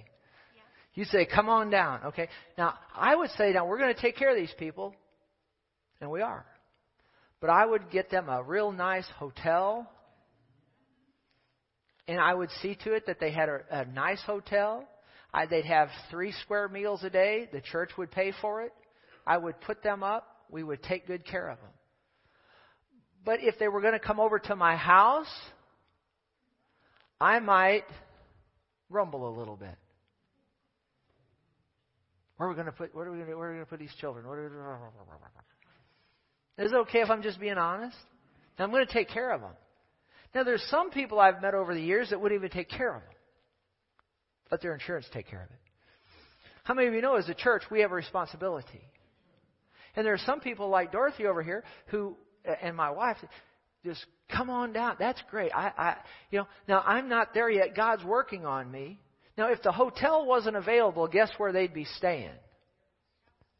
Yeah. 0.55 0.61
You 0.95 1.05
say, 1.05 1.25
"Come 1.25 1.49
on 1.49 1.71
down." 1.71 2.05
Okay. 2.05 2.27
Now, 2.59 2.75
I 2.95 3.15
would 3.15 3.31
say, 3.31 3.53
"Now 3.53 3.65
we're 3.65 3.79
going 3.79 3.93
to 3.93 3.99
take 3.99 4.15
care 4.17 4.29
of 4.29 4.35
these 4.35 4.53
people," 4.59 4.93
and 5.99 6.11
we 6.11 6.21
are. 6.21 6.45
But 7.41 7.49
I 7.49 7.65
would 7.65 7.89
get 7.89 8.11
them 8.11 8.29
a 8.29 8.43
real 8.43 8.71
nice 8.71 9.07
hotel, 9.17 9.89
and 12.07 12.19
I 12.19 12.33
would 12.33 12.49
see 12.61 12.75
to 12.83 12.93
it 12.93 13.07
that 13.07 13.19
they 13.19 13.31
had 13.31 13.49
a, 13.49 13.61
a 13.71 13.85
nice 13.85 14.21
hotel. 14.25 14.87
I, 15.33 15.45
they'd 15.45 15.65
have 15.65 15.89
three 16.11 16.31
square 16.43 16.67
meals 16.67 17.03
a 17.03 17.09
day. 17.09 17.49
The 17.51 17.61
church 17.61 17.91
would 17.97 18.11
pay 18.11 18.31
for 18.41 18.61
it. 18.61 18.73
I 19.25 19.37
would 19.37 19.59
put 19.61 19.81
them 19.81 20.03
up. 20.03 20.27
We 20.49 20.63
would 20.63 20.83
take 20.83 21.07
good 21.07 21.25
care 21.25 21.49
of 21.49 21.57
them. 21.57 21.71
But 23.25 23.39
if 23.41 23.57
they 23.57 23.67
were 23.67 23.81
going 23.81 23.93
to 23.93 23.99
come 23.99 24.19
over 24.19 24.37
to 24.37 24.55
my 24.55 24.75
house, 24.75 25.33
I 27.19 27.39
might 27.39 27.85
grumble 28.91 29.27
a 29.27 29.33
little 29.37 29.55
bit. 29.55 29.75
Where 32.37 32.47
are 32.47 32.51
we 32.51 32.55
going 32.55 32.67
to 32.67 32.71
put? 32.71 32.93
Where 32.93 33.07
are 33.07 33.11
we 33.11 33.17
going 33.17 33.29
to, 33.29 33.35
where 33.35 33.47
are 33.47 33.51
we 33.51 33.55
going 33.55 33.65
to 33.65 33.69
put 33.69 33.79
these 33.79 33.95
children? 33.99 34.25
Is 36.57 36.71
it 36.71 36.75
okay 36.75 36.99
if 36.99 37.09
I'm 37.09 37.23
just 37.23 37.39
being 37.39 37.57
honest? 37.57 37.97
Now 38.59 38.65
I'm 38.65 38.71
going 38.71 38.85
to 38.85 38.93
take 38.93 39.09
care 39.09 39.31
of 39.31 39.41
them. 39.41 39.51
Now 40.35 40.43
there's 40.43 40.63
some 40.69 40.91
people 40.91 41.19
I've 41.19 41.41
met 41.41 41.55
over 41.55 41.73
the 41.73 41.81
years 41.81 42.09
that 42.09 42.19
wouldn't 42.19 42.37
even 42.37 42.51
take 42.51 42.69
care 42.69 42.93
of 42.93 43.01
them. 43.01 43.11
Let 44.51 44.61
their 44.61 44.73
insurance 44.73 45.07
take 45.13 45.27
care 45.27 45.41
of 45.41 45.49
it. 45.49 45.57
How 46.65 46.73
many 46.73 46.87
of 46.87 46.93
you 46.93 47.01
know 47.01 47.15
as 47.15 47.29
a 47.29 47.33
church 47.33 47.63
we 47.71 47.79
have 47.79 47.91
a 47.91 47.95
responsibility? 47.95 48.81
And 49.95 50.05
there 50.05 50.13
are 50.13 50.19
some 50.19 50.41
people 50.41 50.67
like 50.67 50.91
Dorothy 50.91 51.25
over 51.25 51.41
here 51.41 51.63
who 51.87 52.17
and 52.61 52.75
my 52.75 52.91
wife 52.91 53.17
just 53.83 54.05
come 54.29 54.49
on 54.49 54.73
down. 54.73 54.97
That's 54.99 55.21
great. 55.31 55.51
I, 55.53 55.71
I, 55.77 55.95
you 56.31 56.39
know, 56.39 56.47
now 56.67 56.83
I'm 56.85 57.07
not 57.07 57.33
there 57.33 57.49
yet. 57.49 57.75
God's 57.75 58.03
working 58.03 58.45
on 58.45 58.69
me. 58.69 58.99
Now, 59.37 59.51
if 59.51 59.61
the 59.63 59.71
hotel 59.71 60.25
wasn't 60.25 60.55
available, 60.55 61.07
guess 61.07 61.29
where 61.37 61.51
they'd 61.51 61.73
be 61.73 61.85
staying? 61.97 62.29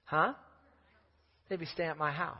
Huh? 0.05 0.33
They'd 1.49 1.59
be 1.59 1.65
staying 1.65 1.89
at 1.89 1.97
my 1.97 2.11
house. 2.11 2.35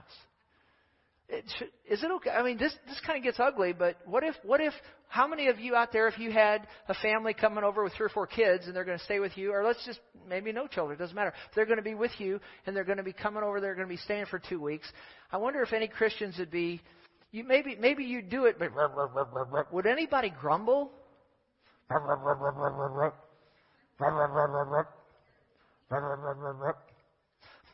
It, 1.28 1.46
is 1.90 2.04
it 2.04 2.12
okay? 2.12 2.30
I 2.30 2.44
mean, 2.44 2.58
this 2.58 2.74
this 2.88 3.00
kind 3.06 3.18
of 3.18 3.24
gets 3.24 3.40
ugly, 3.40 3.74
but 3.74 3.98
what 4.06 4.24
if 4.24 4.36
what 4.44 4.62
if 4.62 4.74
how 5.08 5.28
many 5.28 5.48
of 5.48 5.60
you 5.60 5.76
out 5.76 5.92
there, 5.92 6.08
if 6.08 6.20
you 6.20 6.32
had 6.32 6.68
a 6.88 6.94
family 6.96 7.34
coming 7.34 7.64
over 7.64 7.84
with 7.84 7.94
three 7.94 8.06
or 8.06 8.10
four 8.10 8.28
kids 8.28 8.68
and 8.68 8.76
they're 8.76 8.86
going 8.86 8.98
to 8.98 9.04
stay 9.06 9.20
with 9.20 9.36
you, 9.36 9.52
or 9.52 9.64
let's 9.64 9.84
just 9.86 10.00
maybe 10.28 10.52
no 10.52 10.68
children, 10.68 11.00
doesn't 11.00 11.16
matter. 11.16 11.34
They're 11.56 11.66
going 11.66 11.78
to 11.78 11.84
be 11.84 11.96
with 11.96 12.12
you 12.20 12.40
and 12.66 12.76
they're 12.76 12.84
going 12.84 12.98
to 12.98 13.04
be 13.04 13.14
coming 13.14 13.42
over, 13.42 13.60
they're 13.60 13.74
going 13.76 13.88
to 13.88 13.94
be 13.94 13.98
staying 13.98 14.26
for 14.28 14.40
two 14.40 14.62
weeks. 14.62 14.88
I 15.32 15.38
wonder 15.38 15.62
if 15.62 15.74
any 15.74 15.88
Christians 15.88 16.38
would 16.38 16.52
be, 16.52 16.82
you 17.32 17.44
maybe 17.44 17.76
maybe 17.80 18.04
you 18.04 18.22
do 18.22 18.46
it, 18.46 18.58
but 18.60 18.70
would 19.72 19.88
anybody 19.88 20.32
grumble? 20.40 20.92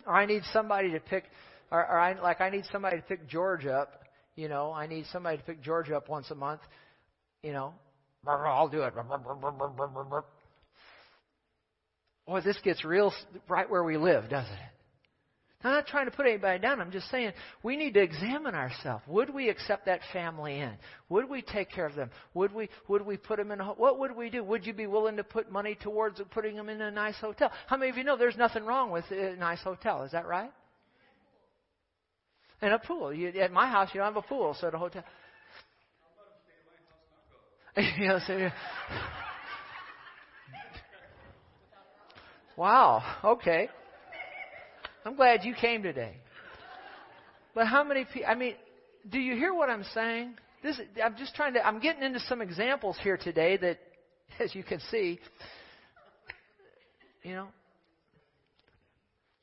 I 0.07 0.25
need 0.25 0.43
somebody 0.53 0.91
to 0.91 0.99
pick 0.99 1.25
or, 1.71 1.79
or 1.79 1.99
I, 1.99 2.19
like 2.19 2.41
I 2.41 2.49
need 2.49 2.65
somebody 2.71 2.97
to 2.97 3.03
pick 3.03 3.27
George 3.27 3.65
up. 3.65 4.03
You 4.35 4.49
know, 4.49 4.71
I 4.71 4.87
need 4.87 5.05
somebody 5.11 5.37
to 5.37 5.43
pick 5.43 5.61
George 5.61 5.89
up 5.91 6.09
once 6.09 6.29
a 6.31 6.35
month. 6.35 6.61
You 7.43 7.53
know, 7.53 7.73
I'll 8.27 8.69
do 8.69 8.83
it. 8.83 8.93
Boy, 12.27 12.41
this 12.41 12.57
gets 12.63 12.85
real 12.85 13.11
right 13.49 13.69
where 13.69 13.83
we 13.83 13.97
live, 13.97 14.29
doesn't 14.29 14.53
it? 14.53 14.71
I'm 15.63 15.73
not 15.73 15.85
trying 15.85 16.05
to 16.05 16.11
put 16.11 16.25
anybody 16.25 16.59
down. 16.59 16.81
I'm 16.81 16.91
just 16.91 17.09
saying 17.11 17.33
we 17.61 17.77
need 17.77 17.93
to 17.93 18.01
examine 18.01 18.55
ourselves. 18.55 19.03
Would 19.07 19.31
we 19.31 19.49
accept 19.49 19.85
that 19.85 19.99
family 20.11 20.59
in? 20.59 20.71
Would 21.09 21.29
we 21.29 21.43
take 21.43 21.69
care 21.69 21.85
of 21.85 21.95
them? 21.95 22.09
Would 22.33 22.51
we 22.51 22.69
would 22.87 23.05
we 23.05 23.17
put 23.17 23.37
them 23.37 23.51
in 23.51 23.61
a 23.61 23.65
what 23.65 23.99
would 23.99 24.15
we 24.15 24.29
do? 24.31 24.43
Would 24.43 24.65
you 24.65 24.73
be 24.73 24.87
willing 24.87 25.17
to 25.17 25.23
put 25.23 25.51
money 25.51 25.77
towards 25.79 26.19
putting 26.31 26.55
them 26.55 26.69
in 26.69 26.81
a 26.81 26.89
nice 26.89 27.17
hotel? 27.17 27.51
How 27.67 27.77
many 27.77 27.91
of 27.91 27.97
you 27.97 28.03
know 28.03 28.17
there's 28.17 28.37
nothing 28.37 28.65
wrong 28.65 28.89
with 28.89 29.05
a 29.11 29.35
nice 29.35 29.61
hotel? 29.61 30.03
Is 30.03 30.13
that 30.13 30.25
right? 30.25 30.51
And 32.61 32.73
a 32.73 32.79
pool. 32.79 33.13
You, 33.13 33.29
at 33.29 33.51
my 33.51 33.67
house, 33.67 33.89
you 33.93 33.99
don't 33.99 34.13
have 34.13 34.23
a 34.23 34.27
pool, 34.27 34.55
so 34.59 34.67
at 34.67 34.73
a 34.73 34.77
hotel. 34.77 35.03
you 37.77 38.07
know, 38.07 38.19
so, 38.25 38.49
wow. 42.57 43.03
Okay. 43.23 43.69
I'm 45.05 45.15
glad 45.15 45.43
you 45.43 45.55
came 45.55 45.81
today. 45.81 46.17
But 47.55 47.67
how 47.67 47.83
many 47.83 48.05
people? 48.05 48.29
I 48.29 48.35
mean, 48.35 48.55
do 49.09 49.19
you 49.19 49.35
hear 49.35 49.53
what 49.53 49.69
I'm 49.69 49.83
saying? 49.93 50.35
This, 50.63 50.79
I'm 51.03 51.15
just 51.17 51.33
trying 51.33 51.53
to. 51.55 51.65
I'm 51.65 51.79
getting 51.79 52.03
into 52.03 52.19
some 52.19 52.41
examples 52.41 52.97
here 53.01 53.17
today 53.17 53.57
that, 53.57 53.79
as 54.39 54.53
you 54.53 54.63
can 54.63 54.79
see, 54.91 55.19
you 57.23 57.33
know, 57.33 57.47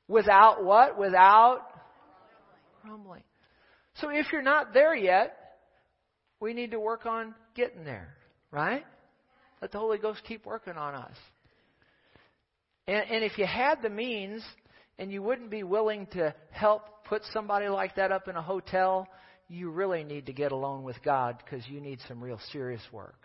without 0.07 0.65
what? 0.65 0.99
Without 0.99 1.63
grumbling. 2.89 3.23
So 4.01 4.09
if 4.09 4.27
you're 4.33 4.43
not 4.43 4.73
there 4.73 4.95
yet, 4.95 5.37
we 6.41 6.55
need 6.55 6.71
to 6.71 6.81
work 6.81 7.05
on 7.05 7.35
getting 7.55 7.85
there, 7.85 8.15
right? 8.51 8.85
Let 9.61 9.73
the 9.73 9.79
Holy 9.79 9.99
Ghost 9.99 10.23
keep 10.27 10.47
working 10.47 10.75
on 10.75 10.95
us. 10.95 11.17
And, 12.87 13.05
and 13.11 13.25
if 13.25 13.37
you 13.39 13.47
had 13.47 13.83
the 13.83 13.91
means 13.91 14.43
and 14.99 15.13
you 15.13 15.23
wouldn't 15.23 15.51
be 15.51 15.65
willing 15.65 16.07
to 16.13 16.35
help 16.51 17.05
put 17.05 17.23
somebody 17.33 17.69
like 17.69 17.97
that 17.97 18.13
up 18.13 18.29
in 18.29 18.37
a 18.37 18.43
hotel, 18.43 19.09
you 19.49 19.71
really 19.71 20.05
need 20.05 20.27
to 20.27 20.33
get 20.33 20.53
alone 20.53 20.85
with 20.85 20.97
God 21.05 21.43
because 21.45 21.67
you 21.69 21.81
need 21.81 21.99
some 22.07 22.23
real 22.23 22.41
serious 22.53 22.83
work. 22.93 23.17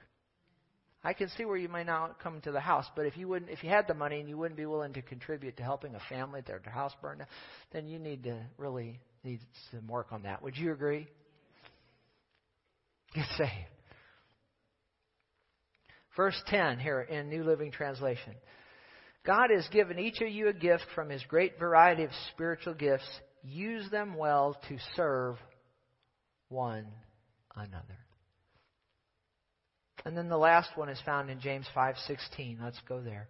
I 1.05 1.14
can 1.14 1.30
see 1.30 1.43
where 1.43 1.57
you 1.57 1.68
may 1.68 1.84
not 1.84 2.20
come 2.20 2.39
to 2.41 2.51
the 2.51 2.61
house, 2.61 2.86
but 2.95 3.05
if 3.05 3.18
you 3.18 3.28
wouldn't, 3.28 3.51
if 3.51 3.61
you 3.61 3.70
had 3.70 3.88
the 3.88 3.93
money 3.93 4.22
and 4.22 4.30
you 4.30 4.38
wouldn't 4.38 4.57
be 4.57 4.66
willing 4.66 4.93
to 4.93 5.01
contribute 5.01 5.57
to 5.57 5.64
helping 5.64 5.95
a 5.95 5.99
family 6.09 6.41
that 6.47 6.64
their 6.64 6.74
house 6.74 6.93
burned 7.01 7.26
then 7.72 7.88
you 7.88 7.99
need 7.99 8.24
to 8.24 8.38
really 8.57 8.99
need 9.24 9.39
some 9.71 9.88
work 9.88 10.07
on 10.11 10.24
that. 10.24 10.41
Would 10.41 10.57
you 10.57 10.71
agree? 10.71 11.07
Get 13.15 13.26
saved. 13.38 13.51
Verse 16.15 16.39
10 16.47 16.80
here 16.80 17.01
in 17.01 17.30
New 17.30 17.43
Living 17.43 17.71
Translation. 17.71 18.34
God 19.26 19.49
has 19.55 19.67
given 19.69 19.97
each 19.99 20.21
of 20.21 20.28
you 20.28 20.49
a 20.49 20.53
gift 20.53 20.86
from 20.93 21.09
his 21.09 21.24
great 21.28 21.57
variety 21.57 22.03
of 22.03 22.11
spiritual 22.34 22.74
gifts. 22.74 23.07
Use 23.43 23.89
them 23.89 24.15
well 24.15 24.57
to 24.67 24.78
serve 24.95 25.38
one 26.49 26.86
another. 27.55 27.97
And 30.05 30.17
then 30.17 30.28
the 30.28 30.38
last 30.38 30.69
one 30.76 30.89
is 30.89 30.99
found 31.05 31.30
in 31.30 31.39
James 31.39 31.67
5:16. 31.74 32.59
Let's 32.61 32.80
go 32.82 33.01
there. 33.01 33.30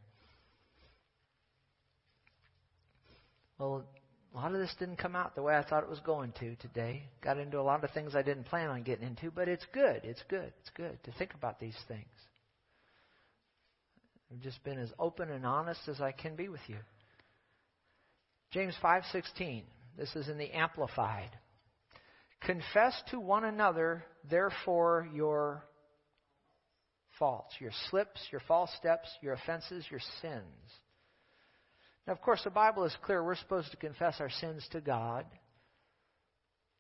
Well, 3.60 3.86
a 4.34 4.38
lot 4.38 4.54
of 4.54 4.60
this 4.60 4.74
didn't 4.80 4.98
come 4.98 5.16
out 5.16 5.36
the 5.36 5.44
way 5.44 5.56
I 5.56 5.64
thought 5.64 5.84
it 5.84 5.90
was 5.90 6.00
going 6.00 6.34
to 6.40 6.56
today. 6.56 7.04
Got 7.22 7.38
into 7.38 7.60
a 7.60 7.62
lot 7.62 7.84
of 7.84 7.92
things 7.92 8.16
I 8.16 8.24
didn't 8.24 8.46
plan 8.46 8.70
on 8.70 8.82
getting 8.82 9.06
into, 9.06 9.30
but 9.30 9.48
it's 9.48 9.66
good. 9.74 10.02
It's 10.04 10.24
good. 10.28 10.52
It's 10.60 10.72
good 10.76 10.98
to 11.04 11.12
think 11.14 11.36
about 11.36 11.60
these 11.60 11.78
things. 11.88 12.08
I've 14.32 14.42
just 14.42 14.64
been 14.64 14.80
as 14.80 14.92
open 14.98 15.30
and 15.30 15.46
honest 15.46 15.82
as 15.88 16.02
I 16.02 16.12
can 16.12 16.36
be 16.36 16.50
with 16.50 16.68
you. 16.68 16.78
James 18.50 18.76
5:16. 18.82 19.66
This 19.98 20.16
is 20.16 20.28
in 20.28 20.40
the 20.40 20.52
amplified. 20.52 21.30
Confess 22.42 23.00
to 23.12 23.20
one 23.20 23.46
another 23.46 24.04
therefore 24.24 25.08
your 25.14 25.64
faults, 27.20 27.56
your 27.60 27.72
slips, 27.90 28.20
your 28.32 28.42
false 28.42 28.74
steps, 28.74 29.08
your 29.22 29.34
offenses, 29.34 29.86
your 29.92 30.00
sins 30.22 30.80
now, 32.08 32.14
of 32.14 32.22
course, 32.22 32.42
the 32.44 32.50
Bible 32.50 32.84
is 32.84 32.96
clear. 33.04 33.24
We're 33.24 33.36
supposed 33.36 33.72
to 33.72 33.78
confess 33.78 34.16
our 34.20 34.30
sins 34.30 34.68
to 34.72 34.82
God. 34.82 35.26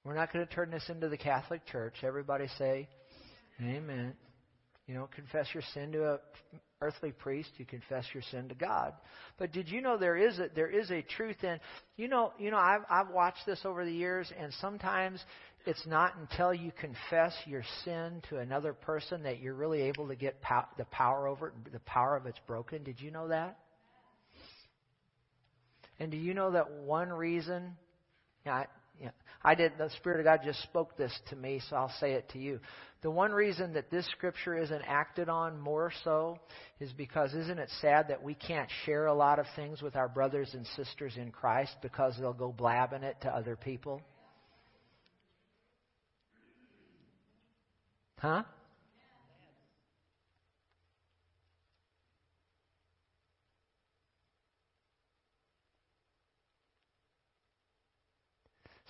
We're 0.04 0.16
not 0.16 0.34
going 0.34 0.46
to 0.46 0.54
turn 0.54 0.70
this 0.70 0.84
into 0.90 1.08
the 1.08 1.18
Catholic 1.18 1.66
Church. 1.66 1.96
Everybody 2.04 2.48
say, 2.58 2.90
Amen. 3.62 4.14
You 4.88 4.96
don't 4.96 5.12
confess 5.12 5.48
your 5.54 5.64
sin 5.74 5.94
to 5.94 6.04
a 6.04 6.20
earthly 6.82 7.14
priest, 7.14 7.50
you 7.56 7.66
confess 7.66 8.04
your 8.14 8.24
sin 8.30 8.50
to 8.50 8.56
God. 8.56 8.94
But 9.38 9.54
did 9.54 9.70
you 9.70 9.82
know 9.82 9.98
there 9.98 10.18
is 10.18 10.38
a, 10.40 10.50
there 10.54 10.70
is 10.70 10.92
a 10.92 11.02
truth 11.02 11.42
in 11.42 11.58
you 11.96 12.10
know 12.10 12.34
you 12.38 12.52
know 12.52 12.58
I've 12.58 12.82
I've 12.90 13.10
watched 13.10 13.46
this 13.46 13.62
over 13.64 13.86
the 13.86 13.94
years 13.94 14.30
and 14.38 14.52
sometimes 14.60 15.24
it's 15.66 15.86
not 15.88 16.18
until 16.18 16.54
you 16.54 16.74
confess 16.78 17.34
your 17.46 17.64
sin 17.86 18.22
to 18.30 18.40
another 18.40 18.74
person 18.74 19.24
that 19.24 19.40
you're 19.40 19.54
really 19.54 19.84
able 19.84 20.10
to 20.10 20.16
get 20.16 20.42
pow- 20.42 20.68
the 20.78 20.84
power 20.86 21.26
over 21.26 21.48
it, 21.48 21.72
the 21.72 21.80
power 21.80 22.18
of 22.18 22.26
it's 22.26 22.40
broken. 22.46 22.84
Did 22.84 23.00
you 23.00 23.12
know 23.12 23.30
that? 23.30 23.58
And 26.00 26.12
do 26.12 26.18
you 26.18 26.34
know 26.34 26.52
that 26.52 26.72
one 26.72 27.10
reason? 27.10 27.76
Yeah, 28.46 28.54
I, 28.54 28.66
yeah, 29.02 29.10
I 29.44 29.56
did. 29.56 29.74
The 29.78 29.90
Spirit 29.98 30.20
of 30.20 30.26
God 30.26 30.42
just 30.44 30.62
spoke 30.64 30.98
this 30.98 31.18
to 31.30 31.36
me, 31.36 31.62
so 31.70 31.76
I'll 31.76 31.94
say 32.00 32.14
it 32.14 32.30
to 32.30 32.40
you. 32.40 32.60
The 33.02 33.12
one 33.12 33.32
reason 33.32 33.74
that 33.74 33.92
this 33.92 34.06
scripture 34.12 34.58
isn't 34.58 34.82
acted 34.88 35.28
on 35.30 35.60
more 35.60 35.92
so 36.04 36.40
is 36.80 36.92
because 36.94 37.34
isn't 37.34 37.60
it 37.60 37.70
sad 37.82 38.08
that 38.08 38.24
we 38.24 38.34
can't 38.34 38.70
share 38.86 39.08
a 39.08 39.14
lot 39.14 39.40
of 39.40 39.46
things 39.56 39.82
with 39.82 39.96
our 39.96 40.08
brothers 40.08 40.50
and 40.54 40.66
sisters 40.76 41.18
in 41.18 41.32
Christ 41.32 41.76
because 41.82 42.16
they'll 42.18 42.34
go 42.34 42.52
blabbing 42.52 43.04
it 43.04 43.18
to 43.22 43.30
other 43.30 43.56
people? 43.56 44.02
Huh? 48.20 48.44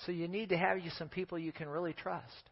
So 0.06 0.12
you 0.12 0.28
need 0.28 0.50
to 0.50 0.58
have 0.58 0.80
you 0.80 0.92
some 0.98 1.10
people 1.10 1.40
you 1.40 1.52
can 1.52 1.68
really 1.70 1.94
trust. 1.94 2.50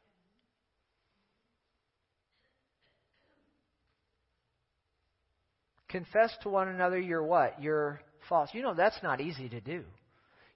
Confess 5.89 6.31
to 6.43 6.49
one 6.49 6.69
another 6.69 6.99
your 6.99 7.23
what? 7.23 7.61
Your 7.61 8.01
faults. 8.29 8.51
You 8.53 8.61
know 8.61 8.73
that's 8.73 8.97
not 9.03 9.19
easy 9.19 9.49
to 9.49 9.59
do. 9.59 9.83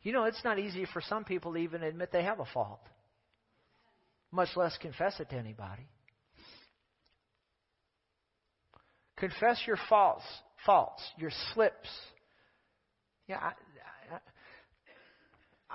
You 0.01 0.13
know 0.13 0.23
it's 0.23 0.43
not 0.45 0.59
easy 0.59 0.85
for 0.93 1.01
some 1.01 1.25
people 1.25 1.53
to 1.53 1.57
even 1.59 1.83
admit 1.83 2.11
they 2.11 2.23
have 2.23 2.39
a 2.39 2.45
fault, 2.53 2.81
much 4.31 4.49
less 4.55 4.77
confess 4.77 5.19
it 5.19 5.29
to 5.31 5.35
anybody. 5.35 5.87
Confess 9.17 9.61
your 9.65 9.77
faults, 9.89 10.23
faults, 10.65 11.01
your 11.17 11.31
slips. 11.53 11.89
Yeah, 13.27 13.37
I, 13.37 13.51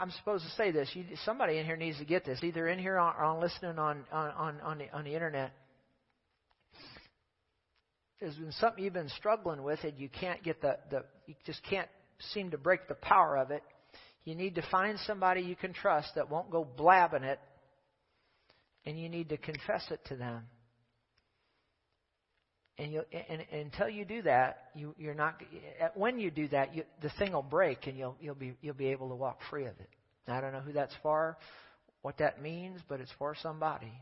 I'm 0.01 0.11
supposed 0.13 0.45
to 0.45 0.51
say 0.53 0.71
this. 0.71 0.89
You, 0.95 1.05
somebody 1.27 1.59
in 1.59 1.67
here 1.67 1.77
needs 1.77 1.99
to 1.99 2.07
get 2.07 2.25
this, 2.25 2.43
either 2.43 2.69
in 2.69 2.79
here 2.79 2.95
or 2.95 3.23
on 3.23 3.39
listening 3.39 3.79
on 3.79 4.05
on 4.11 4.61
on 4.63 4.79
the, 4.79 4.91
on 4.97 5.05
the 5.05 5.13
internet. 5.13 5.53
There's 8.19 8.35
been 8.37 8.53
something 8.53 8.83
you've 8.83 8.95
been 8.95 9.11
struggling 9.11 9.63
with, 9.63 9.85
and 9.85 9.99
you 9.99 10.09
can't 10.09 10.43
get 10.43 10.63
the 10.63 10.79
the 10.91 11.05
you 11.27 11.35
just 11.45 11.61
can't 11.69 11.89
seem 12.33 12.51
to 12.53 12.59
break 12.59 12.89
the 12.89 12.95
power 12.95 13.37
of 13.37 13.51
it. 13.51 13.63
You 14.25 14.35
need 14.35 14.55
to 14.55 14.63
find 14.71 14.99
somebody 15.07 15.43
you 15.43 15.57
can 15.57 15.75
trust 15.75 16.15
that 16.15 16.31
won't 16.31 16.51
go 16.51 16.65
blabbing 16.65 17.25
it, 17.25 17.39
and 18.87 18.99
you 18.99 19.11
need 19.11 19.29
to 19.29 19.37
confess 19.37 19.85
it 19.91 20.01
to 20.07 20.17
them. 20.17 20.45
And, 22.79 22.93
you, 22.93 23.03
and, 23.12 23.45
and 23.53 23.61
until 23.66 23.89
you 23.89 24.05
do 24.07 24.23
that, 24.23 24.71
you, 24.75 24.95
you're 24.99 25.14
not. 25.14 25.41
When 25.95 26.18
you 26.18 26.31
do 26.31 26.49
that, 26.49 26.75
you, 26.75 26.85
the 27.03 27.11
thing 27.18 27.33
will 27.33 27.43
break, 27.43 27.87
and 27.87 27.99
you'll 27.99 28.16
you'll 28.21 28.35
be 28.35 28.55
you'll 28.62 28.75
be 28.75 28.89
able 28.89 29.11
to 29.11 29.14
walk 29.14 29.41
free 29.51 29.66
of 29.66 29.79
it. 29.79 29.89
I 30.27 30.41
don't 30.41 30.53
know 30.53 30.61
who 30.61 30.73
that's 30.73 30.95
for, 31.03 31.37
what 32.03 32.18
that 32.18 32.41
means, 32.41 32.81
but 32.89 33.01
it's 33.01 33.12
for 33.18 33.35
somebody. 33.43 33.93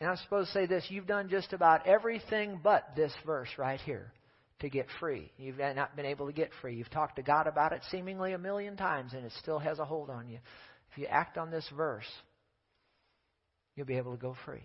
And 0.00 0.10
I'm 0.10 0.16
supposed 0.16 0.48
to 0.48 0.54
say 0.54 0.66
this: 0.66 0.86
you've 0.88 1.06
done 1.06 1.28
just 1.28 1.52
about 1.52 1.86
everything 1.86 2.60
but 2.62 2.96
this 2.96 3.12
verse 3.24 3.48
right 3.58 3.80
here 3.82 4.12
to 4.60 4.68
get 4.68 4.86
free. 4.98 5.30
You've 5.38 5.58
not 5.58 5.94
been 5.94 6.06
able 6.06 6.26
to 6.26 6.32
get 6.32 6.50
free. 6.60 6.76
You've 6.76 6.90
talked 6.90 7.16
to 7.16 7.22
God 7.22 7.46
about 7.46 7.72
it 7.72 7.82
seemingly 7.90 8.32
a 8.32 8.38
million 8.38 8.76
times, 8.76 9.12
and 9.12 9.24
it 9.24 9.32
still 9.40 9.58
has 9.58 9.78
a 9.78 9.84
hold 9.84 10.10
on 10.10 10.28
you. 10.28 10.38
If 10.92 10.98
you 10.98 11.06
act 11.06 11.38
on 11.38 11.50
this 11.50 11.68
verse, 11.76 12.06
you'll 13.76 13.86
be 13.86 13.98
able 13.98 14.12
to 14.12 14.20
go 14.20 14.34
free. 14.44 14.64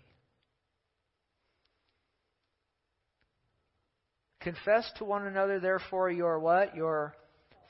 Confess 4.42 4.92
to 4.98 5.06
one 5.06 5.28
another, 5.28 5.60
therefore, 5.60 6.10
your 6.10 6.40
what? 6.40 6.76
Your 6.76 7.16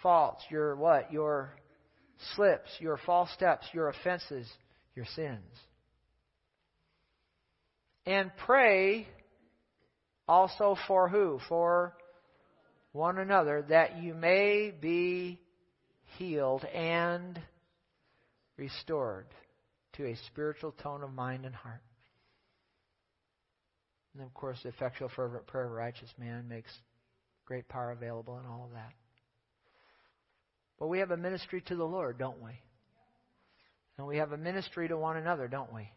faults, 0.02 0.44
your 0.50 0.76
what? 0.76 1.12
Your 1.12 1.54
slips, 2.36 2.70
your 2.80 2.98
false 3.06 3.30
steps, 3.32 3.68
your 3.74 3.90
offenses, 3.90 4.50
your 4.96 5.06
sins. 5.16 5.44
And 8.06 8.32
pray 8.46 9.08
also 10.28 10.78
for 10.88 11.10
who? 11.10 11.40
For 11.50 11.94
one 12.94 13.18
another, 13.18 13.66
that 13.70 14.02
you 14.02 14.14
may 14.14 14.72
be 14.72 15.40
healed 16.18 16.64
and 16.66 17.40
restored 18.58 19.28
to 19.94 20.06
a 20.06 20.16
spiritual 20.28 20.72
tone 20.72 21.04
of 21.04 21.14
mind 21.14 21.46
and 21.46 21.56
heart. 21.56 21.82
And 24.14 24.24
of 24.24 24.34
course, 24.34 24.60
the 24.64 24.70
effectual, 24.70 25.10
fervent 25.16 25.48
prayer 25.48 25.66
of 25.66 25.72
a 25.72 25.76
righteous 25.76 26.10
man 26.18 26.48
makes 26.48 26.72
great 27.46 27.68
power 27.68 27.92
available 27.92 28.38
and 28.38 28.48
all 28.48 28.66
of 28.66 28.74
that. 28.74 28.92
But 30.80 30.88
we 30.88 31.00
have 31.00 31.12
a 31.12 31.18
ministry 31.18 31.62
to 31.68 31.76
the 31.76 31.86
Lord, 31.86 32.18
don't 32.18 32.42
we? 32.42 32.52
And 33.98 34.08
we 34.08 34.18
have 34.18 34.32
a 34.32 34.38
ministry 34.38 34.88
to 34.88 34.98
one 34.98 35.18
another, 35.18 35.48
don't 35.48 35.72
we? 35.74 35.90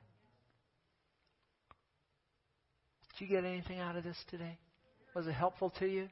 Did 3.18 3.24
you 3.24 3.28
get 3.28 3.44
anything 3.44 3.78
out 3.78 3.96
of 3.96 4.04
this 4.04 4.16
today? 4.28 4.58
Was 5.14 5.26
it 5.26 5.32
helpful 5.32 5.72
to 5.78 5.86
you? 5.86 6.08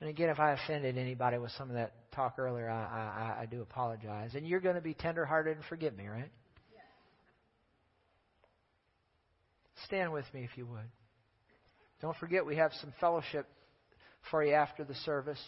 And 0.00 0.10
again, 0.10 0.28
if 0.28 0.38
I 0.38 0.52
offended 0.52 0.98
anybody 0.98 1.38
with 1.38 1.50
some 1.52 1.70
of 1.70 1.76
that 1.76 1.94
talk 2.12 2.38
earlier, 2.38 2.68
I, 2.68 3.38
I, 3.38 3.42
I 3.42 3.46
do 3.46 3.62
apologize. 3.62 4.34
And 4.34 4.46
you're 4.46 4.60
going 4.60 4.74
to 4.74 4.82
be 4.82 4.92
tenderhearted 4.92 5.56
and 5.56 5.64
forgive 5.64 5.96
me, 5.96 6.06
right? 6.06 6.30
Stand 9.84 10.12
with 10.12 10.24
me 10.32 10.44
if 10.44 10.56
you 10.56 10.66
would. 10.66 10.90
Don't 12.00 12.16
forget, 12.16 12.44
we 12.44 12.56
have 12.56 12.72
some 12.80 12.92
fellowship 13.00 13.46
for 14.30 14.44
you 14.44 14.54
after 14.54 14.84
the 14.84 14.94
service. 14.94 15.40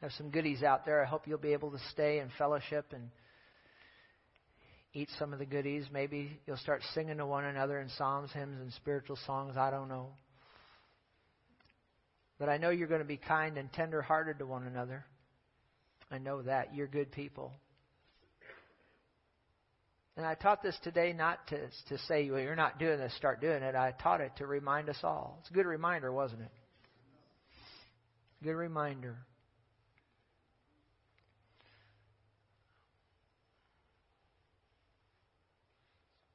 Have 0.00 0.12
some 0.12 0.30
goodies 0.30 0.62
out 0.62 0.84
there. 0.84 1.02
I 1.02 1.06
hope 1.06 1.26
you'll 1.26 1.38
be 1.38 1.52
able 1.52 1.70
to 1.70 1.78
stay 1.90 2.18
and 2.18 2.30
fellowship 2.36 2.86
and 2.92 3.10
eat 4.94 5.08
some 5.18 5.32
of 5.32 5.38
the 5.38 5.46
goodies. 5.46 5.84
Maybe 5.92 6.40
you'll 6.46 6.56
start 6.56 6.82
singing 6.94 7.18
to 7.18 7.26
one 7.26 7.44
another 7.44 7.80
in 7.80 7.88
psalms, 7.96 8.30
hymns, 8.32 8.60
and 8.60 8.72
spiritual 8.72 9.16
songs. 9.26 9.56
I 9.56 9.70
don't 9.70 9.88
know. 9.88 10.08
But 12.38 12.48
I 12.48 12.56
know 12.56 12.70
you're 12.70 12.88
going 12.88 13.00
to 13.00 13.06
be 13.06 13.16
kind 13.16 13.56
and 13.56 13.72
tender 13.72 14.02
hearted 14.02 14.38
to 14.38 14.46
one 14.46 14.66
another. 14.66 15.04
I 16.10 16.18
know 16.18 16.42
that. 16.42 16.74
You're 16.74 16.88
good 16.88 17.12
people. 17.12 17.52
And 20.16 20.26
I 20.26 20.34
taught 20.34 20.62
this 20.62 20.78
today 20.82 21.14
not 21.14 21.46
to, 21.48 21.58
to 21.88 21.98
say, 22.06 22.28
well, 22.30 22.40
you're 22.40 22.54
not 22.54 22.78
doing 22.78 22.98
this, 22.98 23.14
start 23.16 23.40
doing 23.40 23.62
it. 23.62 23.74
I 23.74 23.92
taught 23.92 24.20
it 24.20 24.32
to 24.36 24.46
remind 24.46 24.90
us 24.90 24.98
all. 25.02 25.38
It's 25.40 25.50
a 25.50 25.54
good 25.54 25.66
reminder, 25.66 26.12
wasn't 26.12 26.42
it? 26.42 26.50
Good 28.42 28.54
reminder. 28.54 29.16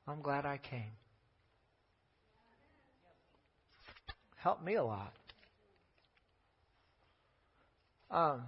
I'm 0.07 0.21
glad 0.21 0.45
I 0.45 0.57
came. 0.57 0.93
Helped 4.37 4.63
me 4.63 4.75
a 4.75 4.83
lot. 4.83 5.13
Um, 8.09 8.43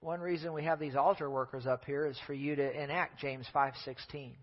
one 0.00 0.20
reason 0.20 0.52
we 0.52 0.64
have 0.64 0.78
these 0.78 0.96
altar 0.96 1.30
workers 1.30 1.66
up 1.66 1.84
here 1.84 2.06
is 2.06 2.18
for 2.26 2.32
you 2.32 2.56
to 2.56 2.82
enact 2.82 3.20
James 3.20 3.46
5:16. 3.54 4.34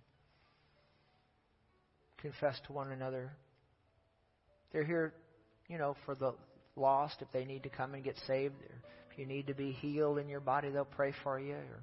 Confess 2.17 2.59
to 2.67 2.73
one 2.73 2.91
another. 2.91 3.31
They're 4.71 4.83
here, 4.83 5.13
you 5.67 5.77
know, 5.77 5.95
for 6.05 6.15
the 6.15 6.33
lost 6.75 7.21
if 7.21 7.31
they 7.31 7.45
need 7.45 7.63
to 7.63 7.69
come 7.69 7.93
and 7.93 8.03
get 8.03 8.17
saved. 8.27 8.55
If 9.11 9.17
you 9.17 9.25
need 9.25 9.47
to 9.47 9.53
be 9.53 9.71
healed 9.71 10.19
in 10.19 10.29
your 10.29 10.39
body, 10.39 10.69
they'll 10.69 10.85
pray 10.85 11.11
for 11.23 11.39
you. 11.39 11.55
Or 11.55 11.81